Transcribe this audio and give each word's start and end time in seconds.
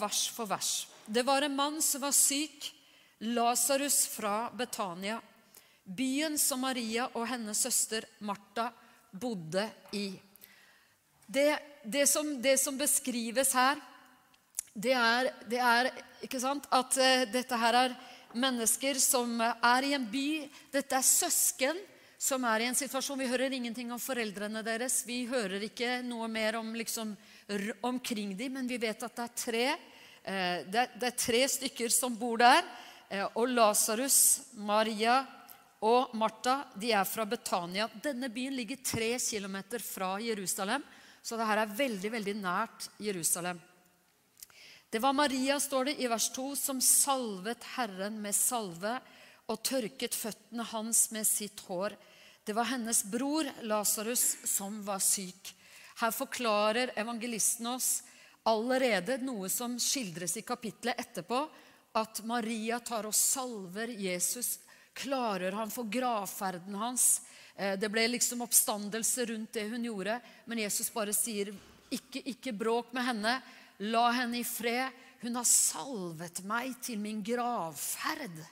vers 0.00 0.28
for 0.32 0.48
vers. 0.50 0.88
Det 1.06 1.24
var 1.26 1.42
en 1.42 1.56
mann 1.56 1.80
som 1.82 2.02
var 2.04 2.14
syk, 2.16 2.72
Lasarus 3.20 4.06
fra 4.08 4.50
Betania, 4.56 5.18
byen 5.84 6.38
som 6.38 6.62
Maria 6.64 7.08
og 7.12 7.26
hennes 7.28 7.58
søster 7.60 8.06
Martha 8.24 8.70
bodde 9.10 9.66
i. 9.92 10.14
Det, 11.26 11.58
det, 11.84 12.06
som, 12.08 12.30
det 12.42 12.56
som, 12.58 12.78
beskrives 12.78 13.52
her, 13.54 13.80
det 14.72 14.94
er, 14.96 15.28
det 15.50 15.60
er 15.60 15.90
sant, 16.40 16.66
at 16.72 16.96
uh, 16.96 17.26
dette 17.30 17.58
her 17.60 17.78
er 17.84 17.96
mennesker 18.32 18.98
som 19.02 19.40
er 19.42 19.86
i 19.86 19.94
en 19.94 20.06
by. 20.10 20.46
Dette 20.72 20.96
er 20.96 21.06
søsken 21.06 21.78
som 22.20 22.44
er 22.44 22.60
i 22.60 22.68
en 22.68 22.76
situasjon 22.76 23.18
Vi 23.18 23.30
hører 23.30 23.54
ingenting 23.56 23.92
om 23.92 24.00
foreldrene 24.00 24.62
deres. 24.64 25.02
Vi 25.08 25.22
hører 25.30 25.64
ikke 25.64 26.00
noe 26.04 26.28
mer 26.28 26.58
om 26.58 26.74
liksom, 26.76 27.14
omkring 27.86 28.34
dem, 28.36 28.58
men 28.58 28.68
vi 28.68 28.78
vet 28.80 29.02
at 29.06 29.16
det 29.16 29.24
er 29.24 29.38
tre, 29.44 29.66
det, 30.24 30.78
er, 30.84 30.94
det 31.00 31.10
er 31.10 31.18
tre 31.18 31.42
stykker 31.48 31.92
som 31.94 32.16
bor 32.18 32.40
der. 32.42 32.64
Uh, 33.10 33.26
og 33.40 33.50
Lasarus, 33.50 34.18
Maria 34.54 35.20
og 35.80 36.12
Martha 36.20 36.60
de 36.76 36.92
er 36.92 37.08
fra 37.08 37.24
Betania. 37.24 37.88
Denne 38.02 38.28
byen 38.32 38.56
ligger 38.58 38.82
tre 38.84 39.14
kilometer 39.18 39.82
fra 39.82 40.18
Jerusalem, 40.20 40.84
så 41.22 41.38
dette 41.40 41.56
er 41.64 41.74
veldig, 41.78 42.12
veldig 42.16 42.36
nært 42.40 42.90
Jerusalem. 43.00 43.60
Det 44.90 44.98
var 44.98 45.14
Maria, 45.14 45.60
står 45.60 45.84
det 45.84 45.98
i 46.02 46.08
vers 46.10 46.28
2, 46.34 46.44
som 46.58 46.80
salvet 46.82 47.64
Herren 47.76 48.16
med 48.20 48.34
salve 48.34 48.96
og 49.50 49.62
tørket 49.62 50.16
føttene 50.18 50.66
hans 50.72 51.04
med 51.14 51.26
sitt 51.28 51.62
hår. 51.68 51.94
Det 52.44 52.56
var 52.56 52.72
hennes 52.72 53.04
bror 53.06 53.46
Lasarus 53.62 54.40
som 54.48 54.80
var 54.82 54.98
syk. 55.04 55.52
Her 56.00 56.10
forklarer 56.16 56.94
evangelisten 56.98 57.68
oss 57.70 57.90
allerede 58.48 59.18
noe 59.24 59.48
som 59.52 59.76
skildres 59.80 60.36
i 60.40 60.46
kapittelet 60.46 61.00
etterpå, 61.00 61.42
at 61.98 62.22
Maria 62.24 62.78
tar 62.80 63.08
og 63.08 63.16
salver 63.16 63.90
Jesus 63.98 64.60
Klarer 65.00 65.54
han 65.54 65.70
for 65.70 65.86
gravferden 65.86 66.74
hans. 66.74 67.22
Eh, 67.56 67.76
det 67.78 67.88
ble 67.92 68.08
liksom 68.10 68.42
oppstandelse 68.44 69.26
rundt 69.30 69.54
det 69.54 69.68
hun 69.70 69.84
gjorde, 69.86 70.18
men 70.50 70.62
Jesus 70.64 70.90
bare 70.92 71.14
sier, 71.16 71.52
ikke, 71.90 72.22
ikke 72.34 72.54
bråk 72.56 72.90
med 72.96 73.06
henne. 73.06 73.36
La 73.86 74.08
henne 74.18 74.40
i 74.40 74.44
fred. 74.44 74.90
Hun 75.22 75.38
har 75.38 75.46
salvet 75.48 76.42
meg 76.48 76.74
til 76.84 77.00
min 77.00 77.22
gravferd. 77.24 78.42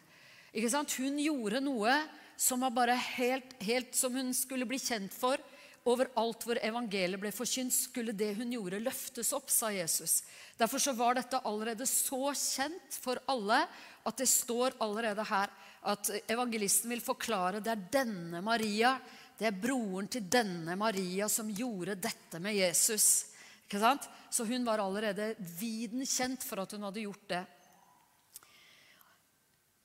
Ikke 0.53 0.70
sant? 0.72 0.94
Hun 1.00 1.19
gjorde 1.20 1.61
noe 1.64 1.94
som 2.39 2.62
var 2.62 2.72
bare 2.77 2.97
helt, 3.16 3.56
helt 3.64 3.97
som 3.98 4.14
hun 4.14 4.31
skulle 4.36 4.69
bli 4.69 4.78
kjent 4.81 5.14
for. 5.14 5.41
Overalt 5.89 6.44
hvor 6.44 6.58
evangeliet 6.61 7.20
ble 7.22 7.31
forkynt, 7.33 7.72
skulle 7.72 8.12
det 8.12 8.34
hun 8.36 8.50
gjorde, 8.53 8.81
løftes 8.83 9.33
opp, 9.36 9.48
sa 9.48 9.70
Jesus. 9.72 10.20
Derfor 10.58 10.83
så 10.83 10.92
var 10.97 11.17
dette 11.17 11.41
allerede 11.48 11.86
så 11.89 12.34
kjent 12.36 12.98
for 13.00 13.20
alle 13.33 13.62
at 14.09 14.20
det 14.20 14.28
står 14.28 14.77
allerede 14.84 15.25
her 15.31 15.55
at 15.89 16.11
evangelisten 16.28 16.92
vil 16.92 17.05
forklare 17.05 17.62
det 17.64 17.72
er 17.72 17.86
denne 18.00 18.42
Maria, 18.44 18.97
det 19.39 19.47
er 19.48 19.61
broren 19.62 20.09
til 20.11 20.27
denne 20.28 20.75
Maria 20.77 21.28
som 21.31 21.48
gjorde 21.55 21.94
dette 22.03 22.41
med 22.43 22.59
Jesus. 22.59 23.28
Ikke 23.65 23.81
sant? 23.81 24.09
Så 24.31 24.44
hun 24.49 24.66
var 24.66 24.82
allerede 24.82 25.31
viden 25.38 26.05
kjent 26.05 26.44
for 26.44 26.65
at 26.65 26.75
hun 26.75 26.84
hadde 26.88 27.05
gjort 27.05 27.28
det. 27.31 27.44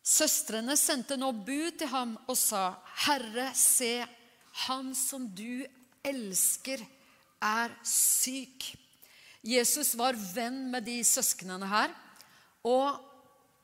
Søstrene 0.03 0.75
sendte 0.75 1.15
nå 1.15 1.29
bud 1.45 1.77
til 1.79 1.87
ham 1.87 2.17
og 2.27 2.35
sa, 2.35 2.75
'Herre, 3.05 3.53
se, 3.55 4.03
han 4.67 4.91
som 4.95 5.29
du 5.29 5.63
elsker, 6.03 6.83
er 7.41 7.73
syk.' 7.83 8.73
Jesus 9.43 9.95
var 9.99 10.15
venn 10.15 10.69
med 10.71 10.85
de 10.87 11.01
søsknene 11.03 11.67
her. 11.67 11.91
Og 12.63 13.01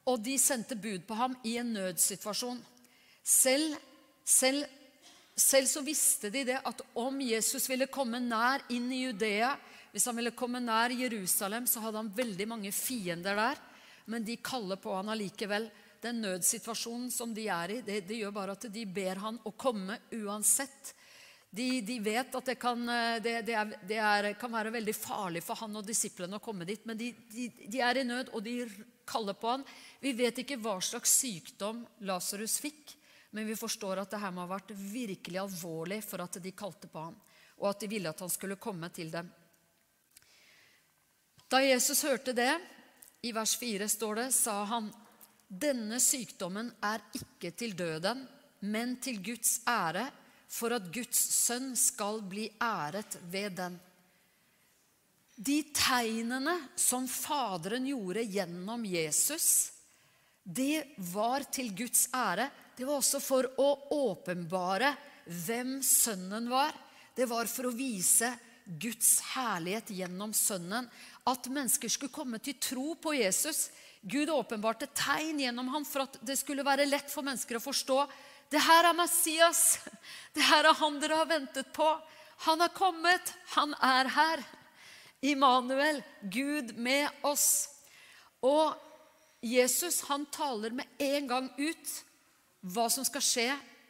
og 0.09 0.21
de 0.25 0.35
sendte 0.41 0.77
bud 0.79 1.05
på 1.07 1.17
ham 1.17 1.35
i 1.45 1.57
en 1.61 1.73
nødsituasjon. 1.75 2.59
Selv, 3.23 3.75
selv, 4.25 4.63
selv, 5.35 5.67
så 5.69 5.83
visste 5.85 6.31
de 6.33 6.45
det 6.47 6.59
at 6.65 6.81
om 6.97 7.19
Jesus 7.21 7.67
ville 7.69 7.89
komme 7.91 8.21
nær 8.23 8.65
inn 8.73 8.89
i 8.93 9.03
Judea, 9.03 9.53
hvis 9.91 10.05
han 10.09 10.17
ville 10.17 10.35
komme 10.37 10.61
nær 10.61 10.93
Jerusalem, 10.93 11.67
så 11.69 11.81
hadde 11.83 12.01
han 12.01 12.13
veldig 12.15 12.47
mange 12.49 12.71
fiender 12.73 13.37
der. 13.37 13.61
Men 14.09 14.25
de 14.25 14.39
kaller 14.41 14.81
på 14.81 14.93
han 14.97 15.11
allikevel. 15.13 15.69
Den 16.01 16.21
nødsituasjonen 16.23 17.09
som 17.11 17.33
de 17.35 17.49
er 17.51 17.73
i, 17.75 17.81
det, 17.85 18.03
det 18.07 18.21
gjør 18.21 18.33
bare 18.33 18.55
at 18.55 18.69
de 18.71 18.85
ber 18.87 19.19
han 19.19 19.37
å 19.45 19.51
komme 19.51 19.97
uansett. 20.15 20.93
De, 21.49 21.81
de, 21.81 21.95
vet 21.99 22.35
at 22.35 22.45
det, 22.45 22.55
kan, 22.61 22.83
det, 23.23 23.39
det, 23.47 23.55
er, 23.57 23.71
det 23.89 23.97
er, 23.97 24.27
kan, 24.37 24.51
være 24.53 24.73
veldig 24.75 24.93
farlig 24.93 25.41
for 25.41 25.57
han 25.63 25.79
og 25.79 25.87
disiplene 25.87 26.37
å 26.37 26.43
komme 26.43 26.67
dit, 26.69 26.83
men 26.85 26.97
de, 26.99 27.09
de 27.65 27.81
er 27.81 27.97
i 27.97 28.05
nød, 28.05 28.29
og 28.37 28.43
de 28.45 28.59
kaller 29.09 29.33
på 29.33 29.55
han. 29.55 29.65
Vi 29.99 30.13
vet 30.13 30.43
ikke 30.43 30.59
hva 30.61 30.77
slags 30.83 31.15
sykdom 31.23 31.81
Lasarus 32.05 32.59
fikk, 32.61 32.93
men 33.33 33.49
vi 33.49 33.57
forstår 33.57 34.03
at 34.03 34.13
det 34.13 34.21
her 34.21 34.33
må 34.33 34.45
ha 34.45 34.53
vært 34.53 34.75
virkelig 34.77 35.41
alvorlig 35.41 36.03
for 36.05 36.21
at 36.21 36.37
de 36.41 36.53
kalte 36.53 36.89
på 36.89 37.07
han, 37.07 37.17
og 37.57 37.69
at 37.71 37.81
de 37.81 37.89
ville 37.89 38.13
at 38.13 38.21
han 38.21 38.31
skulle 38.33 38.61
komme 38.61 38.91
til 38.93 39.09
dem. 39.13 39.29
Da 41.49 41.63
Jesus 41.65 42.03
hørte 42.05 42.33
det, 42.37 42.51
i 43.25 43.33
vers 43.33 43.55
4 43.57 43.89
står 43.89 44.21
det, 44.21 44.27
sa 44.37 44.61
han, 44.69 44.93
denne 45.49 45.97
sykdommen 45.97 46.69
er 46.85 47.01
ikke 47.17 47.51
til 47.57 47.73
døden, 47.73 48.21
men 48.69 48.99
til 49.01 49.17
Guds 49.25 49.59
ære, 49.67 50.05
for 50.49 50.73
at 50.73 50.89
Guds 50.93 51.19
sønn 51.19 51.75
skal 51.77 52.23
bli 52.25 52.47
æret 52.63 53.19
ved 53.29 53.57
den. 53.59 53.77
De 55.39 55.61
tegnene 55.71 56.55
som 56.75 57.05
Faderen 57.07 57.85
gjorde 57.87 58.25
gjennom 58.27 58.83
Jesus, 58.89 59.71
det 60.43 60.97
var 61.13 61.45
til 61.53 61.69
Guds 61.77 62.07
ære. 62.15 62.49
Det 62.75 62.87
var 62.87 62.97
også 62.99 63.21
for 63.23 63.47
å 63.61 63.69
åpenbare 63.95 64.91
hvem 65.29 65.77
Sønnen 65.85 66.49
var. 66.51 66.73
Det 67.15 67.27
var 67.29 67.47
for 67.51 67.69
å 67.69 67.75
vise 67.75 68.33
Guds 68.65 69.19
herlighet 69.35 69.93
gjennom 69.95 70.33
Sønnen. 70.35 70.89
At 71.29 71.47
mennesker 71.51 71.91
skulle 71.91 72.13
komme 72.13 72.41
til 72.41 72.57
tro 72.59 72.95
på 72.99 73.13
Jesus. 73.15 73.69
Gud 74.01 74.31
åpenbarte 74.31 74.89
tegn 74.95 75.41
gjennom 75.43 75.69
ham 75.73 75.85
for 75.85 76.07
at 76.07 76.19
det 76.25 76.39
skulle 76.39 76.65
være 76.65 76.87
lett 76.89 77.11
for 77.11 77.25
mennesker 77.27 77.59
å 77.59 77.63
forstå. 77.63 77.99
Det 78.49 78.61
her 78.65 78.89
er 78.89 78.97
Messias. 78.97 79.79
Det 80.33 80.45
her 80.45 80.65
er 80.65 80.77
han 80.77 80.99
dere 81.01 81.19
har 81.21 81.29
ventet 81.29 81.69
på. 81.73 81.87
Han 82.45 82.61
har 82.63 82.73
kommet. 82.73 83.33
Han 83.55 83.75
er 83.81 84.09
her. 84.15 84.43
Immanuel, 85.21 86.01
Gud 86.21 86.73
med 86.77 87.09
oss. 87.27 87.69
Og 88.41 88.73
Jesus 89.43 90.01
han 90.07 90.25
taler 90.31 90.73
med 90.75 90.85
en 90.97 91.27
gang 91.27 91.49
ut 91.57 91.91
hva 92.59 92.89
som 92.91 93.05
skal 93.07 93.23
skje 93.23 93.49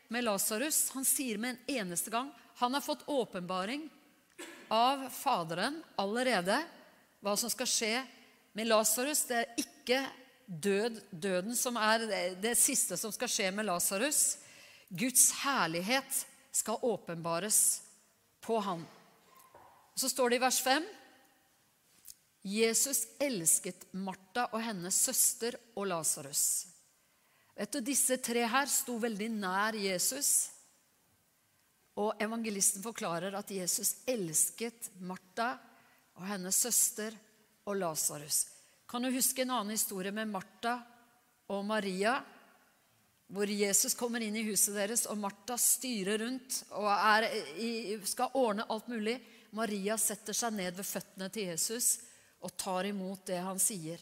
med 0.10 0.26
Lasarus. 0.26 0.90
Han 0.94 1.06
sier 1.06 1.38
med 1.38 1.56
en 1.56 1.80
eneste 1.82 2.12
gang 2.14 2.32
Han 2.60 2.74
har 2.74 2.82
fått 2.82 3.06
åpenbaring 3.08 3.86
av 4.68 5.06
Faderen 5.14 5.80
allerede 5.96 6.58
hva 7.24 7.38
som 7.40 7.50
skal 7.50 7.70
skje 7.70 7.94
med 8.58 8.68
Lasarus. 8.68 9.24
Det 9.30 9.38
er 9.38 9.62
ikke 9.64 10.02
død, 10.46 11.00
døden 11.10 11.56
som 11.56 11.78
er 11.80 12.04
det 12.42 12.58
siste 12.60 12.98
som 13.00 13.14
skal 13.16 13.32
skje 13.32 13.50
med 13.56 13.70
Lasarus. 13.70 14.40
Guds 14.90 15.32
herlighet 15.44 16.26
skal 16.52 16.82
åpenbares 16.82 17.82
på 18.42 18.60
ham. 18.60 18.86
Så 19.96 20.10
står 20.10 20.30
det 20.30 20.40
i 20.40 20.44
vers 20.44 20.62
5 20.62 20.86
Jesus 22.50 23.04
elsket 23.20 23.90
Martha 23.92 24.48
og 24.54 24.62
hennes 24.64 24.96
søster 24.96 25.58
og 25.76 25.90
Lasarus. 25.92 26.44
Disse 27.84 28.18
tre 28.24 28.46
her 28.48 28.70
sto 28.72 28.96
veldig 28.98 29.28
nær 29.36 29.76
Jesus. 29.76 30.50
Og 32.00 32.16
evangelisten 32.24 32.82
forklarer 32.82 33.36
at 33.36 33.52
Jesus 33.52 33.98
elsket 34.08 34.88
Martha 35.04 35.52
og 36.16 36.26
hennes 36.32 36.56
søster 36.56 37.16
og 37.68 37.76
Lasarus. 37.78 38.46
Kan 38.90 39.04
du 39.04 39.12
huske 39.14 39.44
en 39.44 39.52
annen 39.52 39.76
historie 39.76 40.14
med 40.16 40.32
Martha 40.32 40.80
og 41.52 41.66
Maria? 41.68 42.16
Hvor 43.30 43.50
Jesus 43.50 43.94
kommer 43.94 44.24
inn 44.26 44.38
i 44.40 44.46
huset 44.48 44.74
deres, 44.74 45.06
og 45.06 45.20
Martha 45.22 45.58
styrer 45.62 46.18
rundt 46.24 46.64
og 46.74 46.88
i, 47.62 47.98
skal 48.10 48.34
ordne 48.34 48.66
alt 48.74 48.90
mulig. 48.90 49.20
Maria 49.54 49.98
setter 50.02 50.34
seg 50.34 50.56
ned 50.58 50.78
ved 50.78 50.86
føttene 50.86 51.30
til 51.34 51.52
Jesus 51.52 52.00
og 52.46 52.56
tar 52.58 52.88
imot 52.90 53.28
det 53.30 53.42
han 53.44 53.60
sier. 53.62 54.02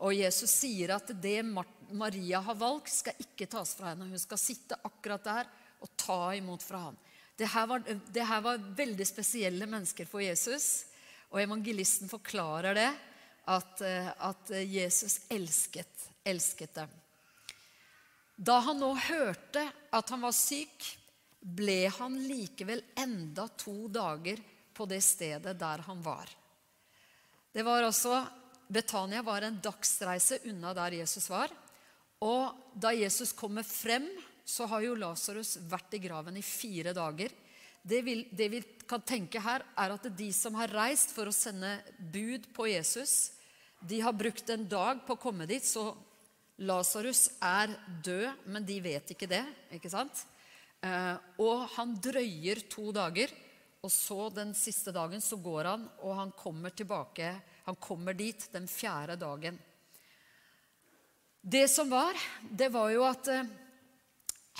Og 0.00 0.16
Jesus 0.16 0.52
sier 0.62 0.94
at 0.96 1.12
det 1.22 1.40
Maria 1.44 2.40
har 2.44 2.56
valgt, 2.56 2.92
skal 2.92 3.18
ikke 3.20 3.48
tas 3.50 3.74
fra 3.76 3.92
henne. 3.92 4.08
Hun 4.08 4.20
skal 4.20 4.40
sitte 4.40 4.78
akkurat 4.88 5.24
der 5.24 5.50
og 5.80 5.92
ta 6.00 6.22
imot 6.36 6.64
fra 6.64 6.86
ham. 6.88 6.96
Det 7.36 7.48
var, 7.48 7.84
det 7.84 8.24
her 8.28 8.40
var 8.44 8.64
veldig 8.76 9.06
spesielle 9.08 9.68
mennesker 9.68 10.08
for 10.08 10.20
Jesus. 10.24 10.86
Og 11.32 11.40
evangelisten 11.40 12.10
forklarer 12.10 12.76
det, 12.76 12.90
at, 13.50 13.82
at 13.82 14.50
Jesus 14.68 15.22
elsket, 15.32 16.08
elsket 16.28 16.74
dem. 16.76 16.90
Da 18.40 18.56
han 18.64 18.78
nå 18.80 18.94
hørte 18.96 19.66
at 19.92 20.10
han 20.14 20.22
var 20.24 20.32
syk, 20.32 20.86
ble 21.40 21.90
han 21.92 22.16
likevel 22.24 22.80
enda 22.96 23.46
to 23.60 23.84
dager 23.92 24.40
på 24.76 24.86
det 24.88 25.02
stedet 25.04 25.52
der 25.60 25.82
han 25.84 26.00
var. 26.00 26.30
Det 27.52 27.64
var 27.66 27.84
også, 27.84 28.22
Betania 28.68 29.20
var 29.26 29.44
en 29.44 29.58
dagsreise 29.60 30.40
unna 30.48 30.72
der 30.76 31.00
Jesus 31.02 31.28
var. 31.28 31.52
Og 32.24 32.56
da 32.72 32.94
Jesus 32.96 33.32
kommer 33.36 33.66
frem, 33.66 34.08
så 34.44 34.64
har 34.70 34.84
jo 34.84 34.96
Lasarus 34.96 35.58
vært 35.68 35.96
i 35.96 36.02
graven 36.02 36.36
i 36.40 36.44
fire 36.44 36.94
dager. 36.96 37.32
Det, 37.82 38.00
vil, 38.04 38.24
det, 38.32 38.48
vi 38.52 38.60
kan 38.88 39.04
tenke 39.04 39.40
her, 39.40 39.64
er 39.76 39.96
at 39.96 40.08
de 40.16 40.30
som 40.36 40.56
har 40.56 40.72
reist 40.72 41.12
for 41.16 41.28
å 41.28 41.34
sende 41.34 41.78
bud 42.12 42.48
på 42.56 42.68
Jesus, 42.72 43.32
de 43.80 44.00
har 44.04 44.16
brukt 44.16 44.48
en 44.52 44.64
dag 44.68 45.04
på 45.04 45.16
å 45.16 45.20
komme 45.20 45.48
dit, 45.48 45.64
så 45.64 45.90
Lasarus 46.60 47.30
er 47.40 47.72
død, 48.04 48.44
men 48.52 48.66
de 48.68 48.76
vet 48.84 49.14
ikke 49.14 49.28
det. 49.30 49.44
ikke 49.72 49.90
sant? 49.92 50.26
Eh, 50.84 51.16
og 51.40 51.64
han 51.76 51.94
drøyer 52.00 52.62
to 52.72 52.90
dager, 52.92 53.32
og 53.80 53.92
så 53.92 54.28
den 54.34 54.52
siste 54.56 54.92
dagen 54.92 55.22
så 55.24 55.38
går 55.40 55.70
han, 55.70 55.88
og 56.04 56.16
han 56.18 56.34
kommer 56.36 56.74
tilbake. 56.76 57.32
Han 57.64 57.80
kommer 57.80 58.16
dit 58.16 58.44
den 58.52 58.68
fjerde 58.68 59.16
dagen. 59.20 59.56
Det 61.40 61.64
som 61.72 61.88
var, 61.88 62.16
det 62.44 62.68
var 62.72 62.90
jo 62.92 63.04
at 63.08 63.28
eh, 63.32 63.52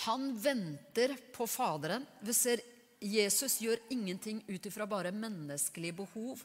han 0.06 0.30
venter 0.40 1.16
på 1.34 1.44
Faderen. 1.44 2.06
Vi 2.24 2.32
ser 2.32 2.62
Jesus 3.00 3.58
gjør 3.60 3.80
ingenting 3.92 4.42
ut 4.48 4.66
ifra 4.68 4.86
bare 4.88 5.12
menneskelige 5.12 5.96
behov. 6.00 6.40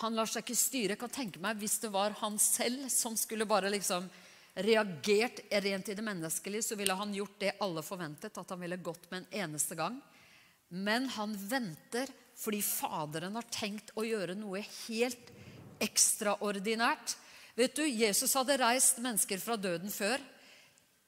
Han 0.00 0.16
lar 0.16 0.28
seg 0.28 0.44
ikke 0.44 0.56
styre. 0.56 0.94
Jeg 0.94 1.00
kan 1.00 1.12
tenke 1.12 1.40
meg 1.40 1.58
Hvis 1.60 1.78
det 1.82 1.90
var 1.92 2.16
han 2.20 2.38
selv 2.40 2.86
som 2.92 3.16
skulle 3.20 3.48
bare 3.48 3.72
liksom 3.72 4.08
reagert 4.54 5.40
rent 5.62 5.88
i 5.88 5.94
det 5.94 6.04
menneskelige, 6.04 6.62
så 6.62 6.78
ville 6.78 6.96
han 6.96 7.14
gjort 7.14 7.38
det 7.38 7.56
alle 7.62 7.82
forventet, 7.86 8.38
at 8.38 8.50
han 8.50 8.60
ville 8.60 8.80
gått 8.82 9.10
med 9.10 9.22
en 9.22 9.44
eneste 9.44 9.76
gang. 9.78 10.00
Men 10.68 11.08
han 11.16 11.34
venter 11.34 12.10
fordi 12.40 12.62
Faderen 12.64 13.36
har 13.36 13.46
tenkt 13.52 13.92
å 13.98 14.04
gjøre 14.06 14.36
noe 14.38 14.62
helt 14.64 15.32
ekstraordinært. 15.82 17.16
Vet 17.58 17.76
du, 17.76 17.84
Jesus 17.84 18.32
hadde 18.38 18.58
reist 18.60 19.00
mennesker 19.02 19.40
fra 19.42 19.58
døden 19.60 19.92
før. 19.92 20.22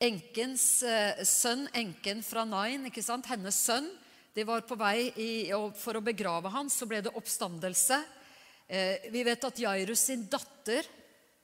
Enkens 0.02 0.82
eh, 0.82 1.22
sønn, 1.24 1.68
enken 1.78 2.20
fra 2.26 2.44
Nain, 2.44 2.88
ikke 2.90 3.04
sant? 3.04 3.28
hennes 3.30 3.56
sønn, 3.56 3.86
de 4.34 4.44
var 4.48 4.64
på 4.66 4.76
vei 4.80 5.12
i, 5.20 5.30
for 5.78 5.96
å 5.96 6.04
begrave 6.04 6.50
ham. 6.52 6.68
Så 6.72 6.88
ble 6.90 7.00
det 7.04 7.14
oppstandelse. 7.16 8.00
Eh, 8.66 9.08
vi 9.14 9.22
vet 9.24 9.48
at 9.48 9.62
Jairus 9.62 10.08
sin 10.08 10.26
datter 10.32 10.88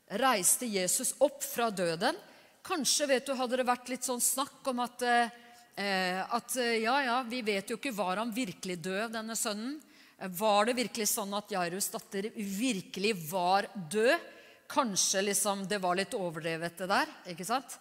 reiste 0.08 0.66
Jesus 0.66 1.14
opp 1.24 1.42
fra 1.44 1.70
døden. 1.70 2.16
Kanskje 2.64 3.08
vet 3.10 3.26
du, 3.26 3.34
hadde 3.36 3.60
det 3.60 3.68
vært 3.68 3.90
litt 3.92 4.06
sånn 4.06 4.22
snakk 4.22 4.66
om 4.70 4.80
at, 4.84 5.02
eh, 5.04 6.20
at 6.24 6.56
ja, 6.56 6.96
ja, 7.04 7.18
vi 7.28 7.42
vet 7.42 7.70
jo 7.70 7.78
ikke 7.78 7.94
var 7.96 8.20
han 8.20 8.32
virkelig 8.34 8.78
død, 8.84 9.12
denne 9.14 9.36
sønnen. 9.38 9.78
Var 10.18 10.66
det 10.66 10.74
virkelig 10.74 11.06
sånn 11.12 11.34
at 11.38 11.52
Jairus 11.54 11.92
datter 11.92 12.26
virkelig 12.34 13.14
var 13.30 13.68
død? 13.90 14.34
Kanskje 14.68 15.22
liksom 15.30 15.62
det 15.70 15.78
var 15.80 15.96
litt 15.96 16.16
overdrevet, 16.18 16.74
det 16.76 16.88
der. 16.90 17.12
ikke 17.32 17.46
sant? 17.46 17.78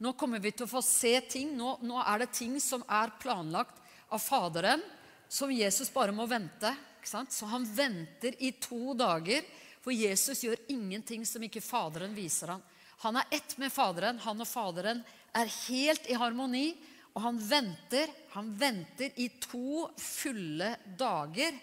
Nå 0.00 0.14
kommer 0.16 0.40
vi 0.40 0.54
til 0.54 0.64
å 0.64 0.70
få 0.70 0.80
se 0.84 1.12
ting. 1.28 1.50
Nå, 1.58 1.74
nå 1.84 1.98
er 2.00 2.22
det 2.22 2.30
ting 2.32 2.54
som 2.62 2.84
er 2.88 3.12
planlagt 3.20 3.82
av 4.08 4.22
Faderen, 4.22 4.80
som 5.28 5.52
Jesus 5.52 5.90
bare 5.92 6.14
må 6.16 6.24
vente. 6.30 6.70
ikke 7.00 7.10
sant? 7.10 7.34
Så 7.34 7.50
han 7.50 7.66
venter 7.66 8.38
i 8.38 8.54
to 8.62 8.94
dager 8.96 9.44
for 9.80 9.96
Jesus 9.96 10.44
gjør 10.44 10.60
ingenting 10.68 11.24
som 11.26 11.42
ikke 11.42 11.62
Faderen 11.64 12.14
viser 12.16 12.54
ham. 12.54 12.62
Han 13.00 13.16
er 13.16 13.30
ett 13.32 13.56
med 13.58 13.72
Faderen. 13.72 14.18
Han 14.20 14.44
og 14.44 14.48
Faderen 14.48 15.00
er 15.32 15.52
helt 15.68 16.08
i 16.10 16.18
harmoni. 16.20 16.74
Og 17.14 17.22
han 17.24 17.38
venter, 17.42 18.10
han 18.36 18.52
venter 18.54 19.16
i 19.18 19.26
to 19.42 19.88
fulle 19.98 20.76
dager 20.98 21.56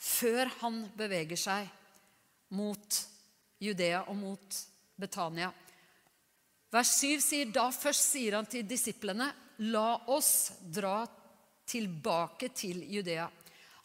før 0.00 0.50
han 0.60 0.82
beveger 0.96 1.38
seg 1.40 1.68
mot 2.56 2.98
Judea 3.60 4.02
og 4.08 4.16
mot 4.16 4.58
Betania. 5.00 5.50
Vers 6.70 6.92
7 7.00 7.20
sier 7.24 7.52
da 7.52 7.66
først 7.74 8.12
sier 8.12 8.36
han 8.36 8.48
til 8.48 8.66
disiplene, 8.68 9.26
la 9.70 10.02
oss 10.12 10.60
dra 10.60 11.02
tilbake 11.68 12.50
til 12.56 12.84
Judea. 12.90 13.26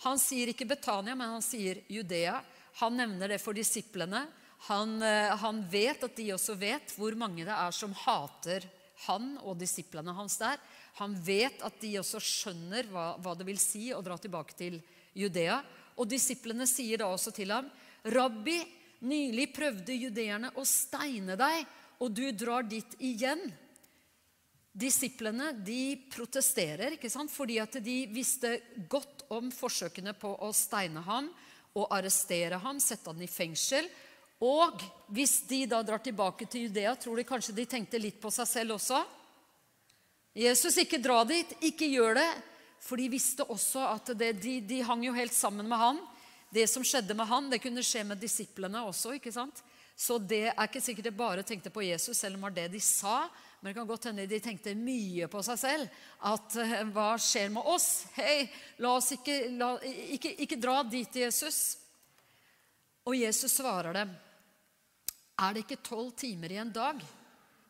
Han 0.05 0.19
sier 0.21 0.51
ikke 0.51 0.67
Betania, 0.69 1.15
men 1.15 1.35
han 1.37 1.43
sier 1.43 1.81
Judea. 1.91 2.37
Han 2.81 2.97
nevner 2.99 3.31
det 3.31 3.39
for 3.43 3.55
disiplene. 3.55 4.25
Han, 4.67 5.01
eh, 5.03 5.35
han, 5.37 5.61
vet 5.69 6.03
at 6.03 6.15
de 6.17 6.31
også 6.33 6.55
vet 6.59 6.95
hvor 6.97 7.15
mange 7.19 7.45
det 7.45 7.53
er 7.53 7.75
som 7.75 7.93
hater 8.05 8.65
han 9.05 9.35
og 9.43 9.59
disiplene 9.59 10.15
hans 10.15 10.37
der. 10.41 10.59
Han 10.99 11.15
vet 11.23 11.63
at 11.65 11.79
de 11.81 11.97
også 11.99 12.21
skjønner 12.23 12.87
hva, 12.91 13.13
hva 13.19 13.35
det 13.35 13.47
vil 13.47 13.59
si 13.61 13.89
å 13.93 14.03
dra 14.03 14.17
tilbake 14.19 14.55
til 14.57 14.79
Judea. 15.15 15.59
Og 15.99 16.07
disiplene 16.11 16.67
sier 16.67 16.99
da 16.99 17.11
også 17.11 17.31
til 17.35 17.51
ham, 17.55 17.67
'Rabbi, 18.05 18.59
nylig 19.07 19.49
prøvde 19.55 19.95
judeerne 19.95 20.51
å 20.55 20.63
steine 20.67 21.35
deg, 21.39 21.65
og 21.99 22.11
du 22.11 22.25
drar 22.31 22.67
dit 22.67 22.97
igjen.' 22.99 23.47
Disiplene 24.75 25.53
de 25.63 25.95
protesterer 26.11 26.97
ikke 26.97 27.09
sant? 27.09 27.31
fordi 27.31 27.61
at 27.63 27.77
de 27.79 27.95
visste 28.11 28.57
godt 28.91 29.23
om 29.31 29.47
forsøkene 29.47 30.11
på 30.19 30.33
å 30.43 30.49
steine 30.51 30.99
ham 31.07 31.29
og 31.75 31.91
arrestere 31.91 32.59
ham, 32.63 32.79
sette 32.79 33.11
han 33.11 33.21
i 33.21 33.29
fengsel. 33.29 33.87
Og 34.43 34.81
hvis 35.15 35.41
de 35.49 35.63
da 35.69 35.81
drar 35.83 36.01
tilbake 36.03 36.47
til 36.47 36.67
Judea, 36.67 36.95
tror 36.99 37.19
de 37.19 37.27
kanskje 37.27 37.55
de 37.55 37.67
tenkte 37.69 37.99
litt 38.01 38.19
på 38.21 38.31
seg 38.33 38.47
selv 38.49 38.75
også? 38.77 39.03
Jesus, 40.35 40.75
ikke 40.81 40.99
dra 40.99 41.21
dit, 41.27 41.53
ikke 41.63 41.87
gjør 41.93 42.17
det. 42.19 42.29
For 42.83 42.99
de 42.99 43.07
visste 43.09 43.45
også 43.49 43.85
at 43.87 44.11
det, 44.19 44.33
de, 44.43 44.59
de 44.61 44.81
hang 44.85 45.05
jo 45.07 45.15
helt 45.15 45.33
sammen 45.33 45.67
med 45.67 45.79
han. 45.79 46.01
Det 46.53 46.67
som 46.69 46.83
skjedde 46.85 47.15
med 47.17 47.27
han, 47.27 47.47
det 47.51 47.61
kunne 47.63 47.83
skje 47.83 48.03
med 48.07 48.19
disiplene 48.21 48.83
også. 48.87 49.15
ikke 49.15 49.33
sant? 49.33 49.63
Så 49.95 50.19
det 50.19 50.49
er 50.51 50.67
ikke 50.67 50.83
sikkert 50.83 51.07
de 51.07 51.15
bare 51.15 51.43
tenkte 51.47 51.71
på 51.71 51.85
Jesus, 51.87 52.17
selv 52.19 52.35
om 52.35 52.43
det 52.43 52.49
var 52.49 52.55
det 52.59 52.67
de 52.75 52.83
sa. 52.83 53.25
Men 53.65 53.73
det 53.73 53.79
kan 53.79 53.87
godt 53.87 54.03
hende 54.05 54.27
de 54.29 54.37
tenkte 54.39 54.75
mye 54.77 55.25
på 55.25 55.39
seg 55.41 55.57
selv. 55.57 55.93
At 56.29 56.53
eh, 56.61 56.83
hva 56.93 57.15
skjer 57.17 57.47
med 57.49 57.65
oss? 57.65 58.03
Hei, 58.13 58.43
la 58.77 58.91
oss 58.99 59.07
ikke, 59.15 59.39
la, 59.57 59.71
ikke, 60.13 60.35
ikke 60.45 60.59
dra 60.61 60.83
dit, 60.85 61.17
Jesus. 61.17 61.57
Og 63.09 63.17
Jesus 63.17 63.57
svarer 63.57 63.97
dem. 63.97 64.13
Er 65.41 65.57
det 65.57 65.65
ikke 65.65 65.79
tolv 65.81 66.13
timer 66.13 66.53
i 66.53 66.61
en 66.61 66.75
dag? 66.77 67.01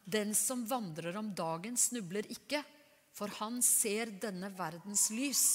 Den 0.03 0.35
som 0.35 0.67
vandrer 0.67 1.15
om 1.15 1.31
dagen, 1.31 1.79
snubler 1.79 2.27
ikke, 2.27 2.59
for 3.15 3.31
han 3.39 3.63
ser 3.63 4.11
denne 4.19 4.51
verdens 4.51 5.07
lys. 5.15 5.47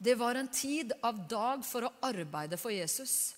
Det 0.00 0.16
var 0.16 0.40
en 0.40 0.48
tid 0.48 0.96
av 1.04 1.26
dag 1.28 1.68
for 1.68 1.84
å 1.84 1.96
arbeide 2.14 2.56
for 2.56 2.72
Jesus, 2.72 3.34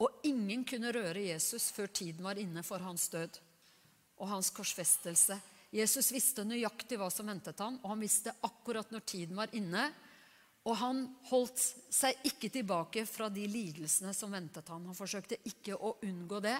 og 0.00 0.24
ingen 0.24 0.64
kunne 0.64 0.96
røre 0.96 1.28
Jesus 1.34 1.68
før 1.68 1.92
tiden 1.92 2.24
var 2.24 2.40
inne 2.40 2.64
for 2.64 2.80
hans 2.80 3.12
død 3.12 3.44
og 4.20 4.30
hans 4.30 4.50
korsfestelse. 4.54 5.36
Jesus 5.74 6.12
visste 6.14 6.44
nøyaktig 6.46 6.98
hva 7.00 7.08
som 7.10 7.26
ventet 7.26 7.58
han, 7.58 7.80
og 7.82 7.94
han 7.94 8.02
visste 8.04 8.34
akkurat 8.46 8.92
når 8.94 9.06
tiden 9.08 9.38
var 9.38 9.50
inne. 9.58 9.88
Og 10.64 10.76
han 10.80 11.02
holdt 11.28 11.60
seg 11.92 12.22
ikke 12.24 12.48
tilbake 12.52 13.04
fra 13.08 13.28
de 13.32 13.44
lidelsene 13.50 14.14
som 14.16 14.32
ventet 14.32 14.70
han. 14.72 14.86
Han 14.88 14.96
forsøkte 14.96 15.42
ikke 15.50 15.76
å 15.76 15.96
unngå 16.06 16.40
det. 16.44 16.56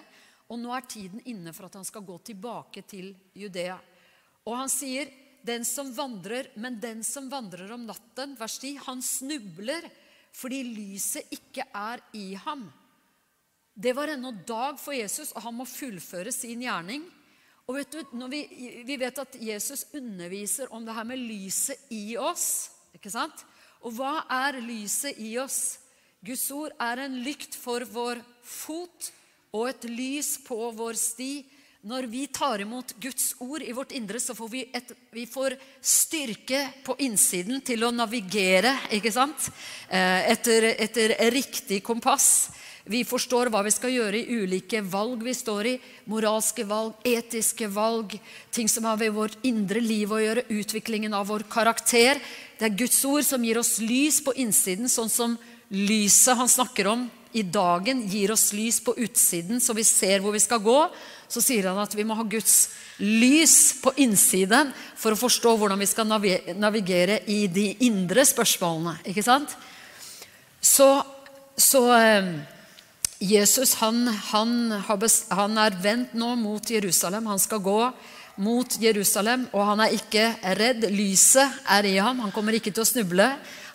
Og 0.51 0.59
nå 0.61 0.73
er 0.75 0.85
tiden 0.89 1.23
inne 1.25 1.55
for 1.55 1.65
at 1.69 1.77
han 1.79 1.87
skal 1.87 2.05
gå 2.05 2.19
tilbake 2.27 2.83
til 2.85 3.15
Judea. 3.33 3.79
Og 4.45 4.57
han 4.59 4.69
sier, 4.69 5.09
'Den 5.45 5.65
som 5.65 5.93
vandrer, 5.93 6.49
men 6.57 6.79
den 6.79 7.03
som 7.03 7.29
vandrer 7.29 7.71
om 7.71 7.85
natten', 7.85 8.37
vers 8.37 8.57
10, 8.57 8.77
han 8.77 9.01
snubler 9.01 9.91
fordi 10.33 10.63
lyset 10.63 11.29
ikke 11.31 11.63
er 11.73 12.01
i 12.13 12.33
ham. 12.33 12.65
Det 13.75 13.93
var 13.95 14.07
ennå 14.07 14.31
dag 14.45 14.79
for 14.79 14.95
Jesus, 14.95 15.31
og 15.35 15.41
han 15.41 15.55
må 15.55 15.65
fullføre 15.65 16.31
sin 16.31 16.61
gjerning. 16.61 17.05
Og 17.65 17.79
vet 17.79 17.95
du, 17.95 18.25
vi, 18.29 18.43
vi, 18.85 18.97
vet 19.01 19.19
at 19.23 19.37
Jesus 19.41 19.87
underviser 19.97 20.69
om 20.73 20.85
det 20.85 20.93
her 20.93 21.07
med 21.09 21.17
lyset 21.17 21.89
i 21.89 22.13
oss. 22.17 22.69
ikke 22.93 23.09
sant? 23.09 23.41
Og 23.81 23.95
hva 23.97 24.19
er 24.29 24.61
lyset 24.61 25.17
i 25.21 25.33
oss? 25.41 25.79
Guds 26.25 26.45
ord 26.53 26.73
er 26.81 27.01
en 27.05 27.17
lykt 27.25 27.57
for 27.57 27.85
vår 27.89 28.21
fot 28.45 29.09
og 29.55 29.69
et 29.69 29.87
lys 29.89 30.35
på 30.45 30.57
vår 30.77 30.97
sti. 30.99 31.31
Når 31.85 32.07
vi 32.09 32.23
tar 32.33 32.61
imot 32.61 32.95
Guds 33.01 33.31
ord 33.45 33.61
i 33.61 33.73
vårt 33.73 33.93
indre, 33.97 34.21
så 34.21 34.33
får 34.37 34.49
vi, 34.49 34.61
et, 34.73 34.93
vi 35.13 35.25
får 35.29 35.53
styrke 35.81 36.61
på 36.85 36.95
innsiden 37.05 37.61
til 37.65 37.85
å 37.85 37.91
navigere 37.93 38.71
ikke 38.97 39.13
sant? 39.13 39.49
Eh, 39.89 40.31
etter, 40.33 40.71
etter 40.81 41.13
riktig 41.33 41.83
kompass. 41.85 42.29
Vi 42.85 43.01
forstår 43.07 43.49
hva 43.49 43.63
vi 43.65 43.73
skal 43.73 43.93
gjøre 43.95 44.19
i 44.19 44.37
ulike 44.43 44.77
valg 44.85 45.23
vi 45.25 45.33
står 45.33 45.69
i. 45.71 45.73
Moralske 46.11 46.67
valg, 46.69 46.93
etiske 47.01 47.65
valg, 47.73 48.13
ting 48.53 48.69
som 48.69 48.85
har 48.85 48.99
ved 49.01 49.15
vårt 49.15 49.39
indre 49.47 49.81
liv 49.81 50.13
å 50.13 50.21
gjøre. 50.21 50.45
Utviklingen 50.53 51.15
av 51.17 51.25
vår 51.31 51.47
karakter. 51.49 52.21
Det 52.59 52.69
er 52.69 52.77
Guds 52.77 53.01
ord 53.09 53.25
som 53.25 53.43
gir 53.43 53.57
oss 53.57 53.79
lys 53.81 54.21
på 54.21 54.35
innsiden, 54.37 54.91
sånn 54.91 55.09
som 55.09 55.33
lyset 55.73 56.37
han 56.37 56.51
snakker 56.51 56.93
om 56.93 57.07
i 57.35 57.41
dagen, 57.43 58.05
gir 58.07 58.31
oss 58.31 58.53
lys 58.55 58.77
på 58.79 58.93
utsiden, 59.01 59.59
så 59.59 59.73
vi 59.75 59.83
ser 59.83 60.21
hvor 60.23 60.31
vi 60.31 60.39
skal 60.39 60.61
gå. 60.63 60.77
Så 61.27 61.41
sier 61.43 61.67
han 61.67 61.81
at 61.81 61.97
vi 61.97 62.05
må 62.07 62.15
ha 62.15 62.23
Guds 62.23 62.69
lys 63.01 63.81
på 63.81 63.91
innsiden 63.99 64.69
for 64.95 65.11
å 65.11 65.19
forstå 65.19 65.57
hvordan 65.57 65.81
vi 65.81 65.89
skal 65.89 66.07
navigere 66.07 67.23
i 67.27 67.47
de 67.51 67.71
indre 67.89 68.23
spørsmålene. 68.29 68.99
Ikke 69.09 69.25
sant? 69.25 69.57
Så, 70.61 70.87
så 71.59 71.81
eh, 71.97 72.29
Jesus 73.19 73.73
han, 73.79 74.07
han, 74.07 74.71
han, 75.29 75.57
er 75.57 75.77
vendt 75.81 76.13
nå 76.13 76.33
mot 76.35 76.69
Jerusalem. 76.69 77.29
Han 77.31 77.39
skal 77.39 77.61
gå 77.63 77.79
mot 78.43 78.75
Jerusalem, 78.81 79.47
og 79.55 79.63
han 79.71 79.83
er 79.85 79.95
ikke 79.95 80.25
redd. 80.59 80.89
Lyset 80.91 81.63
er 81.71 81.87
i 81.87 81.95
ham. 81.97 82.19
Han 82.25 82.33
kommer 82.35 82.57
ikke 82.57 82.73
til 82.75 82.83
å 82.83 82.89
snuble. 82.89 83.29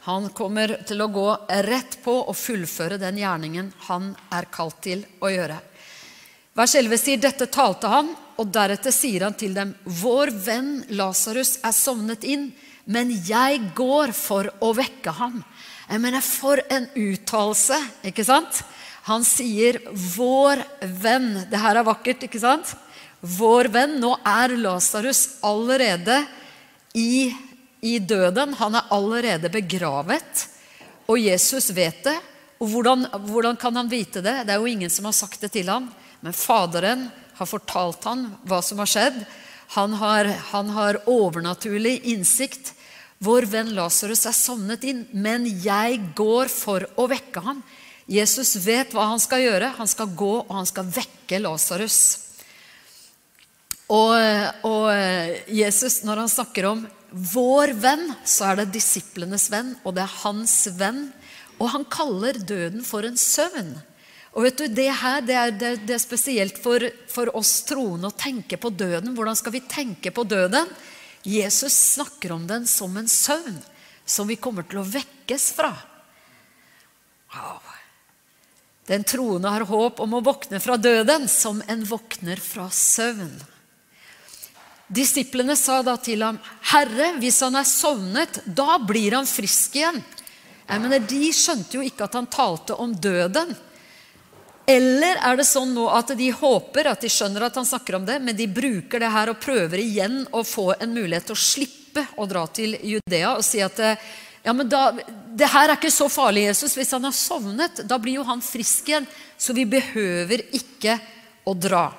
Han 0.04 0.28
kommer 0.36 0.76
til 0.88 1.00
å 1.00 1.10
gå 1.12 1.28
rett 1.66 1.98
på 2.04 2.14
og 2.20 2.36
fullføre 2.36 3.00
den 3.00 3.20
gjerningen 3.20 3.72
han 3.88 4.14
er 4.32 4.48
kalt 4.52 4.80
til 4.84 5.04
å 5.20 5.28
gjøre. 5.32 5.58
Vers 6.56 6.74
11 6.76 7.00
sier 7.00 7.20
dette 7.20 7.46
talte 7.52 7.88
han, 7.88 8.08
og 8.40 8.48
deretter 8.52 8.92
sier 8.92 9.26
han 9.26 9.36
til 9.38 9.54
dem.: 9.56 9.74
Vår 9.84 10.32
venn 10.44 10.72
Lasarus 10.96 11.58
er 11.64 11.76
sovnet 11.76 12.24
inn, 12.24 12.50
men 12.84 13.12
jeg 13.12 13.72
går 13.76 14.12
for 14.16 14.48
å 14.60 14.72
vekke 14.76 15.12
ham. 15.20 15.42
Jeg 15.90 16.00
mener, 16.00 16.20
For 16.20 16.60
en 16.70 16.88
uttalelse, 16.94 17.76
ikke 18.06 18.24
sant? 18.24 18.62
Han 19.10 19.24
sier 19.26 19.80
'vår 19.90 20.62
venn'. 21.02 21.50
Det 21.50 21.58
her 21.58 21.80
er 21.80 21.86
vakkert, 21.86 22.22
ikke 22.22 22.38
sant? 22.38 22.76
Vår 23.20 23.66
venn. 23.74 23.98
Nå 23.98 24.14
er 24.22 24.54
Lasarus 24.56 25.42
allerede 25.42 26.22
i, 26.94 27.34
i, 27.82 27.98
døden. 27.98 28.54
Han 28.54 28.78
er 28.78 28.86
allerede 28.94 29.50
begravet. 29.50 30.46
Og 31.10 31.18
Jesus 31.18 31.72
vet 31.74 32.04
det. 32.06 32.18
Og 32.60 32.70
hvordan, 32.70 33.08
hvordan 33.26 33.56
kan 33.56 33.74
han 33.76 33.90
vite 33.90 34.22
det? 34.22 34.46
Det 34.46 34.54
er 34.54 34.62
jo 34.62 34.70
ingen 34.70 34.90
som 34.90 35.08
har 35.08 35.16
sagt 35.16 35.40
det 35.40 35.52
til 35.52 35.66
ham. 35.66 35.90
Men 36.20 36.36
Faderen 36.36 37.08
har 37.34 37.48
fortalt 37.48 38.04
ham 38.04 38.28
hva 38.46 38.62
som 38.62 38.78
har 38.78 38.86
skjedd. 38.86 39.24
Han 39.74 39.92
har, 39.98 40.24
han 40.52 40.70
har 40.70 41.02
overnaturlig 41.10 42.00
innsikt. 42.14 42.74
Vår 43.18 43.42
venn 43.50 43.74
Lasarus 43.74 44.26
er 44.28 44.36
sovnet 44.36 44.84
inn, 44.84 45.06
men 45.12 45.44
jeg 45.64 45.98
går 46.16 46.48
for 46.52 46.86
å 46.96 47.08
vekke 47.10 47.42
ham. 47.44 47.64
Jesus 48.10 48.56
vet 48.64 48.90
hva 48.94 49.06
han 49.12 49.20
skal 49.22 49.44
gjøre. 49.44 49.74
Han 49.78 49.90
skal 49.90 50.10
gå, 50.18 50.32
og 50.42 50.50
han 50.50 50.66
skal 50.66 50.88
vekke 50.90 51.38
Lasarus. 51.44 52.00
Og, 53.90 54.14
og, 54.66 54.88
Jesus, 55.50 56.00
når 56.06 56.24
han 56.24 56.30
snakker 56.30 56.68
om 56.68 56.82
vår 57.10 57.74
venn, 57.78 58.04
så 58.26 58.50
er 58.50 58.60
det 58.60 58.72
disiplenes 58.76 59.48
venn, 59.50 59.74
og 59.82 59.96
det 59.96 60.04
er 60.04 60.18
hans 60.24 60.56
venn. 60.78 61.08
Og 61.58 61.72
han 61.74 61.86
kaller 61.90 62.38
døden 62.38 62.84
for 62.86 63.06
en 63.06 63.18
søvn. 63.18 63.74
Og 64.30 64.46
vet 64.46 64.58
du, 64.58 64.66
Det 64.70 64.90
her 64.94 65.22
det 65.26 65.36
er, 65.36 65.50
det, 65.50 65.72
det 65.86 65.96
er 65.96 66.02
spesielt 66.02 66.58
for, 66.62 66.82
for, 67.10 67.30
oss 67.36 67.64
troende 67.66 68.10
å 68.10 68.14
tenke 68.14 68.58
på 68.58 68.70
døden. 68.70 69.14
Hvordan 69.14 69.38
skal 69.38 69.54
vi 69.54 69.66
tenke 69.66 70.14
på 70.14 70.24
døden? 70.24 70.70
Jesus 71.26 71.74
snakker 71.98 72.32
om 72.32 72.46
den 72.48 72.66
som 72.66 72.94
en 72.96 73.10
søvn 73.10 73.58
som 74.06 74.30
vi 74.30 74.38
kommer 74.40 74.66
til 74.66 74.80
å 74.80 74.86
vekkes 74.86 75.50
fra. 75.58 75.74
Wow. 77.34 77.69
Den 78.90 79.04
troende 79.06 79.52
har 79.54 79.62
håp 79.70 80.00
om 80.02 80.16
å 80.18 80.20
våkne 80.26 80.58
fra 80.58 80.74
døden 80.74 81.28
som 81.30 81.60
en 81.70 81.84
våkner 81.86 82.40
fra 82.42 82.66
søvn. 82.74 83.30
Disiplene 84.90 85.54
sa 85.54 85.76
da 85.86 85.94
til 85.96 86.24
ham, 86.26 86.40
'Herre, 86.72 87.12
hvis 87.22 87.38
han 87.46 87.54
er 87.54 87.68
sovnet, 87.68 88.40
da 88.44 88.78
blir 88.78 89.14
han 89.14 89.26
frisk 89.26 89.76
igjen.' 89.78 90.02
Jeg 90.70 90.80
mener, 90.80 90.98
De 90.98 91.30
skjønte 91.30 91.78
jo 91.78 91.82
ikke 91.86 92.04
at 92.04 92.14
han 92.14 92.26
talte 92.26 92.74
om 92.74 92.90
døden. 92.94 93.54
Eller 94.66 95.18
er 95.22 95.36
det 95.36 95.46
sånn 95.46 95.72
nå 95.74 95.86
at 95.88 96.10
de 96.18 96.30
håper 96.30 96.86
at 96.86 97.00
de 97.00 97.08
skjønner 97.10 97.42
at 97.46 97.54
han 97.54 97.66
snakker 97.66 97.94
om 97.94 98.06
det, 98.06 98.18
men 98.22 98.36
de 98.36 98.46
bruker 98.46 98.98
det 98.98 99.10
her 99.10 99.30
og 99.30 99.40
prøver 99.40 99.78
igjen 99.78 100.26
å 100.30 100.42
få 100.42 100.74
en 100.78 100.94
mulighet 100.94 101.26
til 101.26 101.38
å 101.38 101.44
slippe 101.46 102.06
å 102.16 102.26
dra 102.26 102.46
til 102.46 102.76
Judea 102.82 103.36
og 103.36 103.44
si 103.44 103.62
at 103.62 103.78
ja, 104.42 104.52
men 104.52 104.68
da, 104.68 104.92
det 105.36 105.48
her 105.52 105.68
er 105.68 105.76
ikke 105.76 105.92
så 105.92 106.08
farlig, 106.08 106.46
Jesus. 106.48 106.76
Hvis 106.78 106.92
han 106.96 107.04
har 107.04 107.16
sovnet, 107.16 107.82
da 107.84 107.98
blir 108.00 108.20
jo 108.20 108.26
han 108.28 108.40
frisk 108.44 108.88
igjen. 108.88 109.08
Så 109.36 109.52
vi 109.56 109.66
behøver 109.68 110.46
ikke 110.56 110.96
å 111.48 111.54
dra. 111.56 111.90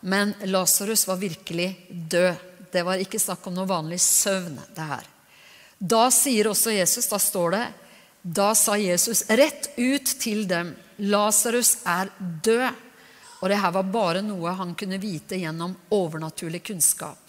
Men 0.00 0.34
Lasarus 0.50 1.06
var 1.08 1.20
virkelig 1.20 1.72
død. 1.90 2.46
Det 2.70 2.84
var 2.86 3.02
ikke 3.02 3.18
snakk 3.18 3.46
om 3.50 3.56
noe 3.58 3.66
vanlig 3.66 3.98
søvn, 4.02 4.60
det 4.76 4.86
her. 4.86 5.08
Da 5.80 6.04
sier 6.14 6.50
også 6.50 6.74
Jesus, 6.74 7.08
da 7.08 7.16
står 7.18 7.54
det 7.54 7.62
Da 8.20 8.50
sa 8.54 8.74
Jesus 8.76 9.22
rett 9.32 9.70
ut 9.80 10.10
til 10.20 10.44
dem, 10.46 10.74
Lasarus 11.08 11.78
er 11.88 12.12
død. 12.18 12.86
Og 13.40 13.48
det 13.48 13.56
her 13.56 13.72
var 13.72 13.88
bare 13.88 14.22
noe 14.22 14.52
han 14.52 14.74
kunne 14.76 15.00
vite 15.00 15.38
gjennom 15.40 15.72
overnaturlig 15.96 16.60
kunnskap. 16.68 17.19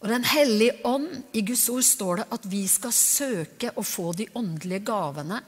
Og 0.00 0.08
Den 0.08 0.24
hellige 0.24 0.78
ånd, 0.88 1.08
i 1.36 1.42
Guds 1.44 1.66
ord 1.68 1.84
står 1.84 2.22
det 2.22 2.28
at 2.32 2.46
vi 2.48 2.62
skal 2.68 2.92
søke 2.96 3.72
å 3.76 3.84
få 3.84 4.14
de 4.16 4.26
åndelige 4.38 4.86
gavene. 4.88 5.42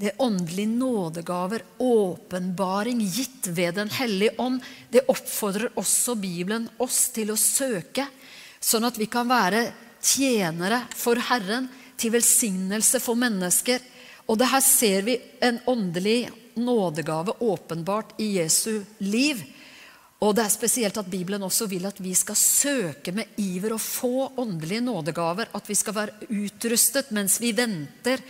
Det 0.00 0.14
åndelige 0.24 0.72
nådegaver, 0.72 1.64
åpenbaring 1.78 3.02
gitt 3.04 3.50
ved 3.52 3.76
Den 3.76 3.92
hellige 3.92 4.32
ånd. 4.40 4.62
Det 4.88 5.04
oppfordrer 5.12 5.76
også 5.76 6.16
Bibelen 6.16 6.70
oss 6.80 7.10
til 7.12 7.34
å 7.34 7.36
søke, 7.36 8.06
sånn 8.60 8.88
at 8.88 8.96
vi 8.96 9.10
kan 9.12 9.28
være 9.28 9.66
tjenere 10.00 10.86
for 10.96 11.20
Herren, 11.28 11.68
til 12.00 12.14
velsignelse 12.16 12.98
for 12.98 13.14
mennesker. 13.14 13.82
Og 14.26 14.40
det 14.40 14.48
her 14.50 14.64
ser 14.64 15.04
vi 15.04 15.20
en 15.44 15.60
åndelig 15.68 16.30
nådegave 16.56 17.36
åpenbart 17.44 18.16
i 18.18 18.38
Jesu 18.40 18.82
liv. 19.04 19.44
Og 20.22 20.36
det 20.38 20.44
er 20.44 20.54
spesielt 20.54 20.98
at 21.00 21.10
Bibelen 21.10 21.42
også 21.42 21.66
vil 21.66 21.86
at 21.88 21.98
vi 21.98 22.12
skal 22.14 22.38
søke 22.38 23.14
med 23.14 23.34
iver 23.42 23.74
og 23.74 23.82
få 23.82 24.28
åndelige 24.38 24.84
nådegaver. 24.86 25.50
At 25.50 25.66
vi 25.66 25.74
skal 25.74 25.96
være 25.96 26.28
utrustet 26.30 27.10
mens 27.10 27.40
vi 27.42 27.50
venter 27.56 28.22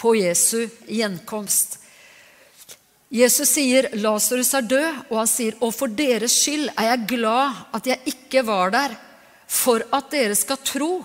på 0.00 0.14
Jesu 0.16 0.64
gjenkomst. 0.88 1.80
Jesus 3.14 3.52
sier 3.54 3.90
'Lasarus 3.92 4.54
er 4.56 4.64
død', 4.66 5.02
og 5.10 5.18
han 5.18 5.26
sier 5.26 5.54
'Og 5.60 5.74
for 5.74 5.86
deres 5.86 6.32
skyld 6.32 6.68
er 6.76 6.82
jeg 6.82 7.06
glad 7.08 7.52
at 7.74 7.86
jeg 7.86 8.00
ikke 8.06 8.46
var 8.46 8.70
der', 8.70 8.96
for 9.46 9.82
at 9.92 10.10
dere 10.10 10.34
skal 10.34 10.56
tro. 10.56 11.04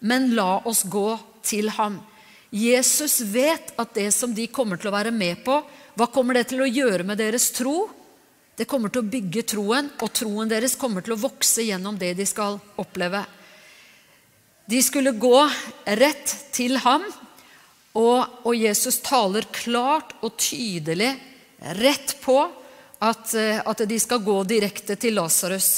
Men 0.00 0.34
la 0.34 0.60
oss 0.64 0.82
gå 0.82 1.18
til 1.42 1.70
ham. 1.70 2.00
Jesus 2.50 3.20
vet 3.20 3.72
at 3.78 3.94
det 3.94 4.14
som 4.14 4.34
de 4.34 4.46
kommer 4.46 4.76
til 4.76 4.88
å 4.88 4.96
være 4.96 5.10
med 5.10 5.44
på, 5.44 5.62
hva 5.96 6.06
kommer 6.12 6.34
det 6.34 6.48
til 6.48 6.60
å 6.60 6.70
gjøre 6.70 7.04
med 7.04 7.18
deres 7.18 7.50
tro? 7.50 7.90
Det 8.56 8.64
kommer 8.64 8.88
til 8.88 9.02
å 9.04 9.10
bygge 9.12 9.42
troen, 9.52 9.90
og 10.00 10.12
troen 10.16 10.48
deres 10.48 10.78
kommer 10.80 11.04
til 11.04 11.12
å 11.12 11.20
vokse 11.20 11.66
gjennom 11.66 11.98
det 12.00 12.14
de 12.16 12.24
skal 12.28 12.56
oppleve. 12.80 13.20
De 14.66 14.80
skulle 14.82 15.12
gå 15.20 15.36
rett 16.00 16.32
til 16.56 16.78
ham, 16.80 17.04
og, 17.96 18.40
og 18.48 18.56
Jesus 18.56 18.98
taler 19.04 19.44
klart 19.52 20.16
og 20.24 20.38
tydelig 20.40 21.12
rett 21.76 22.16
på 22.24 22.38
at, 22.98 23.34
eh, 23.36 23.60
at 23.60 23.84
de 23.88 24.00
skal 24.00 24.24
gå 24.24 24.40
direkte 24.48 24.96
til 25.00 25.16
Lasarus. 25.16 25.70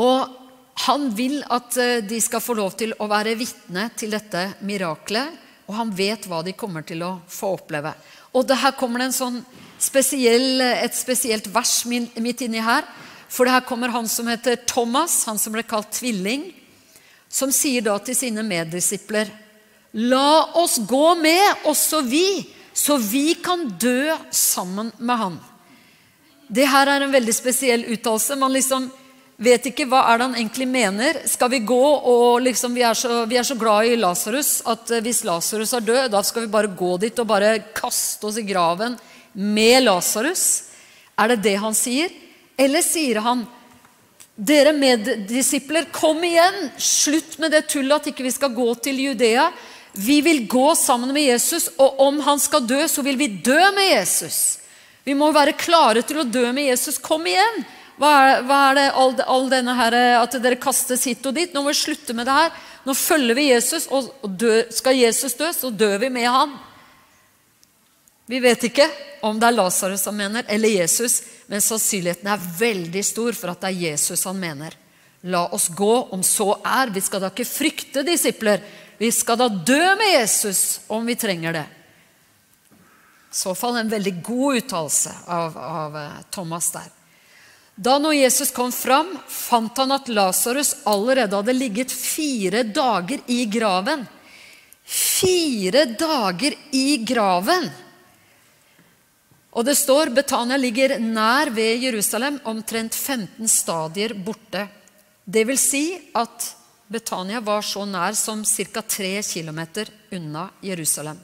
Og 0.00 0.40
han 0.86 1.08
vil 1.16 1.40
at 1.52 1.76
eh, 1.80 2.04
de 2.04 2.20
skal 2.20 2.44
få 2.44 2.56
lov 2.60 2.76
til 2.80 2.94
å 3.00 3.08
være 3.08 3.36
vitne 3.40 3.88
til 3.96 4.12
dette 4.12 4.46
miraklet, 4.64 5.40
og 5.64 5.76
han 5.78 5.92
vet 5.96 6.28
hva 6.28 6.42
de 6.44 6.52
kommer 6.52 6.84
til 6.84 7.04
å 7.04 7.14
få 7.28 7.54
oppleve. 7.56 7.94
Og 8.36 8.44
det 8.48 8.60
her 8.60 8.76
kommer 8.76 9.00
det 9.00 9.12
en 9.12 9.20
sånn 9.22 9.44
spesiell, 9.84 10.62
et 10.64 10.96
spesielt 10.96 11.46
vers 11.52 11.82
midt 11.86 12.44
inni 12.46 12.62
her. 12.64 12.86
For 13.28 13.50
her 13.50 13.64
kommer 13.66 13.92
han 13.92 14.08
som 14.08 14.28
heter 14.30 14.60
Thomas, 14.66 15.24
han 15.28 15.40
som 15.40 15.54
ble 15.54 15.64
kalt 15.66 15.92
tvilling, 15.96 16.48
som 17.28 17.52
sier 17.52 17.84
da 17.84 17.96
til 18.02 18.16
sine 18.16 18.44
meddisipler 18.46 19.30
La 19.94 20.50
oss 20.58 20.80
gå 20.90 21.14
med, 21.14 21.66
også 21.70 22.00
vi, 22.02 22.42
så 22.74 22.96
vi 22.98 23.36
kan 23.38 23.68
dø 23.78 24.10
sammen 24.34 24.90
med 24.98 25.20
han. 25.20 25.36
Det 26.50 26.66
her 26.66 26.90
er 26.90 27.04
en 27.04 27.14
veldig 27.14 27.34
spesiell 27.34 27.86
uttalelse. 27.94 28.34
Man 28.34 28.52
liksom 28.56 28.88
vet 29.38 29.68
ikke 29.70 29.86
hva 29.90 30.02
er 30.10 30.18
det 30.18 30.26
han 30.26 30.36
egentlig 30.40 30.66
mener. 30.66 31.20
Skal 31.30 31.52
vi 31.52 31.62
gå 31.66 31.78
og 31.78 32.42
liksom, 32.42 32.74
vi, 32.74 32.82
er 32.82 32.98
så, 32.98 33.22
vi 33.30 33.38
er 33.38 33.46
så 33.46 33.54
glad 33.58 33.86
i 33.86 33.96
Lasarus 34.02 34.56
at 34.70 34.90
eh, 34.90 35.02
hvis 35.06 35.22
Lasarus 35.26 35.76
er 35.78 35.86
død, 35.86 36.10
da 36.10 36.22
skal 36.26 36.42
vi 36.44 36.52
bare 36.56 36.74
gå 36.74 36.96
dit 37.02 37.22
og 37.22 37.30
bare 37.30 37.56
kaste 37.74 38.26
oss 38.26 38.38
i 38.42 38.46
graven 38.46 38.98
med 39.34 39.82
Lasarus? 39.84 40.70
Er 41.18 41.34
det 41.34 41.42
det 41.44 41.58
han 41.62 41.76
sier? 41.76 42.10
Eller 42.56 42.82
sier 42.86 43.20
han 43.22 43.44
dere 44.34 44.72
meddisipler, 44.74 45.86
kom 45.94 46.24
igjen! 46.26 46.70
Slutt 46.78 47.36
med 47.38 47.52
det 47.54 47.68
tullet 47.70 48.00
at 48.00 48.10
ikke 48.10 48.26
vi 48.26 48.32
skal 48.34 48.50
gå 48.54 48.66
til 48.82 48.98
Judea. 48.98 49.46
Vi 49.94 50.18
vil 50.26 50.46
gå 50.50 50.72
sammen 50.74 51.12
med 51.14 51.22
Jesus, 51.22 51.68
og 51.78 52.00
om 52.02 52.18
han 52.26 52.42
skal 52.42 52.66
dø, 52.66 52.80
så 52.90 53.02
vil 53.06 53.18
vi 53.20 53.28
dø 53.46 53.60
med 53.76 53.92
Jesus. 53.92 54.58
Vi 55.06 55.14
må 55.14 55.30
være 55.30 55.54
klare 55.54 56.02
til 56.02 56.18
å 56.18 56.26
dø 56.26 56.48
med 56.50 56.66
Jesus. 56.66 56.98
Kom 56.98 57.26
igjen! 57.30 57.62
Hva 57.94 58.10
er, 58.10 58.40
hva 58.42 58.60
er 58.72 58.74
det 58.74 58.84
all, 58.98 59.12
all, 59.22 59.44
denne 59.52 59.74
her, 59.78 59.94
at 60.18 60.34
dere 60.42 60.58
kastes 60.58 61.04
hit 61.06 61.22
og 61.30 61.36
dit? 61.36 61.52
Nå 61.54 61.62
må 61.62 61.70
vi 61.70 61.78
slutte 61.78 62.16
med 62.16 62.26
det 62.26 62.34
her. 62.34 62.50
Nå 62.82 62.96
følger 62.98 63.38
vi 63.38 63.52
Jesus, 63.52 63.86
og 63.86 64.10
dø, 64.26 64.64
skal 64.74 64.98
Jesus 64.98 65.38
dø, 65.38 65.52
så 65.54 65.70
dør 65.70 66.00
vi 66.02 66.10
med 66.10 66.26
han. 66.26 66.56
Vi 68.26 68.40
vet 68.40 68.64
ikke 68.70 68.86
om 69.24 69.36
det 69.40 69.48
er 69.50 69.56
Lasarus 69.56 70.06
han 70.08 70.16
mener, 70.16 70.46
eller 70.48 70.68
Jesus, 70.68 71.20
men 71.46 71.60
sannsynligheten 71.60 72.28
er 72.32 72.48
veldig 72.58 73.02
stor 73.04 73.36
for 73.36 73.52
at 73.52 73.60
det 73.64 73.72
er 73.72 73.82
Jesus 73.90 74.24
han 74.24 74.40
mener. 74.40 74.76
La 75.28 75.46
oss 75.56 75.68
gå, 75.68 75.92
om 76.12 76.22
så 76.24 76.50
er. 76.64 76.92
Vi 76.92 77.00
skal 77.04 77.22
da 77.22 77.30
ikke 77.32 77.48
frykte 77.48 78.04
disipler. 78.04 78.60
Vi 79.00 79.10
skal 79.12 79.40
da 79.40 79.48
dø 79.48 79.80
med 79.96 80.12
Jesus 80.12 80.80
om 80.92 81.06
vi 81.08 81.16
trenger 81.20 81.56
det. 81.56 81.64
I 83.34 83.36
så 83.36 83.54
fall 83.58 83.80
en 83.80 83.92
veldig 83.92 84.18
god 84.22 84.60
uttalelse 84.60 85.14
av, 85.26 85.56
av 85.58 85.96
eh, 85.98 86.18
Thomas 86.30 86.68
der. 86.70 86.90
Da 87.74 87.96
når 87.98 88.14
Jesus 88.14 88.52
kom 88.54 88.70
fram, 88.72 89.16
fant 89.26 89.80
han 89.80 89.96
at 89.96 90.08
Lasarus 90.08 90.76
allerede 90.86 91.34
hadde 91.34 91.56
ligget 91.56 91.92
fire 91.92 92.62
dager 92.62 93.24
i 93.26 93.44
graven. 93.50 94.04
Fire 94.84 95.88
dager 95.98 96.54
i 96.70 97.00
graven! 97.02 97.72
Og 99.54 99.62
det 99.62 99.76
står 99.78 100.10
Betania 100.14 100.56
ligger 100.58 100.96
nær 100.98 101.52
ved 101.54 101.84
Jerusalem, 101.86 102.40
omtrent 102.50 102.94
15 102.94 103.48
stadier 103.48 104.16
borte. 104.18 104.66
Det 105.24 105.44
vil 105.46 105.58
si 105.58 105.84
at 106.18 106.48
Betania 106.90 107.40
var 107.40 107.62
så 107.62 107.84
nær 107.86 108.16
som 108.18 108.42
ca. 108.44 108.82
3 108.82 109.22
km 109.22 109.60
unna 110.12 110.48
Jerusalem. 110.60 111.20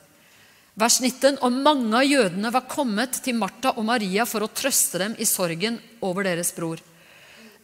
Vers 0.79 1.01
19. 1.01 1.41
Og 1.43 1.53
mange 1.53 1.97
av 1.99 2.07
jødene 2.07 2.53
var 2.55 2.69
kommet 2.71 3.19
til 3.25 3.37
Martha 3.37 3.75
og 3.77 3.85
Maria 3.85 4.25
for 4.25 4.47
å 4.47 4.53
trøste 4.55 5.03
dem 5.03 5.19
i 5.19 5.27
sorgen 5.29 5.81
over 6.01 6.25
deres 6.25 6.55
bror. 6.57 6.79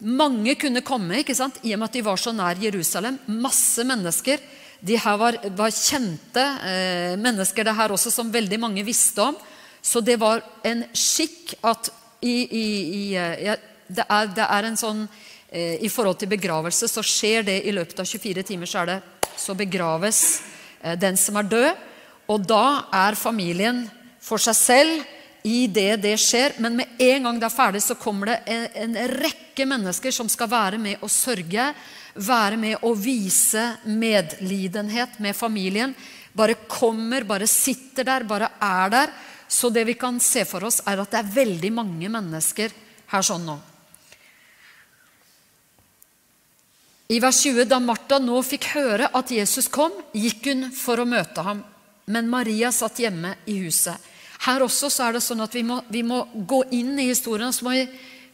Mange 0.03 0.59
kunne 0.61 0.85
komme 0.85 1.23
ikke 1.23 1.35
sant? 1.39 1.63
i 1.63 1.73
og 1.73 1.81
med 1.81 1.89
at 1.89 1.97
de 1.97 2.05
var 2.05 2.21
så 2.21 2.35
nær 2.35 2.59
Jerusalem. 2.61 3.17
Masse 3.41 3.87
mennesker. 3.87 4.43
De 4.83 4.99
her 5.01 5.17
var, 5.17 5.39
var 5.57 5.73
kjente 5.73 6.43
eh, 6.67 7.15
mennesker, 7.17 7.65
det 7.65 7.79
her 7.79 7.95
også, 7.95 8.13
som 8.13 8.35
veldig 8.35 8.59
mange 8.61 8.85
visste 8.85 9.31
om. 9.31 9.39
Så 9.87 10.03
det 10.03 10.17
var 10.19 10.43
en 10.67 10.83
skikk 10.91 11.55
at 11.63 11.93
i, 12.21 12.35
i, 12.43 12.67
i 12.99 13.03
eh, 13.15 13.55
det, 13.87 14.03
er, 14.03 14.31
det, 14.35 14.43
er, 14.43 14.67
en 14.67 14.79
sånn 14.79 15.05
eh, 15.07 15.77
I 15.87 15.91
forhold 15.93 16.19
til 16.19 16.33
begravelse 16.33 16.89
så 16.91 17.05
skjer 17.07 17.47
det 17.47 17.61
i 17.69 17.75
løpet 17.75 18.03
av 18.03 18.09
24 18.09 18.43
timer. 18.49 18.71
Så, 18.71 18.83
det, 18.89 18.97
så 19.39 19.55
begraves 19.55 20.23
eh, 20.81 20.97
den 20.99 21.19
som 21.21 21.39
er 21.39 21.51
død. 21.53 21.85
Og 22.35 22.43
da 22.43 22.89
er 22.91 23.19
familien 23.19 23.85
for 24.19 24.43
seg 24.43 24.59
selv 24.59 25.47
i 25.47 25.69
det 25.71 26.01
det 26.03 26.17
skjer. 26.19 26.59
Men 26.59 26.81
med 26.81 27.05
en 27.07 27.29
gang 27.29 27.39
det 27.39 27.47
er 27.47 27.55
ferdig, 27.55 27.85
så 27.87 27.95
kommer 28.01 28.33
det 28.33 28.41
en, 28.57 28.67
en 28.89 28.99
rekke 29.23 29.69
mennesker 29.71 30.15
som 30.15 30.27
skal 30.33 30.51
være 30.51 30.83
med 30.83 30.99
å 31.07 31.13
sørge. 31.13 31.69
Være 32.27 32.59
med 32.59 32.83
å 32.83 32.91
vise 32.99 33.69
medlidenhet 33.87 35.21
med 35.23 35.39
familien. 35.39 35.95
Bare 36.35 36.59
kommer, 36.67 37.23
bare 37.29 37.47
sitter 37.47 38.11
der, 38.11 38.27
bare 38.27 38.51
er 38.59 38.95
der. 38.99 39.17
Så 39.49 39.71
det 39.71 39.85
vi 39.87 39.95
kan 39.95 40.19
se 40.21 40.45
for 40.49 40.67
oss, 40.67 40.81
er 40.87 41.01
at 41.03 41.13
det 41.13 41.21
er 41.21 41.33
veldig 41.37 41.73
mange 41.75 42.11
mennesker 42.11 42.75
her 43.13 43.27
sånn 43.27 43.47
nå. 43.47 43.57
I 47.15 47.21
vers 47.23 47.39
20, 47.45 47.69
da 47.71 47.79
Martha 47.79 48.19
nå 48.19 48.41
fikk 48.43 48.73
høre 48.75 49.13
at 49.15 49.31
Jesus 49.31 49.71
kom, 49.71 49.95
gikk 50.11 50.49
hun 50.51 50.69
for 50.75 50.99
å 50.99 51.07
møte 51.07 51.45
ham 51.47 51.63
men 52.07 52.29
Maria 52.31 52.71
satt 52.73 53.01
hjemme 53.03 53.35
i 53.51 53.59
huset. 53.65 53.99
Her 54.47 54.63
også 54.63 54.91
så 54.93 55.09
er 55.09 55.17
det 55.17 55.25
sånn 55.25 55.43
at 55.43 55.55
vi 55.57 55.65
må, 55.67 55.81
vi 55.91 56.05
må 56.07 56.23
gå 56.47 56.63
inn 56.77 56.95
i 57.01 57.09
historien. 57.09 57.51
Vi, 57.51 57.87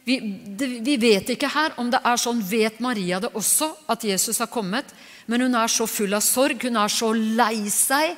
vi, 0.05 0.17
det, 0.59 0.67
vi, 0.85 0.97
vet 1.01 1.33
ikke 1.33 1.49
her 1.49 1.73
om 1.81 1.89
det 1.89 2.03
er 2.05 2.19
sånn 2.21 2.43
Vet 2.45 2.81
Maria 2.83 3.21
det 3.23 3.31
også, 3.33 3.71
at 3.89 4.05
Jesus 4.05 4.41
har 4.43 4.51
kommet? 4.53 4.93
Men 5.25 5.45
hun 5.45 5.57
er 5.57 5.71
så 5.71 5.87
full 5.89 6.13
av 6.13 6.25
sorg, 6.25 6.67
hun 6.67 6.77
er 6.77 6.91
så 6.91 7.13
lei 7.15 7.65
seg, 7.71 8.13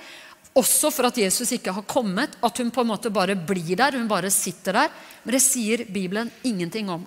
også 0.55 0.91
for 0.93 1.09
at 1.09 1.17
Jesus 1.19 1.51
ikke 1.57 1.73
har 1.75 1.83
kommet, 1.87 2.37
at 2.43 2.57
hun 2.61 2.71
på 2.71 2.83
en 2.83 2.91
måte 2.93 3.11
bare 3.13 3.35
blir 3.35 3.75
der. 3.75 3.97
Hun 3.99 4.07
bare 4.07 4.31
sitter 4.31 4.79
der. 4.79 4.91
Men 5.23 5.35
det 5.35 5.43
sier 5.43 5.83
Bibelen 5.85 6.31
ingenting 6.47 6.89
om. 6.89 7.03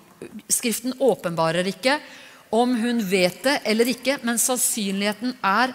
Skriften 0.49 0.93
åpenbarer 0.99 1.65
ikke 1.71 1.97
om 2.53 2.75
hun 2.81 3.01
vet 3.05 3.43
det 3.45 3.59
eller 3.69 3.89
ikke, 3.89 4.17
men 4.25 4.41
sannsynligheten 4.41 5.35
er 5.45 5.73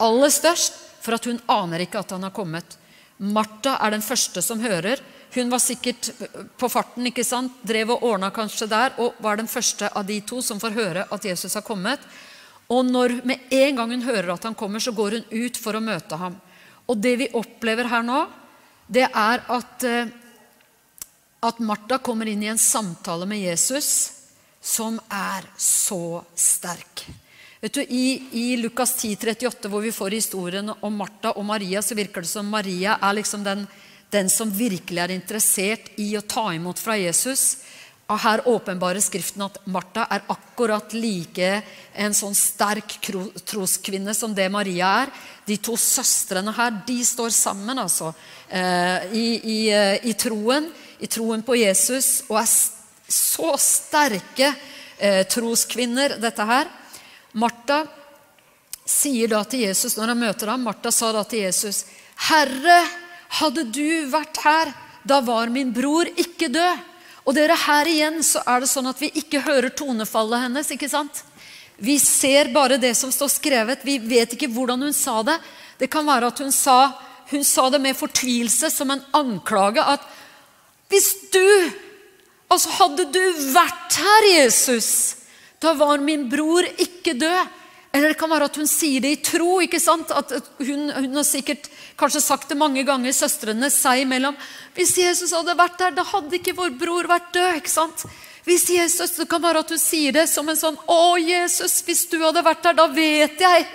aller 0.00 0.32
størst 0.32 0.78
for 1.04 1.16
at 1.16 1.26
hun 1.28 1.40
aner 1.52 1.84
ikke 1.84 2.00
at 2.00 2.14
han 2.16 2.24
har 2.24 2.32
kommet. 2.34 2.78
Martha 3.18 3.76
er 3.80 3.94
den 3.94 4.04
første 4.04 4.42
som 4.42 4.60
hører. 4.60 5.00
Hun 5.34 5.50
var 5.50 5.60
sikkert 5.62 6.10
på 6.58 6.68
farten, 6.70 7.06
ikke 7.08 7.24
sant? 7.26 7.60
drev 7.66 7.92
og 7.96 8.04
ordna 8.06 8.30
kanskje 8.34 8.68
der, 8.70 8.94
og 9.02 9.18
var 9.22 9.36
den 9.40 9.50
første 9.50 9.88
av 9.90 10.06
de 10.06 10.20
to 10.26 10.40
som 10.42 10.60
får 10.62 10.76
høre 10.76 11.06
at 11.12 11.28
Jesus 11.28 11.56
har 11.56 11.64
kommet. 11.66 12.00
Og 12.72 12.84
når 12.86 13.18
med 13.26 13.52
en 13.52 13.76
gang 13.76 13.92
hun 13.92 14.06
hører 14.06 14.32
at 14.34 14.44
han 14.48 14.56
kommer, 14.56 14.80
så 14.80 14.94
går 14.94 15.18
hun 15.18 15.44
ut 15.44 15.60
for 15.60 15.76
å 15.76 15.84
møte 15.84 16.18
ham. 16.20 16.36
Og 16.90 16.98
det 17.00 17.14
vi 17.20 17.32
opplever 17.36 17.88
her 17.88 18.04
nå, 18.04 18.24
det 18.86 19.06
er 19.08 19.44
at, 19.52 19.86
eh, 19.88 20.12
at 21.44 21.60
Martha 21.64 21.98
kommer 21.98 22.28
inn 22.28 22.42
i 22.44 22.50
en 22.52 22.60
samtale 22.60 23.26
med 23.28 23.40
Jesus 23.40 23.90
som 24.64 24.98
er 25.12 25.46
så 25.60 26.22
sterk. 26.36 27.06
Vet 27.64 27.78
du, 27.78 27.80
I, 27.80 28.06
i 28.32 28.56
Lukas 28.60 28.94
10, 29.00 29.16
38, 29.16 29.68
hvor 29.72 29.80
vi 29.80 29.92
får 29.92 30.18
historien 30.18 30.68
om 30.74 30.96
Martha 31.00 31.32
og 31.32 31.46
Maria, 31.48 31.80
så 31.80 31.96
virker 31.96 32.24
det 32.24 32.28
som 32.28 32.48
Maria 32.48 32.98
er 33.00 33.16
liksom 33.16 33.44
den, 33.44 33.64
den 34.12 34.28
som 34.32 34.52
virkelig 34.52 35.00
er 35.00 35.14
interessert 35.14 35.88
i 35.96 36.10
å 36.16 36.24
ta 36.28 36.50
imot 36.52 36.80
fra 36.80 36.98
Jesus. 37.00 37.64
Og 38.04 38.20
Her 38.20 38.42
åpenbarer 38.48 39.00
Skriften 39.00 39.46
at 39.46 39.56
Martha 39.64 40.04
er 40.12 40.26
akkurat 40.28 40.92
like 40.92 41.62
en 41.96 42.16
sånn 42.16 42.36
sterk 42.36 42.98
troskvinne 43.48 44.12
som 44.16 44.34
det 44.36 44.50
Maria 44.52 44.90
er. 45.04 45.12
De 45.48 45.56
to 45.56 45.76
søstrene 45.80 46.52
her 46.52 46.82
de 46.84 46.98
står 47.04 47.32
sammen 47.32 47.80
altså, 47.80 48.12
eh, 48.48 49.08
i, 49.16 49.26
i, 49.40 49.58
eh, 49.72 50.04
i, 50.04 50.12
troen, 50.20 50.68
i 51.00 51.08
troen 51.08 51.44
på 51.44 51.56
Jesus, 51.56 52.26
og 52.28 52.42
er 52.42 52.52
så 53.08 53.56
sterke 53.60 54.52
eh, 54.98 55.24
troskvinner, 55.24 56.18
dette 56.20 56.48
her. 56.48 56.68
Martha 57.40 57.86
sier 58.84 59.32
da 59.32 59.40
til 59.48 59.64
Jesus 59.64 59.96
når 59.96 60.12
han 60.12 60.24
møter 60.26 60.52
ham 60.52 60.64
Martha 60.68 60.92
sa 60.92 61.08
da 61.16 61.24
til 61.24 61.46
Jesus, 61.46 61.86
'Herre, 62.28 62.82
hadde 63.40 63.64
du 63.72 64.10
vært 64.12 64.44
her, 64.44 64.74
da 65.04 65.24
var 65.24 65.48
min 65.48 65.72
bror 65.72 66.04
ikke 66.04 66.52
død.' 66.52 66.93
Og 67.24 67.32
dere, 67.36 67.56
her 67.56 67.88
igjen 67.88 68.18
så 68.24 68.42
er 68.44 68.60
det 68.60 68.68
sånn 68.68 68.90
at 68.90 69.00
vi 69.00 69.08
ikke 69.16 69.42
hører 69.46 69.72
tonefallet 69.72 70.44
hennes. 70.46 70.70
ikke 70.74 70.90
sant? 70.92 71.22
Vi 71.76 71.96
ser 71.98 72.52
bare 72.54 72.78
det 72.78 72.92
som 72.98 73.12
står 73.12 73.32
skrevet. 73.32 73.86
Vi 73.86 73.96
vet 73.98 74.36
ikke 74.36 74.50
hvordan 74.52 74.84
hun 74.84 74.94
sa 74.96 75.22
det. 75.26 75.38
Det 75.80 75.88
kan 75.90 76.06
være 76.06 76.28
at 76.30 76.42
hun 76.44 76.52
sa, 76.54 76.92
hun 77.32 77.44
sa 77.44 77.70
det 77.72 77.80
med 77.82 77.96
fortvilelse, 77.96 78.70
som 78.70 78.92
en 78.92 79.02
anklage. 79.16 79.82
At 79.82 80.04
hvis 80.92 81.10
du 81.32 81.42
Altså, 82.54 82.70
hadde 82.76 83.06
du 83.10 83.22
vært 83.50 83.96
her, 83.98 84.26
Jesus, 84.36 84.88
da 85.58 85.72
var 85.74 85.98
min 86.04 86.26
bror 86.30 86.66
ikke 86.78 87.16
død. 87.18 87.48
Eller 87.94 88.12
det 88.12 88.18
kan 88.20 88.30
være 88.30 88.46
at 88.50 88.58
hun 88.60 88.68
sier 88.68 89.02
det 89.02 89.10
i 89.14 89.22
tro. 89.22 89.56
ikke 89.64 89.80
sant? 89.82 90.12
At 90.14 90.30
hun, 90.60 90.88
hun 90.92 91.16
har 91.16 91.26
sikkert 91.26 91.66
kanskje 92.00 92.22
sagt 92.24 92.50
det 92.50 92.58
mange 92.58 92.82
ganger, 92.86 93.14
søstrene 93.14 93.70
seg 93.72 94.04
imellom. 94.04 94.36
Hvis 94.76 94.96
Jesus 94.98 95.32
hadde 95.36 95.56
vært 95.58 95.78
der, 95.80 95.96
da 95.96 96.04
hadde 96.06 96.38
ikke 96.38 96.56
vår 96.58 96.74
bror 96.78 97.08
vært 97.10 97.32
død. 97.34 97.58
ikke 97.60 97.72
sant? 97.72 98.06
Hvis 98.44 98.68
Jesus, 98.68 99.16
Det 99.16 99.28
kan 99.28 99.42
være 99.42 99.64
at 99.64 99.70
hun 99.70 99.80
sier 99.80 100.12
det 100.12 100.26
som 100.28 100.48
en 100.48 100.56
sånn 100.56 100.76
Å, 100.76 101.16
Jesus, 101.16 101.80
hvis 101.86 102.04
du 102.10 102.18
hadde 102.20 102.44
vært 102.44 102.62
der, 102.62 102.74
da 102.76 102.86
vet 102.86 103.40
jeg. 103.40 103.66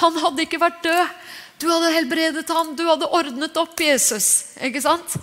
Han 0.00 0.16
hadde 0.22 0.46
ikke 0.46 0.62
vært 0.62 0.82
død. 0.82 1.16
Du 1.58 1.68
hadde 1.70 1.92
helbredet 1.92 2.48
ham. 2.48 2.74
Du 2.76 2.86
hadde 2.88 3.10
ordnet 3.12 3.56
opp 3.56 3.80
Jesus. 3.80 4.56
Ikke 4.60 4.80
sant? 4.80 5.18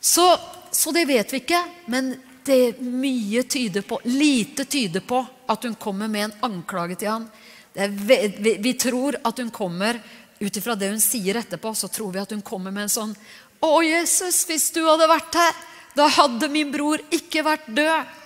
Så, 0.00 0.26
så 0.72 0.92
det 0.94 1.06
vet 1.06 1.32
vi 1.32 1.42
ikke. 1.42 1.62
Men 1.86 2.16
det 2.46 2.80
mye 2.80 3.42
tyder 3.42 3.82
på, 3.86 4.00
lite 4.04 4.64
tyder 4.64 5.04
på 5.06 5.22
at 5.50 5.64
hun 5.66 5.74
kommer 5.74 6.08
med 6.08 6.24
en 6.24 6.36
anklage 6.50 6.98
til 6.98 7.12
han. 7.12 7.28
Vi, 7.74 8.56
vi, 8.58 8.72
tror 8.74 9.16
at 9.22 9.38
hun 9.38 9.50
kommer 9.54 10.00
ut 10.40 10.56
ifra 10.56 10.74
det 10.74 10.88
hun 10.90 11.02
sier 11.02 11.36
etterpå, 11.40 11.74
så 11.76 11.88
tror 11.92 12.14
vi 12.14 12.22
at 12.22 12.32
hun 12.32 12.44
kommer 12.44 12.72
med 12.72 12.88
en 12.88 12.94
sånn 12.94 13.12
Å, 13.60 13.72
Jesus, 13.84 14.46
hvis 14.48 14.70
du 14.72 14.80
hadde 14.86 15.08
vært 15.10 15.36
her, 15.36 15.56
da 15.92 16.06
hadde 16.08 16.48
min 16.48 16.70
bror 16.72 17.02
ikke 17.12 17.42
vært 17.44 17.66
død. 17.76 18.16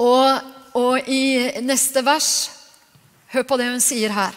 Og, 0.00 0.52
og 0.78 1.10
i 1.10 1.60
neste 1.66 2.04
vers 2.06 2.30
Hør 3.30 3.44
på 3.46 3.58
det 3.60 3.68
hun 3.70 3.82
sier 3.82 4.10
her. 4.10 4.34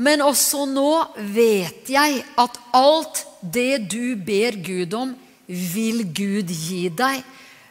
Men 0.00 0.22
også 0.24 0.62
nå 0.68 0.90
vet 1.34 1.88
jeg 1.92 2.22
at 2.40 2.54
alt 2.76 3.22
det 3.40 3.86
du 3.92 4.16
ber 4.16 4.56
Gud 4.64 4.94
om, 4.96 5.12
vil 5.46 6.00
Gud 6.16 6.48
gi 6.48 6.86
deg. 6.88 7.20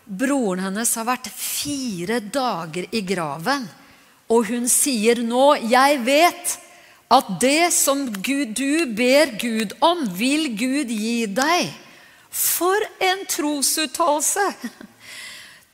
Broren 0.05 0.67
hennes 0.67 0.91
har 0.97 1.07
vært 1.07 1.31
fire 1.33 2.19
dager 2.21 2.85
i 2.93 3.01
graven, 3.05 3.65
og 4.29 4.47
hun 4.49 4.67
sier 4.67 5.21
nå, 5.21 5.55
'Jeg 5.55 6.05
vet 6.05 6.57
at 7.11 7.25
det 7.41 7.73
som 7.73 8.07
Gud, 8.09 8.55
du 8.57 8.85
ber 8.97 9.37
Gud 9.37 9.75
om, 9.81 10.07
vil 10.17 10.57
Gud 10.57 10.89
gi 10.89 11.25
deg.' 11.25 11.73
For 12.31 12.75
en 12.99 13.25
trosuttalelse! 13.29 14.47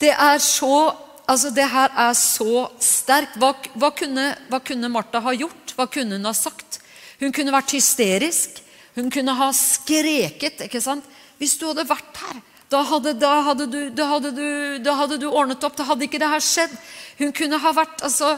Det 0.01 0.11
er 0.11 0.37
så 0.37 0.95
Altså, 1.31 1.49
det 1.55 1.63
her 1.69 1.93
er 1.95 2.13
så 2.17 2.65
sterkt. 2.81 3.37
Hva, 3.39 3.53
hva, 3.79 3.91
kunne, 3.95 4.23
hva 4.49 4.57
kunne 4.59 4.89
Martha 4.91 5.21
ha 5.23 5.31
gjort? 5.31 5.71
Hva 5.77 5.85
kunne 5.87 6.17
hun 6.17 6.27
ha 6.27 6.33
sagt? 6.35 6.81
Hun 7.21 7.31
kunne 7.31 7.53
vært 7.53 7.71
hysterisk. 7.71 8.57
Hun 8.97 9.07
kunne 9.13 9.35
ha 9.37 9.47
skreket. 9.55 10.65
ikke 10.65 10.81
sant? 10.83 11.05
Hvis 11.39 11.55
du 11.61 11.69
hadde 11.69 11.87
vært 11.87 12.19
her, 12.19 12.41
da 12.71 12.81
hadde, 12.87 13.13
da 13.19 13.33
hadde, 13.43 13.67
du, 13.67 13.79
da 13.91 14.07
hadde, 14.13 14.31
du, 14.31 14.47
da 14.79 14.95
hadde 14.95 15.19
du, 15.19 15.27
ordnet 15.27 15.63
opp. 15.67 15.75
Da 15.75 15.85
hadde 15.89 16.07
ikke 16.07 16.21
det 16.21 16.31
her 16.31 16.43
skjedd. 16.43 16.73
Hun 17.19 17.33
kunne 17.35 17.59
ha 17.59 17.73
vært, 17.75 18.03
altså, 18.07 18.37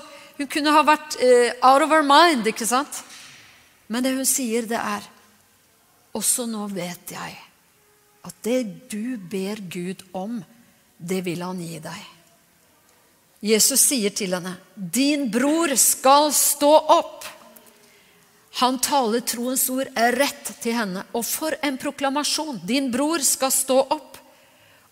kunne 0.49 0.73
ha 0.73 0.81
vært 0.87 1.17
uh, 1.21 1.49
out 1.69 1.85
of 1.85 1.93
her 1.93 2.05
mind, 2.07 2.47
ikke 2.49 2.67
sant? 2.67 3.03
Men 3.87 4.05
det 4.05 4.15
hun 4.15 4.25
sier, 4.27 4.65
det 4.65 4.79
er 4.79 5.05
også 6.17 6.47
nå 6.49 6.65
vet 6.73 7.13
jeg 7.13 7.37
at 8.23 8.35
det 8.45 8.89
du 8.91 9.17
ber 9.17 9.59
Gud 9.67 10.03
om, 10.15 10.37
det 10.97 11.23
vil 11.25 11.41
han 11.43 11.59
gi 11.59 11.79
deg. 11.83 12.03
Jesus 13.43 13.81
sier 13.89 14.13
til 14.15 14.31
henne, 14.31 14.55
'Din 14.75 15.27
bror 15.31 15.75
skal 15.75 16.31
stå 16.31 16.71
opp.' 16.95 17.27
Han 18.61 18.77
taler 18.79 19.25
troens 19.25 19.65
ord 19.73 19.89
rett 19.97 20.53
til 20.61 20.77
henne. 20.77 21.03
Og 21.17 21.25
for 21.25 21.57
en 21.59 21.77
proklamasjon! 21.77 22.61
'Din 22.63 22.91
bror 22.93 23.19
skal 23.19 23.51
stå 23.51 23.81
opp.' 23.83 24.12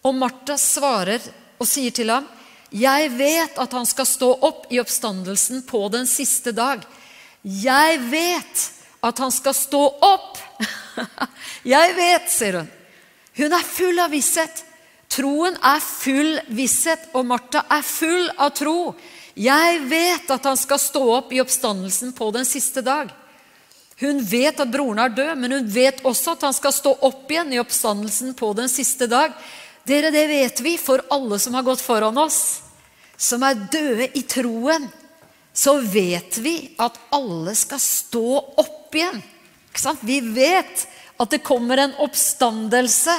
Og 0.02 0.16
Martha 0.18 0.58
svarer 0.58 1.22
og 1.62 1.68
sier 1.70 1.92
til 1.92 2.10
ham, 2.10 2.28
'Jeg 2.72 3.12
vet 3.18 3.58
at 3.60 3.72
han 3.72 3.86
skal 3.86 4.06
stå 4.06 4.32
opp 4.42 4.66
i 4.72 4.80
oppstandelsen 4.80 5.62
på 5.68 5.90
den 5.92 6.08
siste 6.08 6.52
dag.' 6.52 6.86
'Jeg 7.44 8.00
vet 8.10 8.72
at 9.04 9.18
han 9.18 9.32
skal 9.32 9.54
stå 9.54 9.84
opp.' 10.02 10.38
'Jeg 11.66 11.96
vet', 11.96 12.30
sier 12.30 12.58
hun. 12.58 12.72
Hun 13.38 13.54
er 13.54 13.64
full 13.64 14.00
av 14.00 14.12
visshet. 14.12 14.64
Troen 15.12 15.58
er 15.64 15.80
full 15.80 16.40
visshet, 16.48 17.10
og 17.14 17.26
Martha 17.26 17.66
er 17.70 17.82
full 17.84 18.30
av 18.38 18.54
tro. 18.56 18.96
Jeg 19.36 19.80
vet 19.90 20.30
at 20.32 20.46
han 20.46 20.58
skal 20.58 20.80
stå 20.80 21.02
opp 21.18 21.34
i 21.34 21.42
oppstandelsen 21.42 22.14
på 22.14 22.32
den 22.32 22.46
siste 22.46 22.82
dag. 22.82 23.12
Hun 24.02 24.22
vet 24.26 24.60
at 24.60 24.72
broren 24.72 25.00
er 25.00 25.14
død, 25.14 25.36
men 25.38 25.52
hun 25.52 25.68
vet 25.70 26.00
også 26.08 26.34
at 26.34 26.46
han 26.48 26.56
skal 26.58 26.74
stå 26.74 26.96
opp 27.06 27.30
igjen 27.32 27.52
i 27.54 27.60
oppstandelsen 27.62 28.34
på 28.34 28.50
den 28.58 28.72
siste 28.72 29.08
dag. 29.08 29.36
Dere, 29.92 30.12
Det 30.12 30.28
vet 30.28 30.62
vi 30.64 30.78
for 30.80 31.02
alle 31.12 31.40
som 31.40 31.54
har 31.54 31.66
gått 31.68 31.82
foran 31.84 32.18
oss, 32.18 32.62
som 33.18 33.44
er 33.44 33.60
døde 33.72 34.08
i 34.18 34.24
troen. 34.24 34.88
Så 35.54 35.82
vet 35.84 36.38
vi 36.40 36.56
at 36.80 36.96
alle 37.12 37.52
skal 37.60 37.80
stå 37.84 38.28
opp 38.62 38.96
igjen. 38.96 39.20
Vi 40.00 40.22
vet 40.32 40.86
at 41.20 41.34
det 41.34 41.42
kommer 41.44 41.78
en 41.78 41.98
oppstandelse. 42.00 43.18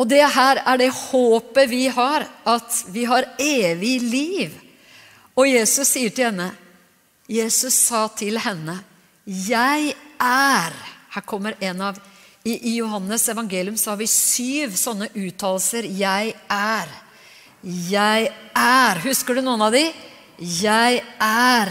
Og 0.00 0.08
det 0.08 0.22
her 0.24 0.62
er 0.64 0.80
det 0.80 0.88
håpet 0.96 1.68
vi 1.68 1.82
har, 1.92 2.24
at 2.48 2.80
vi 2.88 3.04
har 3.04 3.28
evig 3.36 3.98
liv. 4.00 4.56
Og 5.36 5.50
Jesus 5.50 5.92
sier 5.92 6.16
til 6.16 6.30
henne 6.30 6.48
Jesus 7.30 7.74
sa 7.74 8.08
til 8.08 8.40
henne, 8.42 8.80
'Jeg 9.24 9.94
er' 10.18 10.86
Her 11.10 11.20
kommer 11.20 11.54
en 11.60 11.80
av 11.80 12.00
I, 12.50 12.76
Johannes 12.78 13.28
evangelium 13.28 13.76
så 13.76 13.92
har 13.92 14.00
vi 14.00 14.08
syv 14.10 14.76
sånne 14.78 15.10
uttalelser. 15.14 15.84
'Jeg 15.84 16.34
er'. 16.48 16.94
Jeg 17.62 18.30
er. 18.56 19.00
Husker 19.04 19.36
du 19.36 19.42
noen 19.44 19.62
av 19.62 19.72
de? 19.72 19.84
Jeg 20.38 21.02
er 21.20 21.68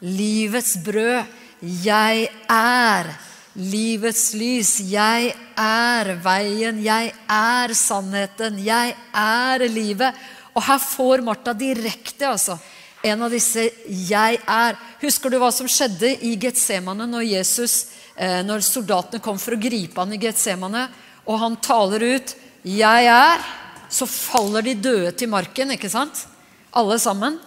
livets 0.00 0.78
brød. 0.80 1.28
Jeg 1.60 2.30
er 2.48 3.10
livets 3.54 4.30
lys. 4.38 4.78
Jeg 4.80 5.34
er 5.60 6.14
veien, 6.24 6.80
jeg 6.82 7.12
er 7.28 7.74
sannheten, 7.76 8.58
jeg 8.64 8.94
er 9.12 9.66
livet. 9.68 10.16
Og 10.54 10.64
her 10.64 10.80
får 10.82 11.22
Martha 11.24 11.52
direkte 11.52 12.30
altså, 12.30 12.58
en 13.04 13.22
av 13.22 13.30
disse 13.30 13.70
'jeg 13.86 14.40
er'. 14.46 14.78
Husker 15.00 15.30
du 15.30 15.38
hva 15.38 15.52
som 15.52 15.68
skjedde 15.68 16.16
i 16.22 16.36
Getsemane 16.36 17.06
når, 17.06 17.24
Jesus, 17.36 17.86
når 18.20 18.60
soldatene 18.60 19.22
kom 19.24 19.38
for 19.40 19.56
å 19.56 19.60
gripe 19.60 19.96
han 19.96 20.12
i 20.12 20.18
Getsemane, 20.20 20.82
og 21.24 21.38
han 21.40 21.56
taler 21.56 22.02
ut 22.16 22.34
'jeg 22.64 23.06
er', 23.06 23.44
så 23.88 24.06
faller 24.06 24.62
de 24.62 24.74
døde 24.74 25.12
til 25.16 25.28
marken, 25.28 25.70
ikke 25.70 25.90
sant? 25.90 26.26
Alle 26.72 26.98
sammen. 26.98 27.38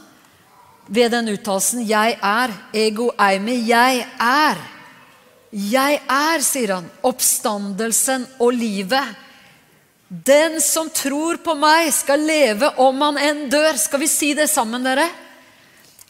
Ved 0.89 1.11
den 1.11 1.29
uttalelsen 1.29 1.85
'jeg 1.85 2.17
er', 2.19 2.53
ego 2.73 3.11
eimi, 3.19 3.63
'jeg 3.67 4.07
er'. 4.19 4.57
'Jeg 5.51 6.01
er', 6.09 6.41
sier 6.41 6.75
han, 6.75 6.89
'oppstandelsen 7.03 8.25
og 8.39 8.53
livet'. 8.53 9.15
Den 10.09 10.61
som 10.61 10.89
tror 10.89 11.37
på 11.37 11.55
meg, 11.55 11.93
skal 11.93 12.19
leve 12.19 12.69
om 12.77 13.01
han 13.01 13.17
enn 13.17 13.49
dør. 13.49 13.77
Skal 13.77 13.99
vi 13.99 14.07
si 14.07 14.33
det 14.33 14.49
sammen, 14.49 14.83
dere? 14.83 15.09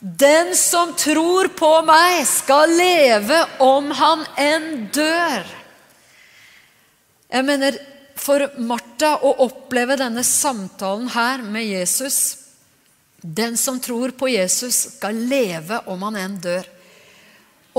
Den 0.04 0.52
som 0.56 0.90
tror 1.00 1.48
på 1.56 1.70
meg, 1.88 2.26
skal 2.28 2.74
leve 2.76 3.38
om 3.64 3.88
han 3.96 4.26
enn 4.36 4.66
dør. 4.92 5.46
Jeg 7.32 7.48
mener, 7.48 7.78
for 8.20 8.44
Martha 8.60 9.14
å 9.24 9.32
oppleve 9.46 9.96
denne 10.02 10.26
samtalen 10.28 11.08
her 11.16 11.42
med 11.44 11.66
Jesus 11.66 12.18
Den 13.24 13.56
som 13.58 13.80
tror 13.80 14.12
på 14.12 14.28
Jesus, 14.28 14.98
skal 14.98 15.16
leve 15.16 15.80
om 15.88 16.02
han 16.04 16.20
enn 16.20 16.36
dør. 16.44 16.68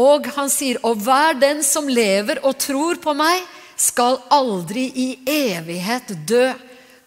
Og 0.01 0.25
han 0.25 0.49
sier, 0.49 0.81
'Og 0.81 1.05
hver 1.05 1.37
den 1.37 1.63
som 1.63 1.85
lever 1.87 2.41
og 2.43 2.57
tror 2.57 2.97
på 2.97 3.13
meg, 3.13 3.43
skal 3.77 4.23
aldri 4.31 4.89
i 4.97 5.09
evighet 5.29 6.17
dø'. 6.25 6.55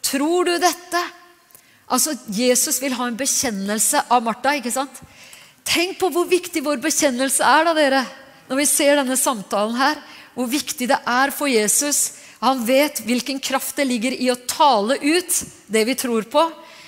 Tror 0.03 0.45
du 0.45 0.59
dette? 0.59 1.16
Altså, 1.87 2.13
Jesus 2.27 2.81
vil 2.83 2.95
ha 2.97 3.07
en 3.07 3.17
bekjennelse 3.19 4.03
av 4.11 4.23
Martha. 4.23 4.55
ikke 4.57 4.73
sant? 4.75 5.01
Tenk 5.67 5.97
på 5.99 6.09
hvor 6.11 6.27
viktig 6.27 6.63
vår 6.63 6.81
bekjennelse 6.83 7.43
er, 7.43 7.67
da, 7.67 7.73
dere. 7.75 8.03
Når 8.47 8.61
vi 8.61 8.67
ser 8.69 8.99
denne 8.99 9.17
samtalen 9.19 9.75
her. 9.79 9.99
Hvor 10.35 10.49
viktig 10.51 10.89
det 10.91 10.99
er 11.07 11.31
for 11.35 11.49
Jesus. 11.51 12.19
Han 12.43 12.61
vet 12.67 13.01
hvilken 13.07 13.39
kraft 13.41 13.79
det 13.79 13.87
ligger 13.87 14.13
i 14.13 14.29
å 14.29 14.39
tale 14.47 14.99
ut 15.01 15.39
det 15.71 15.83
vi 15.87 15.95
tror 15.97 16.27
på. 16.29 16.43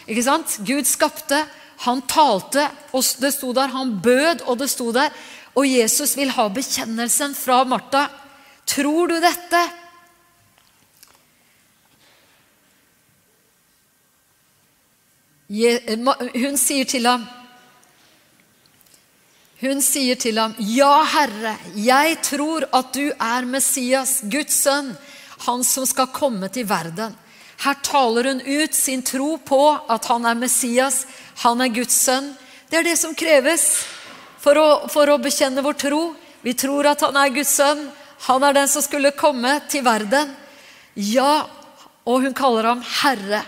Ikke 0.10 0.26
sant? 0.26 0.60
Gud 0.68 0.88
skapte, 0.90 1.42
han 1.86 2.04
talte, 2.10 2.68
og 2.92 3.06
det 3.24 3.32
sto 3.34 3.54
der. 3.56 3.72
Han 3.74 3.98
bød, 4.04 4.44
og 4.52 4.60
det 4.60 4.70
sto 4.70 4.92
der. 4.96 5.14
Og 5.56 5.68
Jesus 5.68 6.16
vil 6.20 6.32
ha 6.36 6.48
bekjennelsen 6.54 7.34
fra 7.38 7.64
Martha. 7.68 8.08
Tror 8.70 9.10
du 9.10 9.18
dette? 9.24 9.64
Hun 15.50 16.58
sier 16.62 16.86
til 16.86 17.08
ham 17.10 17.26
Hun 19.60 19.82
sier 19.84 20.16
til 20.16 20.38
ham, 20.40 20.54
'Ja, 20.56 21.04
Herre, 21.04 21.58
jeg 21.76 22.22
tror 22.24 22.64
at 22.72 22.94
du 22.94 23.12
er 23.12 23.46
Messias, 23.46 24.22
Guds 24.24 24.54
sønn, 24.56 24.94
han 25.46 25.64
som 25.64 25.86
skal 25.86 26.08
komme 26.08 26.48
til 26.48 26.64
verden.' 26.64 27.18
Her 27.60 27.76
taler 27.84 28.24
hun 28.24 28.40
ut 28.40 28.76
sin 28.76 29.02
tro 29.04 29.36
på 29.36 29.64
at 29.90 30.06
han 30.06 30.26
er 30.26 30.38
Messias, 30.40 31.06
han 31.44 31.60
er 31.60 31.68
Guds 31.68 31.98
sønn. 32.06 32.32
Det 32.70 32.80
er 32.80 32.84
det 32.88 32.96
som 33.00 33.16
kreves 33.16 33.84
for 34.40 34.56
å, 34.56 34.68
for 34.88 35.12
å 35.12 35.20
bekjenne 35.20 35.64
vår 35.66 35.76
tro. 35.82 36.16
Vi 36.42 36.54
tror 36.56 36.88
at 36.94 37.04
han 37.04 37.18
er 37.20 37.34
Guds 37.36 37.52
sønn. 37.60 37.90
Han 38.30 38.44
er 38.48 38.56
den 38.56 38.72
som 38.72 38.84
skulle 38.86 39.12
komme 39.12 39.58
til 39.68 39.84
verden. 39.84 40.32
Ja, 40.96 41.50
og 42.08 42.24
hun 42.24 42.34
kaller 42.38 42.72
ham 42.72 42.84
herre. 43.02 43.44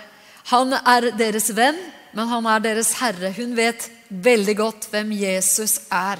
Han 0.49 0.73
er 0.73 1.11
deres 1.17 1.51
venn, 1.55 1.77
men 2.11 2.27
han 2.27 2.47
er 2.49 2.63
deres 2.63 2.93
herre. 2.99 3.31
Hun 3.35 3.55
vet 3.55 3.87
veldig 4.09 4.55
godt 4.57 4.87
hvem 4.91 5.13
Jesus 5.15 5.79
er. 5.93 6.19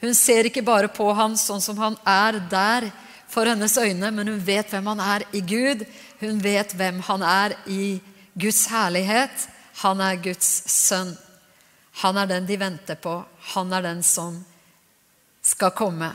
Hun 0.00 0.14
ser 0.14 0.46
ikke 0.46 0.62
bare 0.62 0.90
på 0.92 1.08
ham 1.16 1.34
sånn 1.38 1.62
som 1.62 1.78
han 1.80 1.96
er 2.06 2.38
der 2.50 2.90
for 3.28 3.48
hennes 3.48 3.74
øyne, 3.76 4.12
men 4.14 4.30
hun 4.30 4.44
vet 4.44 4.70
hvem 4.70 4.86
han 4.92 5.00
er 5.02 5.24
i 5.34 5.42
Gud. 5.42 5.82
Hun 6.20 6.38
vet 6.42 6.74
hvem 6.78 7.00
han 7.08 7.24
er 7.26 7.56
i 7.66 7.98
Guds 8.38 8.66
herlighet. 8.70 9.48
Han 9.82 10.00
er 10.02 10.20
Guds 10.22 10.48
sønn. 10.70 11.16
Han 12.04 12.16
er 12.16 12.30
den 12.30 12.46
de 12.46 12.56
venter 12.60 12.98
på. 13.00 13.20
Han 13.54 13.72
er 13.74 13.82
den 13.82 14.02
som 14.06 14.38
skal 15.42 15.74
komme. 15.74 16.12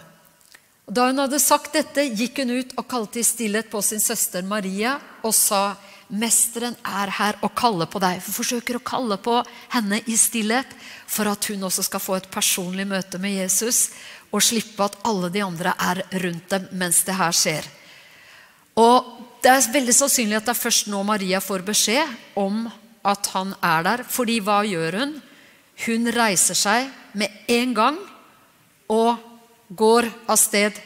Da 0.87 1.07
hun 1.07 1.19
hadde 1.21 1.39
sagt 1.39 1.75
dette, 1.75 2.03
gikk 2.11 2.41
hun 2.43 2.57
ut 2.59 2.73
og 2.79 2.87
kalte 2.91 3.21
i 3.21 3.27
stillhet 3.27 3.69
på 3.71 3.81
sin 3.83 4.03
søster 4.03 4.43
Maria 4.43 4.97
og 5.23 5.31
sa, 5.35 5.75
'Mesteren 6.13 6.75
er 6.85 7.09
her 7.09 7.39
og 7.41 7.55
kaller 7.57 7.89
på 7.89 7.99
deg.' 7.99 8.21
Hun 8.21 8.35
forsøker 8.37 8.77
å 8.77 8.85
kalle 8.85 9.17
på 9.17 9.39
henne 9.73 9.99
i 10.05 10.17
stillhet 10.17 10.69
for 11.07 11.25
at 11.25 11.45
hun 11.49 11.65
også 11.65 11.83
skal 11.87 12.03
få 12.03 12.17
et 12.19 12.29
personlig 12.29 12.85
møte 12.87 13.17
med 13.17 13.33
Jesus 13.41 13.89
og 14.31 14.43
slippe 14.45 14.85
at 14.85 14.99
alle 15.05 15.29
de 15.33 15.41
andre 15.41 15.73
er 15.73 16.03
rundt 16.21 16.49
dem 16.53 16.67
mens 16.71 17.01
det 17.07 17.17
her 17.17 17.33
skjer. 17.33 17.65
Og 18.77 19.29
Det 19.43 19.51
er 19.51 19.73
veldig 19.73 19.91
sannsynlig 19.91 20.37
at 20.37 20.45
det 20.47 20.53
er 20.53 20.63
først 20.63 20.87
nå 20.87 21.01
Maria 21.03 21.41
får 21.43 21.65
beskjed 21.67 22.07
om 22.39 22.63
at 23.03 23.27
han 23.33 23.51
er 23.59 23.83
der. 23.83 24.03
fordi 24.07 24.39
hva 24.39 24.63
gjør 24.63 24.99
hun? 24.99 25.21
Hun 25.85 26.07
reiser 26.07 26.55
seg 26.55 26.87
med 27.11 27.27
en 27.47 27.73
gang 27.73 27.97
og 28.87 29.17
går 29.67 30.07
av 30.27 30.37
sted 30.39 30.79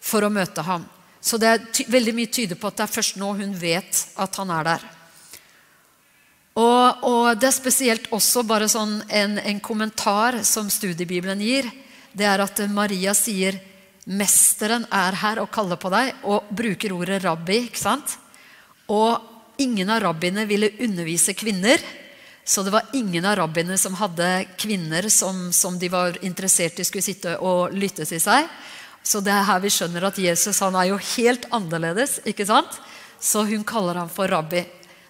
for 0.00 0.24
å 0.24 0.32
møte 0.32 0.62
ham. 0.62 0.86
Så 1.26 1.40
det 1.42 1.48
er 1.50 1.88
veldig 1.90 2.14
mye 2.14 2.30
tyder 2.30 2.58
på 2.58 2.70
at 2.70 2.78
det 2.78 2.84
er 2.86 2.94
først 2.94 3.16
nå 3.18 3.32
hun 3.34 3.54
vet 3.58 4.04
at 4.14 4.38
han 4.38 4.52
er 4.54 4.68
der. 4.68 4.84
Og, 6.56 7.02
og 7.04 7.24
det 7.36 7.50
er 7.50 7.56
spesielt 7.56 8.06
også 8.14 8.44
bare 8.48 8.68
sånn 8.70 9.00
en, 9.12 9.36
en 9.42 9.58
kommentar 9.60 10.38
som 10.46 10.70
studiebibelen 10.72 11.42
gir. 11.42 11.68
Det 12.16 12.24
er 12.24 12.40
at 12.44 12.62
Maria 12.72 13.12
sier 13.14 13.58
'Mesteren 14.06 14.84
er 14.94 15.16
her 15.18 15.40
og 15.42 15.50
kaller 15.50 15.76
på 15.82 15.90
deg', 15.90 16.14
og 16.30 16.46
bruker 16.54 16.92
ordet 16.94 17.24
'rabbi'. 17.24 17.66
ikke 17.66 17.82
sant? 17.82 18.18
Og 18.86 19.18
ingen 19.58 19.90
av 19.90 20.04
rabbiene 20.04 20.46
ville 20.46 20.70
undervise 20.78 21.34
kvinner. 21.34 21.82
Så 22.44 22.62
det 22.62 22.70
var 22.70 22.86
ingen 22.94 23.24
av 23.24 23.36
rabbiene 23.40 23.76
som 23.78 23.96
hadde 23.98 24.46
kvinner 24.56 25.08
som, 25.10 25.50
som, 25.52 25.78
de 25.78 25.88
var 25.90 26.18
interessert 26.22 26.78
i 26.78 26.84
skulle 26.86 27.02
sitte 27.02 27.34
og 27.42 27.74
lytte 27.74 28.06
til 28.06 28.22
seg. 28.22 28.46
Så 29.06 29.20
det 29.22 29.30
er 29.30 29.46
her 29.46 29.62
vi 29.62 29.70
skjønner 29.70 30.08
at 30.08 30.18
Jesus 30.18 30.58
han 30.64 30.74
er 30.74 30.88
jo 30.90 30.98
helt 31.14 31.46
annerledes. 31.54 32.18
ikke 32.26 32.46
sant? 32.48 32.80
Så 33.22 33.44
hun 33.46 33.62
kaller 33.64 34.00
ham 34.02 34.10
for 34.10 34.26
rabbi. 34.28 34.64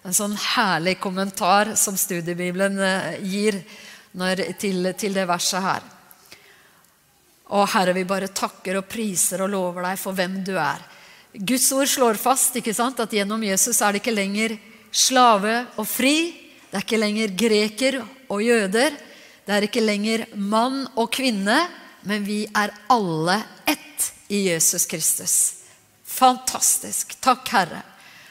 En 0.05 0.15
sånn 0.15 0.35
herlig 0.37 0.99
kommentar 1.01 1.73
som 1.75 1.97
studiebibelen 1.97 2.77
eh, 2.79 3.17
gir 3.25 3.57
når, 4.17 4.43
til, 4.61 4.91
til, 4.97 5.17
det 5.17 5.25
verset 5.27 5.65
her. 5.65 5.87
Og 7.57 7.65
Herre, 7.73 7.95
vi 7.95 8.05
bare 8.07 8.29
takker 8.29 8.79
og 8.79 8.87
priser 8.87 9.41
og 9.43 9.51
lover 9.51 9.89
deg 9.89 9.99
for 9.99 10.15
hvem 10.15 10.39
du 10.45 10.53
er. 10.61 10.83
Guds 11.33 11.67
ord 11.75 11.89
slår 11.89 12.19
fast 12.21 12.55
ikke 12.59 12.75
sant, 12.75 13.01
at 13.01 13.13
gjennom 13.13 13.43
Jesus 13.43 13.81
er 13.81 13.93
det 13.95 14.03
ikke 14.03 14.15
lenger 14.15 14.55
slave 14.93 15.57
og 15.75 15.89
fri. 15.89 16.15
Det 16.69 16.77
er 16.77 16.85
ikke 16.85 17.01
lenger 17.01 17.35
greker 17.39 17.99
og 18.03 18.45
jøder. 18.45 18.95
Det 19.47 19.55
er 19.55 19.67
ikke 19.67 19.83
lenger 19.83 20.25
mann 20.35 20.83
og 20.95 21.09
kvinne, 21.13 21.59
men 22.07 22.23
vi 22.23 22.45
er 22.55 22.71
alle 22.87 23.41
ett 23.65 24.13
i 24.27 24.47
Jesus 24.47 24.85
Kristus. 24.85 25.35
Fantastisk. 26.05 27.17
Takk, 27.19 27.49
Herre, 27.51 27.81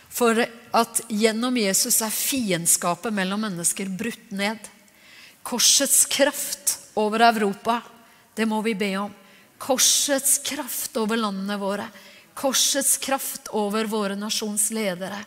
for 0.09 0.41
at 0.73 1.01
gjennom 1.13 1.57
Jesus 1.61 2.01
er 2.03 2.11
fiendskapet 2.11 3.13
mellom 3.13 3.45
mennesker 3.45 3.93
brutt 3.93 4.33
ned. 4.33 4.59
Korsets 5.47 6.07
kraft 6.11 6.79
over 6.97 7.21
Europa, 7.29 7.83
det 8.35 8.49
må 8.49 8.63
vi 8.65 8.75
be 8.75 8.91
om. 8.97 9.13
Korsets 9.59 10.39
kraft 10.45 10.97
over 10.97 11.21
landene 11.21 11.61
våre. 11.61 11.89
Korsets 12.35 12.97
kraft 12.97 13.53
over 13.53 13.85
våre 13.85 14.17
nasjonsledere. 14.17 15.21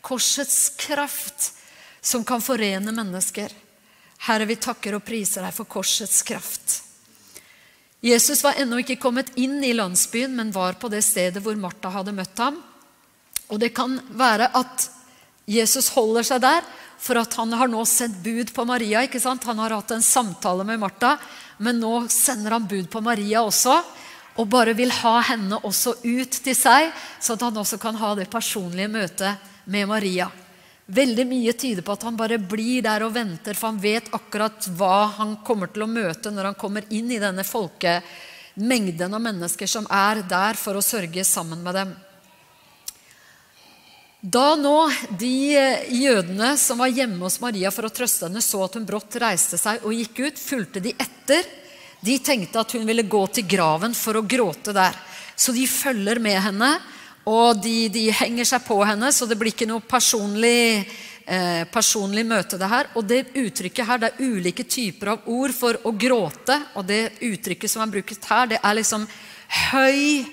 Korsets 0.00 0.72
kraft 0.80 1.52
som 2.00 2.24
kan 2.24 2.40
forene 2.40 2.92
mennesker. 2.92 3.52
Herre, 4.26 4.48
vi 4.48 4.56
takker 4.56 4.96
og 4.96 5.04
priser 5.04 5.44
deg 5.44 5.56
for 5.56 5.68
korsets 5.68 6.22
kraft. 6.24 6.80
Jesus 8.00 8.40
var 8.44 8.56
ennå 8.56 8.80
ikke 8.80 8.96
kommet 9.00 9.28
inn 9.36 9.58
i 9.64 9.74
landsbyen, 9.76 10.32
men 10.36 10.54
var 10.54 10.78
på 10.80 10.88
det 10.88 11.02
stedet 11.04 11.42
hvor 11.44 11.56
Martha 11.60 11.92
hadde 11.92 12.14
møtt 12.16 12.40
ham. 12.40 12.56
Og 13.52 13.60
det 13.60 13.74
kan 13.76 13.98
være 14.16 14.48
at 14.56 14.86
Jesus 15.50 15.90
holder 15.92 16.24
seg 16.24 16.40
der 16.44 16.64
for 17.00 17.20
at 17.20 17.34
han 17.40 17.52
har 17.56 17.68
nå 17.68 17.82
sendt 17.88 18.20
bud 18.24 18.52
på 18.56 18.64
Maria. 18.68 19.02
ikke 19.04 19.20
sant? 19.20 19.44
Han 19.48 19.58
har 19.58 19.74
hatt 19.76 19.92
en 19.96 20.04
samtale 20.04 20.64
med 20.68 20.80
Martha, 20.80 21.16
men 21.58 21.80
nå 21.80 22.06
sender 22.12 22.56
han 22.56 22.68
bud 22.68 22.90
på 22.92 23.02
Maria 23.04 23.44
også. 23.44 23.80
Og 24.40 24.48
bare 24.48 24.76
vil 24.78 24.92
ha 25.02 25.16
henne 25.32 25.58
også 25.66 25.98
ut 26.04 26.40
til 26.44 26.56
seg, 26.56 26.92
så 27.20 27.34
at 27.34 27.44
han 27.44 27.56
også 27.60 27.80
kan 27.82 27.98
ha 28.00 28.14
det 28.16 28.30
personlige 28.32 28.88
møtet 28.88 29.50
med 29.68 29.88
Maria. 29.90 30.30
Veldig 30.90 31.26
mye 31.28 31.52
tyder 31.54 31.84
på 31.86 31.94
at 31.94 32.02
han 32.02 32.16
bare 32.18 32.40
blir 32.42 32.82
der 32.82 33.04
og 33.06 33.14
venter, 33.14 33.54
for 33.54 33.70
han 33.70 33.78
vet 33.82 34.08
akkurat 34.16 34.66
hva 34.74 35.06
han 35.20 35.36
kommer 35.46 35.70
til 35.70 35.84
å 35.86 35.90
møte 35.90 36.32
når 36.34 36.50
han 36.50 36.58
kommer 36.58 36.88
inn 36.90 37.12
i 37.14 37.20
denne 37.22 37.44
folkemengden 37.46 39.14
av 39.14 39.22
mennesker 39.22 39.70
som 39.70 39.86
er 39.86 40.24
der 40.26 40.58
for 40.58 40.74
å 40.74 40.82
sørge 40.82 41.22
sammen 41.26 41.62
med 41.62 41.78
dem. 41.78 41.92
Da 44.20 44.52
nå 44.58 44.90
de 45.16 45.56
jødene 45.96 46.52
som 46.60 46.82
var 46.82 46.90
hjemme 46.92 47.22
hos 47.22 47.38
Maria 47.40 47.70
for 47.72 47.88
å 47.88 47.94
trøste 47.94 48.26
henne, 48.26 48.42
så 48.44 48.66
at 48.66 48.74
hun 48.76 48.84
brått 48.88 49.16
reiste 49.22 49.56
seg 49.56 49.86
og 49.86 49.94
gikk 49.96 50.20
ut, 50.26 50.42
fulgte 50.42 50.82
de 50.84 50.92
etter. 50.92 51.46
De 52.04 52.18
tenkte 52.18 52.60
at 52.60 52.74
hun 52.76 52.84
ville 52.88 53.06
gå 53.08 53.22
til 53.32 53.46
graven 53.48 53.94
for 53.96 54.18
å 54.18 54.26
gråte 54.26 54.74
der. 54.76 54.98
Så 55.38 55.54
de 55.56 55.64
følger 55.70 56.20
med 56.20 56.36
henne 56.36 56.74
og 57.30 57.60
de, 57.62 57.86
de, 57.92 58.08
henger 58.10 58.48
seg 58.48 58.64
på 58.66 58.80
henne, 58.82 59.12
så 59.14 59.28
det 59.28 59.36
blir 59.38 59.52
ikke 59.52 59.68
noe 59.70 59.84
personlig, 59.86 60.82
eh, 61.30 61.62
personlig 61.70 62.24
møte. 62.26 62.58
det 62.58 62.70
her. 62.70 62.90
Og 62.98 63.06
det 63.06 63.30
uttrykket 63.38 63.86
her, 63.86 63.98
det 63.98 64.10
er 64.10 64.24
ulike 64.24 64.64
typer 64.64 65.12
av 65.14 65.28
ord 65.30 65.54
for 65.54 65.78
å 65.84 65.92
gråte. 65.94 66.56
Og 66.74 66.86
det 66.88 67.20
uttrykket 67.22 67.70
som 67.70 67.84
er 67.84 67.92
brukt 67.92 68.26
her, 68.32 68.50
det 68.50 68.58
er 68.58 68.74
liksom 68.74 69.06
høy 69.70 70.26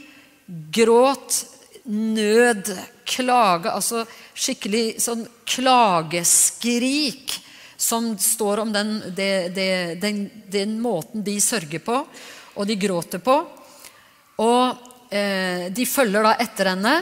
gråt, 0.74 1.46
nød, 1.86 2.74
klage. 3.06 3.70
Altså 3.70 4.06
skikkelig 4.34 4.98
sånn 5.04 5.28
klageskrik 5.46 7.38
som 7.78 8.16
står 8.18 8.66
om 8.66 8.74
den, 8.74 8.98
det, 9.14 9.54
det, 9.54 9.70
den, 10.02 10.26
den 10.50 10.80
måten 10.82 11.22
de 11.22 11.38
sørger 11.42 11.84
på, 11.86 12.02
og 12.58 12.66
de 12.66 12.76
gråter 12.82 13.22
på. 13.22 13.38
Og 14.42 14.97
Eh, 15.10 15.68
de 15.72 15.86
følger 15.88 16.26
da 16.26 16.34
etter 16.42 16.72
henne. 16.74 16.96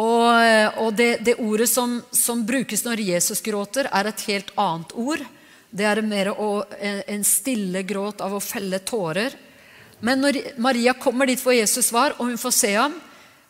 Og, 0.00 0.26
eh, 0.40 0.78
og 0.80 0.94
det, 0.96 1.10
det, 1.26 1.36
ordet 1.42 1.68
som, 1.68 1.98
som, 2.12 2.46
brukes 2.46 2.84
når 2.86 3.04
Jesus 3.04 3.42
gråter, 3.44 3.90
er 3.92 4.08
et 4.08 4.24
helt 4.30 4.52
annet 4.56 4.94
ord. 4.96 5.24
Det 5.70 5.86
er 5.86 6.00
mer 6.02 6.32
å, 6.32 6.64
en 6.80 7.24
stille 7.26 7.84
gråt 7.86 8.24
av 8.24 8.34
å 8.34 8.42
felle 8.42 8.80
tårer. 8.82 9.36
Men 10.00 10.22
når 10.24 10.40
Maria 10.58 10.96
kommer 10.98 11.28
dit 11.28 11.40
hvor 11.42 11.54
Jesus 11.54 11.92
var, 11.92 12.16
og 12.18 12.32
hun 12.32 12.40
får 12.40 12.56
se 12.56 12.72
ham, 12.74 12.96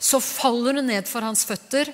så 0.00 0.20
faller 0.20 0.80
hun 0.80 0.90
ned 0.90 1.08
for 1.08 1.24
hans 1.24 1.44
føtter 1.48 1.92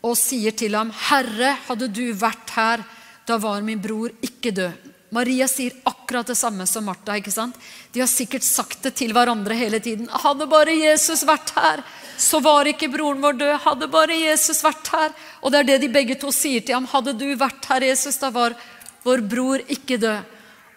og 0.00 0.16
sier 0.16 0.54
til 0.56 0.76
ham, 0.76 0.92
'Herre, 0.92 1.56
hadde 1.66 1.88
du 1.92 2.12
vært 2.16 2.54
her, 2.56 2.84
da 3.26 3.36
var 3.36 3.60
min 3.64 3.80
bror 3.80 4.12
ikke 4.24 4.52
død.' 4.54 4.89
Maria 5.10 5.48
sier 5.50 5.74
akkurat 5.84 6.26
det 6.26 6.36
samme 6.38 6.66
som 6.66 6.84
Martha. 6.86 7.16
ikke 7.18 7.32
sant? 7.34 7.56
De 7.92 8.00
har 8.00 8.08
sikkert 8.10 8.46
sagt 8.46 8.82
det 8.82 8.94
til 8.94 9.12
hverandre 9.12 9.54
hele 9.54 9.80
tiden. 9.80 10.08
'Hadde 10.08 10.46
bare 10.46 10.70
Jesus 10.70 11.24
vært 11.26 11.50
her, 11.56 11.82
så 12.16 12.40
var 12.40 12.64
ikke 12.64 12.90
broren 12.90 13.20
vår 13.20 13.32
død.' 13.32 13.58
'Hadde 13.58 13.90
bare 13.90 14.14
Jesus 14.14 14.62
vært 14.62 14.86
her.' 14.88 15.14
Og 15.42 15.50
det 15.50 15.58
er 15.58 15.64
det 15.64 15.80
de 15.80 15.88
begge 15.88 16.14
to 16.14 16.30
sier 16.30 16.60
til 16.60 16.74
ham. 16.74 16.86
'Hadde 16.86 17.18
du 17.18 17.34
vært 17.34 17.64
her, 17.66 17.82
Jesus, 17.82 18.18
da 18.18 18.30
var 18.30 18.54
vår 19.02 19.20
bror 19.20 19.58
ikke 19.68 19.98
død.' 19.98 20.24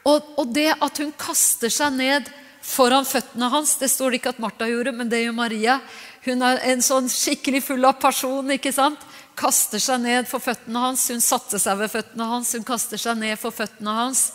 Og, 0.05 0.21
og 0.37 0.53
det 0.53 0.73
at 0.81 0.97
hun 0.97 1.13
kaster 1.15 1.69
seg 1.69 1.93
ned 1.93 2.27
foran 2.63 3.05
føttene 3.05 3.49
hans, 3.51 3.75
det 3.79 3.91
står 3.91 4.11
det 4.11 4.19
ikke 4.19 4.33
at 4.33 4.39
Martha 4.39 4.67
gjorde, 4.67 4.91
men 4.95 5.09
det 5.09 5.23
gjør 5.23 5.35
Maria. 5.35 5.79
Hun 6.23 6.41
er 6.41 6.61
en 6.71 6.81
sånn 6.83 7.09
skikkelig 7.11 7.63
full 7.63 7.85
av 7.85 7.99
person. 7.99 8.51
ikke 8.51 8.71
sant? 8.71 8.99
Kaster 9.35 9.81
seg 9.81 10.01
ned 10.03 10.29
for 10.29 10.43
føttene 10.43 10.85
hans. 10.87 11.07
Hun 11.11 11.23
satte 11.23 11.59
seg 11.61 11.79
ved 11.79 11.91
føttene 11.93 12.29
hans, 12.29 12.53
hun 12.57 12.65
kaster 12.67 13.01
seg 13.01 13.19
ned 13.19 13.39
for 13.41 13.55
føttene 13.55 13.95
hans. 13.97 14.27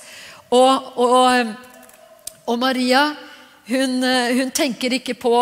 Og, 0.54 0.92
og, 0.96 1.52
og 2.48 2.60
Maria 2.60 3.10
hun, 3.68 4.00
hun, 4.38 4.50
tenker 4.56 4.94
ikke 4.96 5.18
på 5.20 5.34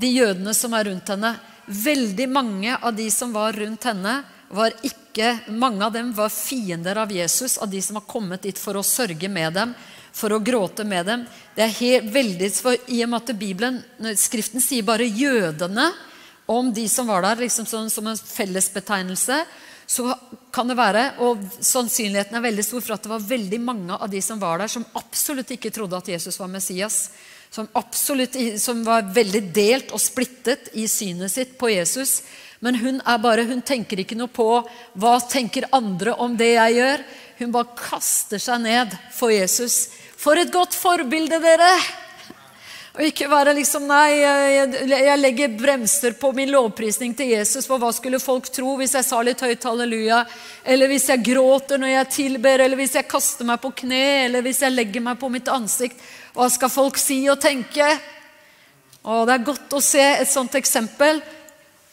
de 0.00 0.08
jødene 0.14 0.54
som 0.56 0.72
er 0.72 0.88
rundt 0.88 1.12
henne. 1.12 1.34
Veldig 1.68 2.28
mange 2.32 2.76
av 2.76 2.94
de 2.96 3.10
som 3.12 3.34
var 3.34 3.52
rundt 3.52 3.84
henne, 3.90 4.22
var 4.48 4.72
ikke, 4.80 5.34
mange 5.52 5.84
av 5.84 5.92
dem 5.92 6.14
var 6.16 6.32
fiender 6.32 6.96
av 7.02 7.12
Jesus, 7.12 7.58
av 7.60 7.68
de 7.68 7.82
som 7.84 7.98
har 7.98 8.06
kommet 8.08 8.46
dit 8.46 8.56
for 8.56 8.78
å 8.78 8.86
sørge 8.86 9.28
med 9.28 9.52
dem, 9.52 9.74
for 10.16 10.32
å 10.32 10.40
gråte 10.40 10.86
med 10.88 11.04
dem. 11.06 11.26
Det 11.52 11.66
er 11.66 11.74
helt, 11.82 12.08
veldig, 12.14 12.48
for 12.56 12.88
I 12.88 13.02
og 13.04 13.12
med 13.12 13.20
at 13.20 13.36
Bibelen, 13.36 13.82
Skriften 14.16 14.64
sier 14.64 14.86
bare 14.88 15.04
'jødene', 15.04 15.90
om 16.48 16.70
de 16.74 16.86
som 16.88 17.08
var 17.10 17.26
der 17.26 17.42
liksom 17.44 17.66
sånn, 17.68 17.90
som 17.92 18.06
en 18.08 18.16
fellesbetegnelse, 18.16 19.42
så 19.88 20.10
kan 20.52 20.68
det 20.68 20.76
være, 20.76 21.02
og 21.24 21.40
sannsynligheten 21.64 22.36
er 22.36 22.44
veldig 22.44 22.64
stor 22.64 22.84
for 22.84 22.96
at 22.96 23.04
det 23.04 23.12
var 23.12 23.24
veldig 23.24 23.60
mange 23.64 23.96
av 23.96 24.08
de 24.12 24.20
som 24.24 24.40
var 24.40 24.60
der, 24.60 24.68
som 24.72 24.84
absolutt 24.96 25.52
ikke 25.54 25.72
trodde 25.72 25.96
at 25.96 26.10
Jesus 26.12 26.36
var 26.40 26.50
Messias. 26.52 26.98
Som, 27.48 27.68
absolutt, 27.72 28.36
som 28.60 28.82
var 28.84 29.06
veldig 29.16 29.40
delt 29.56 29.94
og 29.96 30.02
splittet 30.04 30.68
i 30.76 30.84
synet 30.92 31.32
sitt 31.32 31.54
på 31.60 31.70
Jesus. 31.72 32.18
Men 32.60 32.76
hun 32.80 33.00
er 33.00 33.22
bare, 33.22 33.46
hun 33.48 33.64
tenker 33.64 34.02
ikke 34.02 34.18
noe 34.18 34.28
på 34.28 34.48
hva 35.00 35.14
tenker 35.24 35.68
andre 35.72 36.12
om 36.20 36.36
det 36.36 36.50
jeg 36.54 36.76
gjør. 36.80 37.06
Hun 37.38 37.54
bare 37.54 37.78
kaster 37.80 38.42
seg 38.42 38.60
ned 38.64 38.92
for 39.16 39.32
Jesus. 39.32 39.86
For 40.20 40.36
et 40.36 40.52
godt 40.52 40.76
forbilde, 40.76 41.40
dere! 41.44 41.72
Og 42.98 43.06
ikke 43.06 43.28
være 43.30 43.52
liksom 43.54 43.84
Nei, 43.86 44.18
jeg, 44.18 45.18
legger 45.20 45.52
bremser 45.54 46.16
på 46.18 46.32
min 46.34 46.50
lovprisning 46.50 47.12
til 47.14 47.30
Jesus, 47.30 47.68
for 47.70 47.78
hva 47.78 47.92
skulle 47.94 48.18
folk 48.18 48.48
tro 48.50 48.72
hvis 48.80 48.96
jeg 48.98 49.06
sa 49.06 49.20
litt 49.22 49.44
høyt 49.44 49.66
halleluja? 49.68 50.24
Eller 50.66 50.90
hvis 50.90 51.06
jeg 51.12 51.22
gråter 51.28 51.78
når 51.78 51.92
jeg 51.92 52.10
tilber, 52.16 52.64
eller 52.64 52.80
hvis 52.80 52.96
jeg 52.98 53.06
kaster 53.06 53.46
meg 53.46 53.62
på 53.62 53.70
kne, 53.84 54.02
eller 54.24 54.42
hvis 54.42 54.64
jeg 54.66 54.74
legger 54.74 55.04
meg 55.06 55.20
på 55.20 55.30
mitt 55.30 55.46
ansikt. 55.46 56.02
Hva 56.34 56.50
skal 56.50 56.74
folk 56.74 56.98
si 56.98 57.20
og 57.30 57.38
tenke? 57.38 57.86
Og 59.06 59.28
Det 59.30 59.36
er 59.36 59.46
godt 59.46 59.78
å 59.78 59.84
se 59.84 60.02
et 60.02 60.30
sånt 60.30 60.58
eksempel. 60.58 61.22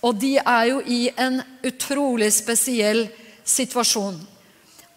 Og 0.02 0.18
de 0.18 0.40
er 0.42 0.72
jo 0.72 0.82
i 0.90 1.04
en 1.22 1.38
utrolig 1.66 2.34
spesiell 2.34 3.06
situasjon. 3.46 4.18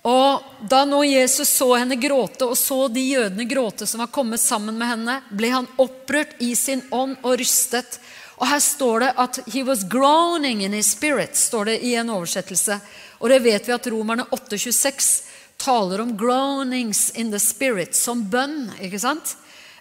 Og 0.09 0.45
Da 0.71 0.83
nå 0.89 1.03
Jesus 1.05 1.51
så 1.55 1.69
henne 1.77 1.97
gråte, 2.01 2.47
og 2.49 2.57
så 2.59 2.89
de 2.91 3.03
jødene 3.13 3.45
gråte 3.49 3.87
som 3.87 4.01
var 4.03 4.11
kommet 4.11 4.41
sammen 4.43 4.79
med 4.79 4.89
henne, 4.91 5.21
ble 5.31 5.53
han 5.53 5.69
opprørt 5.79 6.35
i 6.43 6.55
sin 6.59 6.83
ånd 6.91 7.15
og 7.23 7.37
rystet. 7.39 8.01
Og 8.39 8.47
Her 8.51 8.61
står 8.63 9.01
det 9.01 9.13
at 9.17 9.39
'he 9.47 9.63
was 9.67 9.85
groaning 9.85 10.65
in 10.65 10.73
his 10.73 10.95
spirit', 10.95 11.37
står 11.37 11.65
det 11.65 11.83
i 11.83 11.95
en 11.95 12.11
oversettelse. 12.11 12.81
Og 13.21 13.29
det 13.29 13.43
vet 13.43 13.67
vi 13.69 13.73
at 13.73 13.87
Romerne 13.87 14.27
8,26 14.31 15.23
taler 15.59 16.01
om 16.01 16.19
'groanings 16.19 17.11
in 17.15 17.31
the 17.31 17.39
spirit' 17.39 17.95
som 17.95 18.25
bønn. 18.25 18.73
ikke 18.81 19.01
sant? 19.01 19.37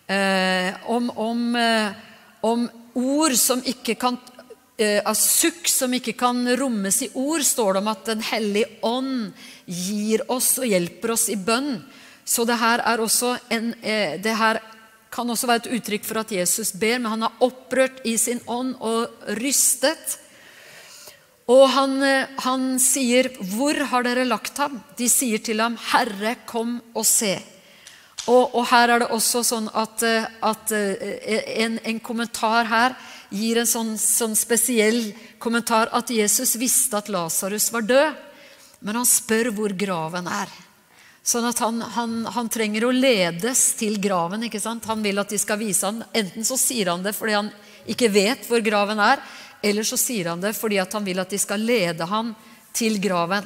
Eh, 0.07 0.73
om, 0.85 1.09
om, 1.15 1.55
eh, 1.55 1.91
om 2.41 2.69
ord 2.93 3.35
som 3.35 3.61
ikke 3.61 3.95
kan 3.95 4.17
av 4.77 5.15
sukk 5.17 5.65
som 5.65 5.93
ikke 5.97 6.13
kan 6.13 6.43
rommes 6.59 6.99
i 7.01 7.07
ord, 7.17 7.41
står 7.41 7.73
det 7.73 7.79
om 7.81 7.87
at 7.89 8.03
Den 8.05 8.19
hellige 8.21 8.77
ånd 8.85 9.31
gir 9.65 10.21
oss 10.31 10.51
og 10.61 10.69
hjelper 10.69 11.15
oss 11.15 11.27
i 11.33 11.35
bønn. 11.35 11.79
Så 12.27 12.43
det 12.45 12.59
her 12.59 12.83
er 12.83 13.01
en, 13.49 13.73
eh, 13.81 14.19
det 14.19 14.35
her 14.35 14.61
kan 15.09 15.29
også 15.29 15.47
være 15.47 15.65
et 15.65 15.73
uttrykk 15.79 16.05
for 16.05 16.19
at 16.19 16.31
Jesus 16.31 16.71
ber, 16.71 16.99
men 16.99 17.11
han 17.11 17.23
er 17.23 17.37
opprørt 17.39 18.01
i 18.05 18.17
sin 18.17 18.41
ånd 18.47 18.75
og 18.79 19.09
rystet. 19.39 20.19
Og 21.47 21.69
han, 21.69 22.03
eh, 22.03 22.27
han 22.43 22.79
sier, 22.79 23.29
'Hvor 23.29 23.85
har 23.85 24.03
dere 24.03 24.25
lagt 24.25 24.57
ham?' 24.57 24.83
De 24.97 25.07
sier 25.07 25.37
til 25.37 25.59
ham, 25.59 25.77
'Herre, 25.77 26.35
kom 26.45 26.81
og 26.93 27.05
se'. 27.05 27.41
Og, 28.27 28.55
og 28.55 28.65
her 28.67 28.89
er 28.89 28.99
det 28.99 29.07
også 29.07 29.43
sånn 29.43 29.69
at, 29.73 30.03
eh, 30.03 30.25
at 30.43 30.71
eh, 30.71 31.63
en, 31.63 31.79
en, 31.83 31.99
kommentar 31.99 32.65
her 32.65 32.95
gir 33.29 33.59
en 33.59 33.67
sånn, 33.69 33.95
sånn 33.99 34.35
spesiell 34.37 35.11
kommentar 35.41 35.91
at 35.95 36.11
Jesus 36.13 36.55
visste 36.59 36.99
at 36.99 37.11
Lasarus 37.11 37.69
var 37.73 37.85
død, 37.87 38.23
men 38.79 38.99
han 38.99 39.09
spør 39.09 39.51
hvor 39.55 39.73
graven 39.75 40.29
er. 40.29 40.51
Sånn 41.27 41.47
at 41.49 41.59
han, 41.59 41.81
han, 41.81 42.11
han, 42.31 42.47
trenger 42.47 42.85
å 42.87 42.93
ledes 42.95 43.73
til 43.75 43.97
graven. 43.99 44.45
ikke 44.47 44.61
sant? 44.63 44.85
Han 44.87 45.01
vil 45.03 45.19
at 45.19 45.33
de 45.33 45.39
skal 45.41 45.59
vise 45.59 45.83
ham. 45.83 45.99
Enten 46.15 46.45
så 46.47 46.55
sier 46.55 46.93
han 46.93 47.03
det 47.03 47.11
fordi 47.17 47.35
han 47.35 47.49
ikke 47.89 48.07
vet 48.13 48.47
hvor 48.47 48.63
graven 48.63 49.01
er, 49.03 49.19
eller 49.59 49.83
så 49.83 49.99
sier 49.99 50.29
han 50.31 50.43
det 50.43 50.53
fordi 50.55 50.79
han 50.79 51.03
vil 51.03 51.19
at 51.19 51.33
de 51.33 51.39
skal 51.41 51.59
lede 51.59 52.07
ham 52.07 52.31
til 52.75 52.95
graven. 53.03 53.43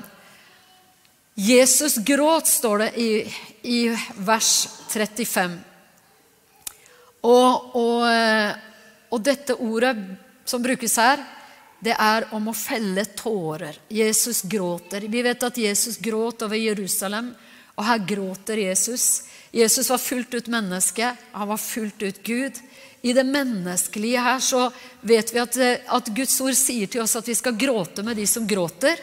Jesus 1.34 1.98
gråt, 2.06 2.48
står 2.52 2.84
det 2.84 2.90
i, 3.02 3.10
i 3.64 3.80
vers 4.20 4.52
35. 4.92 5.58
Og, 7.22 7.76
og, 7.78 8.06
og 9.12 9.22
dette 9.24 9.58
ordet 9.60 9.96
som 10.48 10.64
brukes 10.64 10.98
her, 10.98 11.22
det 11.82 11.96
er 11.98 12.28
om 12.36 12.52
å 12.52 12.56
felle 12.56 13.04
tårer. 13.18 13.78
Jesus 13.90 14.44
gråter. 14.46 15.08
Vi 15.10 15.24
vet 15.26 15.44
at 15.44 15.58
Jesus 15.58 15.98
gråt 15.98 16.46
over 16.46 16.60
Jerusalem. 16.60 17.32
Og 17.76 17.88
her 17.88 18.04
gråter 18.06 18.62
Jesus. 18.62 19.24
Jesus 19.52 19.90
var 19.90 19.98
fullt 19.98 20.34
ut 20.34 20.52
menneske. 20.52 21.16
Han 21.32 21.50
var 21.50 21.58
fullt 21.58 22.04
ut 22.06 22.24
Gud. 22.24 22.60
I 23.02 23.14
det 23.18 23.24
menneskelige 23.26 24.22
her 24.22 24.40
så 24.40 24.68
vet 25.02 25.34
vi 25.34 25.42
at, 25.42 25.58
at, 25.90 26.12
Guds 26.14 26.36
ord 26.46 26.54
sier 26.58 26.88
til 26.92 27.02
oss 27.02 27.18
at 27.18 27.28
vi 27.28 27.36
skal 27.36 27.58
gråte 27.58 28.06
med 28.06 28.20
de 28.20 28.28
som 28.30 28.46
gråter, 28.48 29.00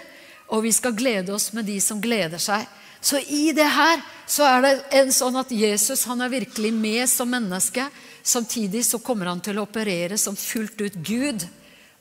og 0.55 0.63
vi 0.63 0.71
skal 0.73 0.95
glede 0.95 1.35
oss 1.35 1.51
med 1.53 1.67
de 1.67 1.81
som 1.83 1.99
gleder 2.01 2.39
seg. 2.39 2.63
Så 3.01 3.19
i 3.19 3.51
det 3.55 3.67
her 3.75 3.99
så 4.27 4.47
er 4.47 4.63
det 4.63 4.73
en 5.01 5.11
sånn 5.15 5.37
at 5.39 5.51
Jesus 5.51 6.07
han 6.07 6.23
er 6.23 6.31
virkelig 6.31 6.71
med 6.75 7.11
som 7.11 7.31
menneske. 7.31 7.89
Samtidig 8.29 8.83
så 8.85 8.99
kommer 9.01 9.31
han 9.31 9.41
til 9.41 9.57
å 9.57 9.65
operere 9.65 10.19
som 10.21 10.37
fullt 10.37 10.83
ut 10.85 10.97
Gud 11.01 11.45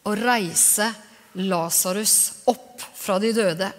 og 0.03 0.17
reise 0.19 0.89
Lasarus 1.39 2.43
opp 2.51 2.83
fra 2.97 3.15
de 3.23 3.31
døde. 3.31 3.69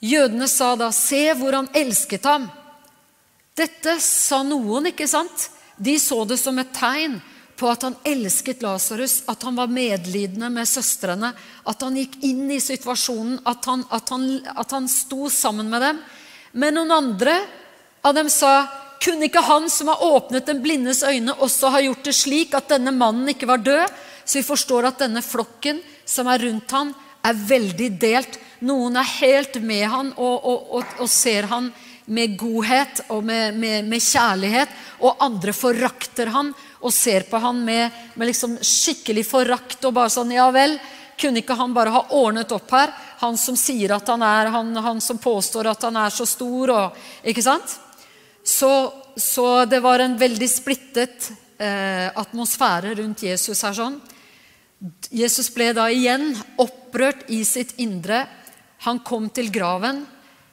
Jødene 0.00 0.48
sa 0.48 0.76
da, 0.76 0.88
'Se 0.92 1.34
hvor 1.34 1.52
han 1.52 1.68
elsket 1.74 2.24
ham'. 2.24 2.48
Dette 3.56 4.00
sa 4.00 4.42
noen, 4.42 4.86
ikke 4.86 5.08
sant? 5.08 5.50
De 5.76 5.98
så 5.98 6.24
det 6.24 6.38
som 6.40 6.58
et 6.58 6.72
tegn 6.72 7.20
på 7.56 7.68
at 7.68 7.82
han 7.82 7.96
elsket 8.04 8.62
Lasarus, 8.62 9.22
at 9.28 9.42
han 9.42 9.56
var 9.56 9.66
medlidende 9.66 10.48
med 10.52 10.68
søstrene, 10.68 11.34
at 11.64 11.82
han 11.82 11.96
gikk 11.96 12.16
inn 12.22 12.50
i 12.50 12.60
situasjonen, 12.60 13.40
at 13.44 13.64
han, 13.64 13.84
at, 13.90 14.08
han, 14.08 14.26
at 14.56 14.70
han, 14.70 14.88
sto 14.88 15.28
sammen 15.28 15.68
med 15.68 15.82
dem. 15.82 16.02
Men 16.52 16.74
noen 16.74 16.92
andre 16.92 17.38
av 18.04 18.14
dem 18.14 18.28
sa, 18.32 18.68
'Kunne 19.00 19.28
ikke 19.28 19.44
han 19.44 19.70
som 19.70 19.88
har 19.88 20.02
åpnet 20.02 20.46
den 20.46 20.62
blindes 20.62 21.02
øyne, 21.02 21.34
også 21.34 21.70
ha 21.70 21.80
gjort 21.80 22.04
det 22.04 22.14
slik 22.14 22.54
at 22.54 22.68
denne 22.68 22.90
mannen 22.90 23.28
ikke 23.28 23.46
var 23.46 23.58
død?' 23.58 23.92
Så 24.26 24.40
vi 24.40 24.42
forstår 24.42 24.86
at 24.88 24.98
denne 24.98 25.22
flokken 25.22 25.80
som 26.04 26.26
er 26.26 26.42
rundt 26.42 26.70
han, 26.70 26.94
er 27.22 27.34
veldig 27.34 27.90
delt. 28.00 28.38
Noen 28.66 28.96
er 28.98 29.14
helt 29.20 29.60
med 29.62 29.84
han 29.90 30.12
og, 30.16 30.36
og, 30.44 30.66
og, 30.78 30.94
og 31.04 31.10
ser 31.10 31.46
han 31.50 31.70
med 32.06 32.36
godhet 32.38 33.02
og 33.10 33.24
med, 33.26 33.54
med, 33.58 33.86
med, 33.86 34.02
kjærlighet. 34.02 34.74
Og 35.02 35.22
andre 35.22 35.54
forakter 35.56 36.30
han 36.34 36.52
og 36.80 36.94
ser 36.94 37.26
på 37.30 37.40
han 37.42 37.62
med, 37.66 37.90
med 38.14 38.30
liksom 38.30 38.58
skikkelig 38.62 39.26
forakt. 39.26 39.82
Og 39.84 39.94
bare 39.96 40.12
sånn 40.12 40.34
Ja 40.34 40.48
vel, 40.54 40.78
kunne 41.18 41.42
ikke 41.42 41.56
han 41.58 41.74
bare 41.74 41.94
ha 41.94 42.04
ordnet 42.18 42.52
opp 42.54 42.70
her? 42.76 42.94
Han 43.22 43.38
som 43.40 43.56
sier 43.58 43.96
at 43.96 44.08
han 44.12 44.22
er, 44.22 44.52
han, 44.52 44.74
han 44.76 45.00
som 45.00 45.18
påstår 45.18 45.70
at 45.72 45.86
han 45.88 45.98
er 46.02 46.14
så 46.14 46.26
stor. 46.28 46.74
Og, 46.74 47.02
ikke 47.26 47.44
sant? 47.44 47.78
Så, 48.46 48.70
så 49.16 49.64
det 49.66 49.80
var 49.82 49.98
en 49.98 50.14
veldig 50.18 50.48
splittet 50.50 51.32
eh, 51.58 52.06
atmosfære 52.14 52.94
rundt 53.00 53.24
Jesus 53.26 53.64
her. 53.66 53.74
sånn. 53.74 53.98
Jesus 55.10 55.48
ble 55.50 55.72
da 55.74 55.88
igjen 55.90 56.30
opprørt 56.62 57.26
i 57.32 57.40
sitt 57.48 57.74
indre 57.82 58.26
han 58.84 59.00
kom 59.02 59.30
til 59.32 59.48
graven, 59.50 60.04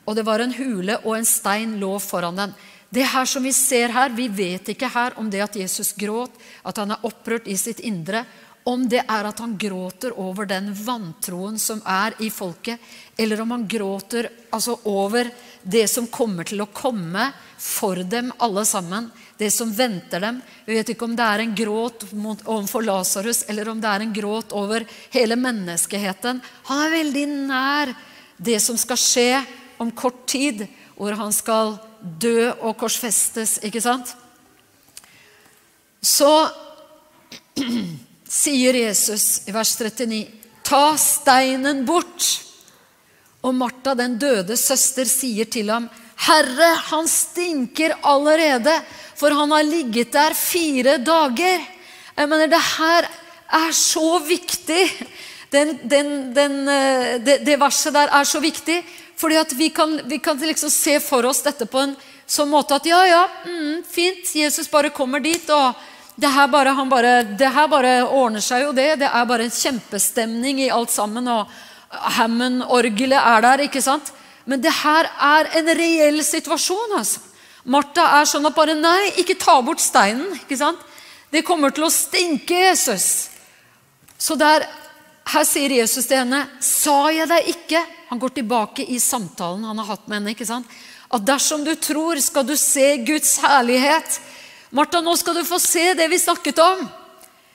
og 0.08 0.16
det 0.18 0.26
var 0.26 0.42
en 0.42 0.56
hule, 0.56 0.98
og 1.04 1.18
en 1.18 1.28
stein 1.28 1.76
lå 1.80 1.92
foran 2.02 2.40
den. 2.40 2.56
Det 2.94 3.06
her 3.10 3.26
som 3.30 3.44
vi 3.44 3.52
ser 3.54 3.90
her, 3.94 4.10
Vi 4.10 4.28
vet 4.28 4.70
ikke 4.70 4.90
her 4.90 5.14
om 5.18 5.30
det 5.30 5.42
at 5.42 5.56
Jesus 5.56 5.94
gråt, 5.94 6.32
at 6.64 6.78
han 6.78 6.92
er 6.92 7.04
opprørt 7.04 7.48
i 7.48 7.58
sitt 7.58 7.80
indre, 7.80 8.26
om 8.64 8.86
det 8.90 9.02
er 9.02 9.28
at 9.28 9.40
han 9.44 9.58
gråter 9.60 10.14
over 10.20 10.48
den 10.48 10.70
vantroen 10.86 11.58
som 11.60 11.82
er 11.90 12.16
i 12.24 12.30
folket, 12.32 12.80
eller 13.20 13.42
om 13.44 13.52
han 13.52 13.66
gråter 13.68 14.30
altså 14.56 14.78
over 14.90 15.28
det 15.64 15.84
som 15.92 16.08
kommer 16.12 16.48
til 16.48 16.64
å 16.64 16.70
komme 16.72 17.28
for 17.60 18.00
dem 18.08 18.32
alle 18.44 18.64
sammen, 18.68 19.10
det 19.38 19.50
som 19.52 19.72
venter 19.76 20.24
dem. 20.24 20.40
Vi 20.66 20.78
vet 20.78 20.94
ikke 20.94 21.08
om 21.08 21.16
det 21.18 21.28
er 21.28 21.44
en 21.44 21.56
gråt 21.56 22.06
overfor 22.14 22.86
Lasarus, 22.88 23.44
eller 23.52 23.72
om 23.72 23.82
det 23.84 23.92
er 23.92 24.06
en 24.06 24.16
gråt 24.16 24.56
over 24.56 24.88
hele 25.16 25.38
menneskeheten. 25.40 26.42
Han 26.70 26.86
er 26.86 26.96
veldig 26.98 27.26
nær 27.50 27.94
det 28.38 28.60
som 28.64 28.80
skal 28.80 29.00
skje 29.00 29.30
om 29.84 29.92
kort 29.92 30.26
tid, 30.32 30.66
hvor 30.96 31.16
han 31.20 31.36
skal 31.36 31.76
dø 32.00 32.52
og 32.62 32.78
korsfestes, 32.80 33.58
ikke 33.66 33.82
sant? 33.84 34.16
Så 36.04 36.32
sier 38.34 38.74
Jesus 38.74 39.44
i 39.48 39.54
vers 39.54 39.76
39.: 39.78 40.24
Ta 40.66 40.98
steinen 40.98 41.84
bort. 41.86 42.30
Og 43.44 43.54
Martha, 43.56 43.94
den 44.00 44.16
døde 44.18 44.56
søster, 44.58 45.06
sier 45.06 45.50
til 45.52 45.70
ham, 45.70 45.90
Herre, 46.24 46.70
han 46.88 47.10
stinker 47.12 47.98
allerede, 48.08 48.72
for 49.20 49.36
han 49.36 49.52
har 49.52 49.66
ligget 49.68 50.14
der 50.16 50.34
fire 50.38 50.96
dager. 51.04 51.66
Jeg 52.16 52.30
mener, 52.30 52.48
det 52.48 52.62
her 52.78 53.10
er 53.54 53.76
så 53.76 54.20
viktig 54.24 54.86
den, 55.54 55.78
den, 55.84 56.34
den, 56.34 56.68
eh, 56.68 57.20
det, 57.22 57.38
det, 57.46 57.60
verset 57.62 57.94
der 57.94 58.10
er 58.10 58.26
så 58.26 58.40
viktig. 58.40 58.84
fordi 59.16 59.36
at 59.36 59.54
vi 59.58 59.70
kan, 59.70 60.02
vi 60.10 60.18
kan 60.18 60.38
liksom 60.38 60.70
se 60.70 61.00
for 61.00 61.26
oss 61.26 61.44
dette 61.46 61.66
på 61.70 61.80
en 61.80 61.94
sånn 62.28 62.50
måte 62.50 62.76
at 62.76 62.86
ja, 62.90 63.04
ja, 63.06 63.22
mm, 63.46 63.84
fint, 63.88 64.36
Jesus 64.36 64.68
bare 64.68 64.90
kommer 64.90 65.20
dit. 65.20 65.50
og 65.50 65.76
det 66.16 66.30
her, 66.30 66.48
bare, 66.48 66.74
bare, 66.90 67.14
det 67.24 67.50
her 67.50 67.68
bare 67.68 67.94
ordner 68.06 68.44
seg 68.44 68.68
jo, 68.68 68.74
det. 68.78 69.00
Det 69.02 69.10
er 69.10 69.30
bare 69.30 69.48
en 69.48 69.54
kjempestemning 69.54 70.60
i 70.62 70.70
alt 70.74 70.94
sammen. 70.94 71.28
Og 71.28 71.50
Hammond-orgelet 72.20 73.18
er 73.18 73.46
der, 73.46 73.66
ikke 73.66 73.82
sant? 73.82 74.12
Men 74.46 74.62
det 74.62 74.74
her 74.84 75.10
er 75.10 75.50
en 75.58 75.72
reell 75.78 76.22
situasjon. 76.26 76.98
altså. 77.00 77.24
Martha 77.66 78.06
er 78.20 78.28
sånn 78.28 78.46
at 78.46 78.56
bare 78.56 78.76
Nei, 78.76 79.14
ikke 79.24 79.40
ta 79.40 79.56
bort 79.66 79.82
steinen. 79.82 80.36
ikke 80.44 80.60
sant? 80.60 80.82
Det 81.34 81.46
kommer 81.48 81.74
til 81.74 81.88
å 81.88 81.94
stinke 81.94 82.60
Jesus. 82.62 83.30
Så 84.20 84.38
der 84.38 84.68
her 85.34 85.46
sier 85.48 85.72
Jesus 85.72 86.06
til 86.06 86.20
henne, 86.20 86.48
'Sa 86.60 87.10
jeg 87.10 87.28
deg 87.28 87.48
ikke?' 87.56 87.86
Han 88.10 88.20
går 88.20 88.30
tilbake 88.30 88.86
i 88.86 89.00
samtalen 89.00 89.64
han 89.64 89.78
har 89.78 89.86
hatt 89.86 90.08
med 90.08 90.22
henne. 90.22 90.36
ikke 90.36 90.46
sant? 90.46 90.68
At 91.10 91.26
dersom 91.26 91.64
du 91.64 91.76
tror, 91.76 92.20
skal 92.22 92.44
du 92.44 92.56
se 92.56 92.98
Guds 92.98 93.38
herlighet. 93.38 94.20
Martha, 94.74 95.04
nå 95.06 95.14
skal 95.20 95.38
du 95.38 95.44
få 95.46 95.60
se 95.62 95.92
det 95.94 96.08
vi 96.10 96.18
snakket 96.18 96.58
om. 96.64 96.80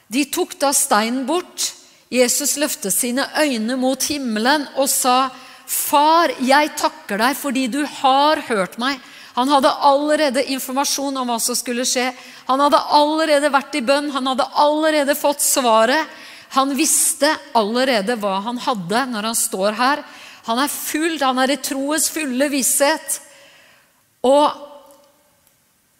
De 0.06 0.22
tok 0.30 0.54
da 0.60 0.70
steinen 0.70 1.24
bort. 1.26 1.72
Jesus 2.14 2.54
løftet 2.56 2.94
sine 2.94 3.26
øyne 3.42 3.74
mot 3.76 4.02
himmelen 4.06 4.68
og 4.76 4.86
sa, 4.88 5.28
'Far, 5.66 6.30
jeg 6.40 6.70
takker 6.78 7.18
deg 7.18 7.36
fordi 7.36 7.66
du 7.66 7.84
har 7.84 8.40
hørt 8.48 8.78
meg.' 8.78 9.02
Han 9.34 9.48
hadde 9.48 9.70
allerede 9.70 10.46
informasjon 10.50 11.16
om 11.16 11.28
hva 11.28 11.36
som 11.38 11.54
skulle 11.54 11.84
skje. 11.86 12.08
Han 12.48 12.58
hadde 12.58 12.78
allerede 12.90 13.50
vært 13.54 13.76
i 13.78 13.84
bønn. 13.86 14.10
Han 14.10 14.26
hadde 14.26 14.48
allerede 14.54 15.14
fått 15.14 15.40
svaret. 15.40 16.06
Han 16.56 16.74
visste 16.74 17.30
allerede 17.54 18.16
hva 18.18 18.40
han 18.42 18.58
hadde 18.58 19.04
når 19.12 19.28
han 19.30 19.38
står 19.38 19.76
her. 19.78 20.02
Han 20.48 20.58
er 20.58 20.72
full, 20.72 21.18
han 21.22 21.38
er 21.38 21.52
i 21.54 21.60
troens 21.62 22.08
fulle 22.10 22.48
visshet. 22.50 23.20
Og, 24.26 24.50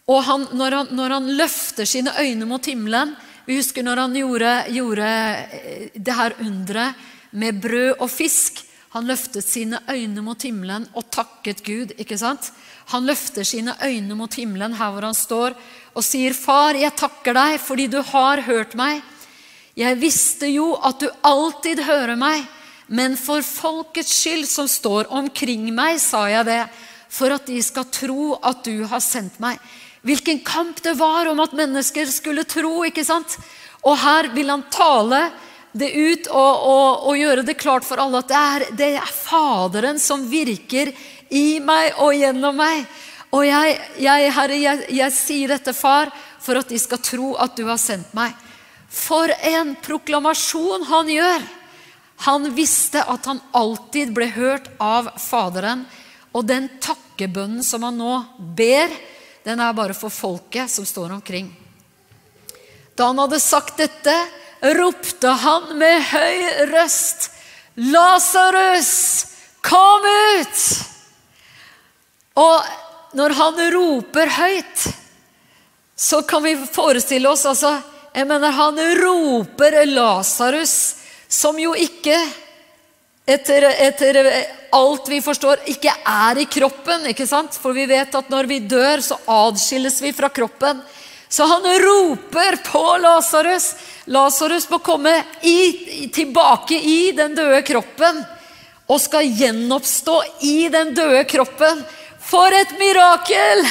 og 0.09 0.23
han, 0.25 0.47
når, 0.57 0.75
han, 0.77 0.93
når, 0.97 1.15
han, 1.17 1.27
løfter 1.37 1.85
sine 1.85 2.13
øyne 2.17 2.47
mot 2.49 2.65
himmelen 2.65 3.13
Vi 3.45 3.59
husker 3.59 3.85
når 3.85 4.03
han 4.03 4.15
gjorde, 4.17 4.53
gjorde 4.73 5.05
eh, 5.05 5.85
det 5.93 6.15
her 6.17 6.35
underet 6.41 7.07
med 7.31 7.61
brød 7.61 8.01
og 8.01 8.09
fisk. 8.09 8.63
Han 8.93 9.05
løftet 9.09 9.45
sine 9.45 9.79
øyne 9.89 10.21
mot 10.25 10.41
himmelen 10.41 10.87
og 10.97 11.09
takket 11.13 11.63
Gud. 11.65 11.93
ikke 11.97 12.17
sant? 12.17 12.51
Han 12.89 13.05
løfter 13.05 13.45
sine 13.45 13.75
øyne 13.85 14.17
mot 14.17 14.33
himmelen 14.33 14.73
her 14.73 14.93
hvor 14.93 15.05
han 15.05 15.17
står, 15.17 15.53
og 15.93 16.03
sier, 16.05 16.33
'Far, 16.33 16.73
jeg 16.73 16.95
takker 16.97 17.33
deg 17.33 17.59
fordi 17.61 17.87
du 17.87 18.01
har 18.01 18.41
hørt 18.41 18.75
meg.' 18.75 19.01
Jeg 19.77 19.95
visste 20.01 20.49
jo 20.49 20.73
at 20.75 20.99
du 20.99 21.07
alltid 21.23 21.79
hører 21.85 22.17
meg, 22.19 22.43
men 22.87 23.15
for 23.17 23.41
folkets 23.45 24.11
skyld 24.11 24.47
som 24.49 24.67
står 24.67 25.07
omkring 25.13 25.69
meg, 25.73 26.01
sa 26.01 26.25
jeg 26.27 26.45
det, 26.45 26.63
for 27.09 27.31
at 27.31 27.45
de 27.47 27.61
skal 27.63 27.85
tro 27.93 28.33
at 28.43 28.65
du 28.65 28.83
har 28.89 28.99
sendt 28.99 29.39
meg. 29.39 29.57
Hvilken 30.05 30.39
kamp 30.45 30.81
det 30.83 30.95
var 30.99 31.27
om 31.27 31.39
at 31.43 31.55
mennesker 31.55 32.09
skulle 32.11 32.47
tro. 32.47 32.83
ikke 32.87 33.05
sant? 33.05 33.37
Og 33.83 33.97
her 33.99 34.31
vil 34.35 34.51
han 34.51 34.65
tale 34.71 35.29
det 35.71 35.91
ut 35.93 36.27
og, 36.33 36.63
og, 36.65 37.07
og 37.09 37.19
gjøre 37.19 37.45
det 37.45 37.59
klart 37.59 37.85
for 37.85 38.01
alle 38.01 38.23
at 38.23 38.29
det 38.31 38.39
er, 38.39 38.65
det 38.79 38.89
er, 38.97 39.13
Faderen 39.13 39.99
som 40.01 40.25
virker 40.29 40.91
i 41.29 41.59
meg 41.61 41.99
og 42.01 42.15
gjennom 42.17 42.57
meg. 42.57 42.87
Og 43.29 43.45
jeg, 43.45 43.77
jeg 44.01 44.33
Herre, 44.33 44.57
jeg, 44.57 44.85
jeg 44.97 45.13
sier 45.13 45.53
dette, 45.53 45.75
far, 45.77 46.09
for 46.41 46.57
at 46.57 46.71
de 46.71 46.79
skal 46.81 47.01
tro 47.03 47.35
at 47.37 47.53
du 47.59 47.67
har 47.67 47.77
sendt 47.77 48.15
meg. 48.17 48.33
For 48.89 49.29
en 49.45 49.75
proklamasjon 49.85 50.87
han 50.89 51.13
gjør! 51.13 51.47
Han 52.25 52.49
visste 52.51 52.99
at 53.07 53.29
han 53.29 53.37
alltid 53.55 54.09
ble 54.11 54.25
hørt 54.33 54.65
av 54.83 55.13
Faderen. 55.21 55.85
Og 56.35 56.43
den 56.49 56.67
takkebønnen 56.83 57.63
som 57.63 57.85
han 57.85 57.95
nå 58.01 58.17
ber, 58.57 58.91
den 59.43 59.59
er 59.59 59.73
bare 59.73 59.95
for 59.97 60.13
folket 60.13 60.71
som 60.71 60.85
står 60.85 61.13
omkring. 61.15 61.49
Da 62.95 63.09
han 63.09 63.19
hadde 63.21 63.39
sagt 63.39 63.77
dette, 63.79 64.15
ropte 64.75 65.31
han 65.43 65.71
med 65.79 66.03
høy 66.11 66.67
røst, 66.73 67.29
'Lasarus, 67.79 69.25
kom 69.63 70.03
ut!' 70.03 70.65
Og 72.35 72.63
når 73.15 73.35
han 73.39 73.61
roper 73.73 74.29
høyt, 74.35 74.87
så 75.95 76.21
kan 76.27 76.43
vi 76.43 76.55
forestille 76.71 77.29
oss 77.29 77.45
altså, 77.45 77.79
jeg 78.13 78.27
mener, 78.27 78.51
Han 78.51 78.79
roper 78.99 79.85
Lasarus, 79.85 80.95
som 81.27 81.59
jo 81.59 81.73
ikke 81.77 82.17
etter, 83.29 83.67
etter, 83.85 84.19
alt 84.75 85.09
vi 85.09 85.19
forstår, 85.23 85.63
ikke 85.71 85.93
er 86.05 86.39
i 86.41 86.47
kroppen. 86.49 87.05
ikke 87.11 87.27
sant? 87.27 87.55
For 87.55 87.75
vi 87.75 87.85
vet 87.89 88.15
at 88.15 88.29
når 88.29 88.49
vi 88.49 88.59
dør, 88.59 89.01
så 89.01 89.19
adskilles 89.27 90.01
vi 90.01 90.13
fra 90.15 90.29
kroppen. 90.29 90.81
Så 91.29 91.45
han 91.45 91.65
roper 91.83 92.57
på 92.65 92.83
Lasarus. 93.03 93.73
Lasarus 94.09 94.69
må 94.69 94.79
komme 94.81 95.13
i, 95.45 96.09
tilbake 96.13 96.79
i 96.81 97.11
den 97.17 97.35
døde 97.37 97.61
kroppen 97.67 98.23
og 98.89 98.97
skal 98.97 99.29
gjenoppstå 99.37 100.15
i 100.41 100.69
den 100.73 100.95
døde 100.97 101.23
kroppen. 101.29 101.83
For 102.29 102.53
et 102.53 102.73
mirakel! 102.81 103.65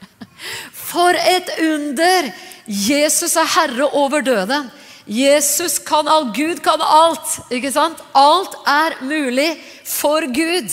For 0.90 1.14
et 1.14 1.52
under! 1.60 2.30
Jesus 2.64 3.36
er 3.36 3.48
herre 3.56 3.90
over 3.98 4.24
døden. 4.24 4.70
Jesus 5.10 5.78
kan 5.82 6.08
alt. 6.08 6.32
Gud 6.36 6.62
kan 6.64 6.80
alt. 6.80 7.40
ikke 7.50 7.72
sant? 7.74 8.00
Alt 8.14 8.56
er 8.68 8.96
mulig 9.04 9.50
for 9.90 10.26
Gud. 10.30 10.70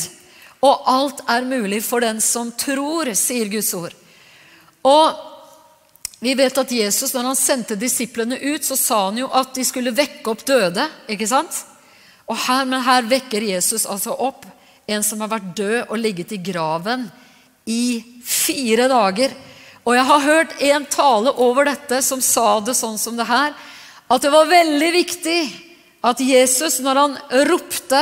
Og 0.65 0.89
alt 0.89 1.23
er 1.29 1.45
mulig 1.45 1.81
for 1.85 2.01
den 2.05 2.21
som 2.23 2.51
tror, 2.57 3.09
sier 3.17 3.49
Guds 3.51 3.73
ord. 3.77 3.93
Og 4.87 5.25
vi 6.23 6.33
vet 6.37 6.57
at 6.57 6.71
Jesus, 6.73 7.13
når 7.13 7.31
han 7.31 7.37
sendte 7.37 7.77
disiplene 7.77 8.39
ut, 8.41 8.65
så 8.65 8.77
sa 8.79 9.01
han 9.09 9.19
jo 9.21 9.27
at 9.29 9.53
de 9.53 9.65
skulle 9.67 9.93
vekke 9.93 10.25
opp 10.31 10.41
døde. 10.47 10.87
ikke 11.07 11.29
sant? 11.29 11.59
Og 12.27 12.37
her, 12.47 12.65
Men 12.65 12.81
her 12.81 13.05
vekker 13.05 13.43
Jesus 13.53 13.85
altså 13.85 14.15
opp 14.17 14.45
en 14.87 15.03
som 15.03 15.21
har 15.21 15.29
vært 15.29 15.53
død 15.55 15.91
og 15.91 15.99
ligget 15.99 16.31
i 16.33 16.41
graven 16.41 17.05
i 17.67 18.01
fire 18.23 18.87
dager. 18.89 19.35
Og 19.85 19.95
jeg 19.95 20.05
har 20.09 20.25
hørt 20.25 20.61
en 20.63 20.85
tale 20.85 21.31
over 21.37 21.67
dette 21.69 22.01
som 22.03 22.21
sa 22.23 22.59
det 22.59 22.75
sånn 22.75 22.97
som 22.99 23.15
det 23.15 23.27
her. 23.27 23.53
At 24.09 24.23
det 24.23 24.31
var 24.31 24.49
veldig 24.49 24.89
viktig 24.95 25.39
at 26.07 26.19
Jesus, 26.23 26.79
når 26.83 27.01
han 27.03 27.17
ropte 27.49 28.01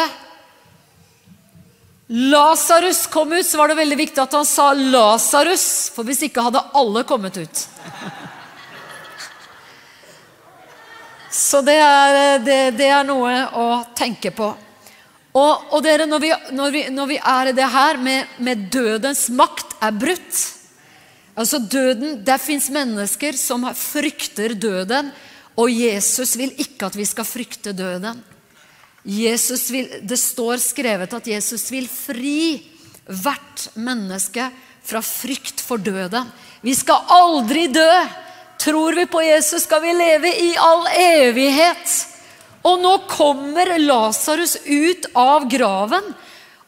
Lasarus 2.07 3.07
kom 3.07 3.33
ut, 3.33 3.45
så 3.45 3.57
var 3.57 3.71
det 3.71 3.79
veldig 3.79 3.97
viktig 3.97 4.21
at 4.21 4.33
han 4.37 4.45
sa 4.45 4.73
'Lasarus', 4.73 5.89
for 5.89 6.05
hvis 6.05 6.21
ikke 6.27 6.43
hadde 6.45 6.61
alle 6.73 7.03
kommet 7.03 7.37
ut. 7.37 7.67
Så 11.31 11.61
det 11.65 11.75
er, 11.81 12.37
det, 12.39 12.77
det 12.77 12.87
er 12.87 13.03
noe 13.03 13.33
å 13.57 13.65
tenke 13.97 14.31
på. 14.31 14.53
Og, 15.35 15.73
og 15.75 15.81
dere, 15.83 16.05
når 16.07 16.21
vi, 16.23 16.29
når, 16.55 16.69
vi, 16.71 16.83
når 16.95 17.09
vi, 17.09 17.17
er 17.19 17.49
i 17.49 17.55
det 17.57 17.67
her 17.73 17.97
med, 17.99 18.37
med 18.39 18.69
dødens 18.71 19.27
makt 19.35 19.75
er 19.83 19.91
brutt 19.91 20.43
Altså 21.35 21.59
døden, 21.59 22.21
Det 22.23 22.37
fins 22.39 22.69
mennesker 22.71 23.35
som 23.35 23.65
frykter 23.75 24.53
døden, 24.55 25.09
og 25.59 25.67
Jesus 25.67 26.37
vil 26.39 26.53
ikke 26.63 26.87
at 26.87 26.95
vi 26.95 27.03
skal 27.03 27.27
frykte 27.27 27.73
døden. 27.75 28.21
Vil, 29.05 29.89
det 30.01 30.17
står 30.17 30.57
skrevet 30.63 31.13
at 31.13 31.27
Jesus 31.29 31.67
vil 31.69 31.85
fri 31.89 32.57
hvert 33.05 33.67
menneske 33.77 34.47
fra 34.85 35.01
frykt 35.05 35.61
for 35.61 35.77
døden. 35.77 36.25
Vi 36.65 36.73
skal 36.73 37.05
aldri 37.13 37.67
dø. 37.69 37.91
Tror 38.65 38.95
vi 38.97 39.05
på 39.05 39.21
Jesus, 39.21 39.67
skal 39.67 39.83
vi 39.83 39.93
leve 39.93 40.31
i 40.41 40.55
all 40.57 40.87
evighet. 40.97 41.91
Og 42.65 42.79
nå 42.81 42.95
kommer 43.09 43.75
Lasarus 43.77 44.55
ut 44.65 45.05
av 45.13 45.45
graven, 45.51 46.07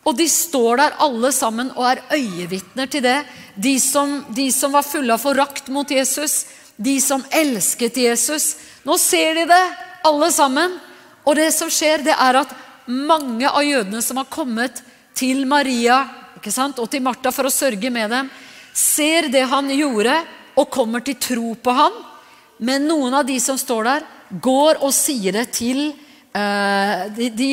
og 0.05 0.15
de 0.19 0.27
står 0.29 0.77
der 0.77 0.99
alle 1.03 1.31
sammen 1.35 1.71
og 1.73 1.88
er 1.89 2.03
øyevitner 2.13 2.91
til 2.91 3.01
det. 3.03 3.17
De 3.55 3.73
som, 3.81 4.19
de 4.29 4.51
som 4.53 4.75
var 4.77 4.85
fulle 4.85 5.15
av 5.15 5.23
forakt 5.23 5.71
mot 5.73 5.89
Jesus, 5.89 6.45
de 6.77 6.99
som 7.01 7.25
elsket 7.33 7.97
Jesus. 7.97 8.53
Nå 8.85 8.95
ser 9.01 9.41
de 9.41 9.47
det, 9.49 9.63
alle 10.05 10.29
sammen. 10.31 10.77
Og 11.28 11.36
det 11.36 11.49
som 11.55 11.71
skjer, 11.71 12.05
det 12.07 12.15
er 12.15 12.39
at 12.39 12.53
mange 12.88 13.49
av 13.49 13.65
jødene 13.67 14.01
som 14.03 14.21
har 14.21 14.30
kommet 14.32 14.80
til 15.17 15.43
Maria 15.49 16.05
ikke 16.38 16.53
sant, 16.53 16.80
og 16.80 16.89
til 16.91 17.03
Martha 17.03 17.34
for 17.34 17.49
å 17.49 17.53
sørge 17.53 17.89
med 17.91 18.11
dem, 18.13 18.30
ser 18.71 19.28
det 19.34 19.43
han 19.49 19.71
gjorde, 19.73 20.13
og 20.57 20.71
kommer 20.73 21.03
til 21.05 21.17
tro 21.21 21.53
på 21.59 21.73
ham. 21.73 21.97
Men 22.63 22.88
noen 22.89 23.13
av 23.19 23.25
de 23.28 23.36
som 23.41 23.57
står 23.59 23.89
der, 23.89 24.05
går 24.41 24.80
og 24.84 24.93
sier 24.95 25.36
det 25.36 25.47
til 25.55 25.82
eh, 26.36 27.03
de, 27.15 27.30
de, 27.34 27.51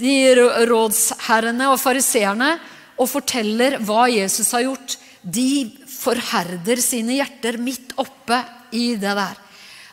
de 0.00 0.14
rådsherrene 0.68 1.70
og 1.72 1.80
fariseerne 1.80 2.50
og 3.00 3.10
forteller 3.10 3.78
hva 3.84 4.06
Jesus 4.12 4.52
har 4.54 4.66
gjort. 4.66 4.98
De 5.22 5.64
forherder 5.88 6.82
sine 6.84 7.18
hjerter 7.18 7.58
midt 7.60 7.94
oppe 8.00 8.40
i 8.76 8.92
det 9.00 9.14
der. 9.16 9.40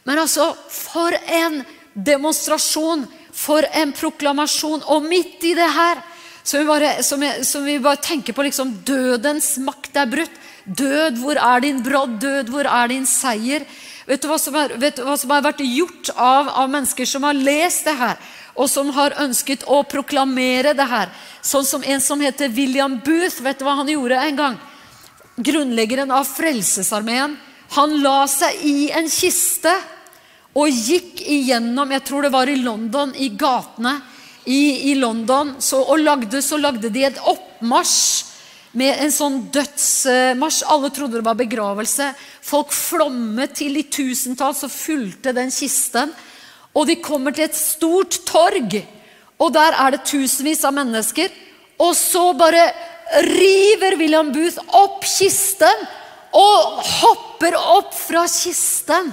Men 0.07 0.23
altså, 0.23 0.51
for 0.67 1.15
en 1.15 1.61
demonstrasjon, 1.93 3.07
for 3.31 3.65
en 3.73 3.93
proklamasjon. 3.95 4.83
Og 4.91 5.05
midt 5.07 5.43
i 5.47 5.53
det 5.57 5.69
her 5.71 6.01
som 6.43 6.59
vi 6.59 6.65
bare, 6.67 6.91
som 7.05 7.21
jeg, 7.23 7.45
som 7.45 7.65
vi 7.65 7.77
bare 7.81 8.01
tenker 8.01 8.35
på 8.35 8.45
liksom, 8.47 8.73
Dødens 8.85 9.55
makt 9.61 10.01
er 10.01 10.09
brutt. 10.09 10.39
Død, 10.65 11.17
hvor 11.21 11.37
er 11.41 11.63
din 11.63 11.81
brodd? 11.85 12.19
Død, 12.21 12.51
hvor 12.53 12.67
er 12.69 12.91
din 12.91 13.05
seier? 13.09 13.65
Vet 14.09 14.21
du 14.21 14.27
hva 14.29 14.37
som, 14.41 14.55
er, 14.57 14.75
du 14.77 15.03
hva 15.05 15.15
som 15.17 15.31
har 15.33 15.43
vært 15.45 15.61
gjort 15.65 16.11
av, 16.15 16.49
av, 16.49 16.69
mennesker 16.69 17.07
som 17.07 17.25
har 17.25 17.37
lest 17.37 17.85
det 17.87 17.95
her, 17.97 18.17
og 18.57 18.67
som 18.69 18.89
har 18.93 19.15
ønsket 19.21 19.63
å 19.69 19.81
proklamere 19.89 20.73
det 20.77 20.87
her? 20.89 21.13
Sånn 21.45 21.65
som 21.65 21.85
en 21.85 22.01
som 22.03 22.21
heter 22.21 22.51
William 22.53 22.99
Booth. 23.05 23.41
Vet 23.41 23.61
du 23.61 23.65
hva 23.65 23.77
han 23.79 23.89
gjorde 23.89 24.19
en 24.25 24.41
gang? 24.41 24.59
Grunnleggeren 25.41 26.13
av 26.13 26.27
Frelsesarmeen. 26.29 27.37
Han 27.77 27.97
la 28.03 28.25
seg 28.29 28.65
i 28.67 28.91
en 28.93 29.07
kiste 29.09 29.73
og 30.57 30.67
gikk 30.67 31.21
igjennom 31.23 31.93
Jeg 31.95 32.03
tror 32.07 32.25
det 32.25 32.33
var 32.33 32.49
i 32.49 32.59
London, 32.59 33.13
i 33.15 33.29
gatene 33.39 33.95
i, 34.45 34.91
i 34.91 34.95
London. 34.99 35.55
Så, 35.59 35.79
og 35.79 36.01
lagde, 36.01 36.41
så 36.43 36.59
lagde 36.59 36.91
de 36.91 37.05
et 37.07 37.21
oppmarsj 37.31 38.27
med 38.79 39.03
en 39.03 39.13
sånn 39.13 39.37
dødsmarsj. 39.53 40.65
Alle 40.71 40.91
trodde 40.95 41.19
det 41.19 41.27
var 41.27 41.39
begravelse. 41.39 42.11
Folk 42.43 42.73
flommet 42.75 43.55
til 43.59 43.79
i 43.79 43.87
tusentalls 43.91 44.63
og 44.67 44.73
fulgte 44.73 45.35
den 45.35 45.51
kisten. 45.53 46.11
Og 46.75 46.87
de 46.87 46.99
kommer 47.03 47.35
til 47.35 47.49
et 47.49 47.57
stort 47.57 48.21
torg, 48.27 48.77
og 49.41 49.49
der 49.51 49.75
er 49.75 49.91
det 49.91 50.05
tusenvis 50.07 50.63
av 50.67 50.75
mennesker. 50.77 51.31
Og 51.81 51.91
så 51.97 52.29
bare 52.37 52.69
river 53.27 53.97
William 53.99 54.29
Booth 54.31 54.61
opp 54.77 55.03
kisten 55.03 55.87
og 56.31 56.79
hopper 57.01 57.57
opp 57.59 57.91
fra 57.97 58.23
kisten 58.31 59.11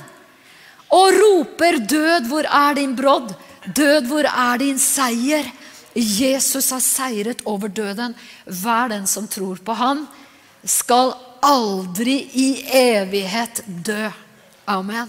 og 0.91 1.12
roper, 1.20 1.78
'Død, 1.78 2.28
hvor 2.28 2.45
er 2.45 2.74
din 2.74 2.97
brodd? 2.97 3.34
Død, 3.76 4.07
hvor 4.07 4.24
er 4.24 4.57
din 4.59 4.78
seier?' 4.78 5.53
Jesus 5.95 6.70
har 6.70 6.80
seiret 6.80 7.43
over 7.45 7.68
døden. 7.68 8.14
Hver 8.45 8.89
den 8.89 9.07
som 9.07 9.28
tror 9.28 9.59
på 9.64 9.72
han, 9.72 10.07
skal 10.64 11.12
aldri 11.43 12.18
i 12.34 12.49
evighet 12.72 13.64
dø. 13.86 14.11
Amen. 14.66 15.09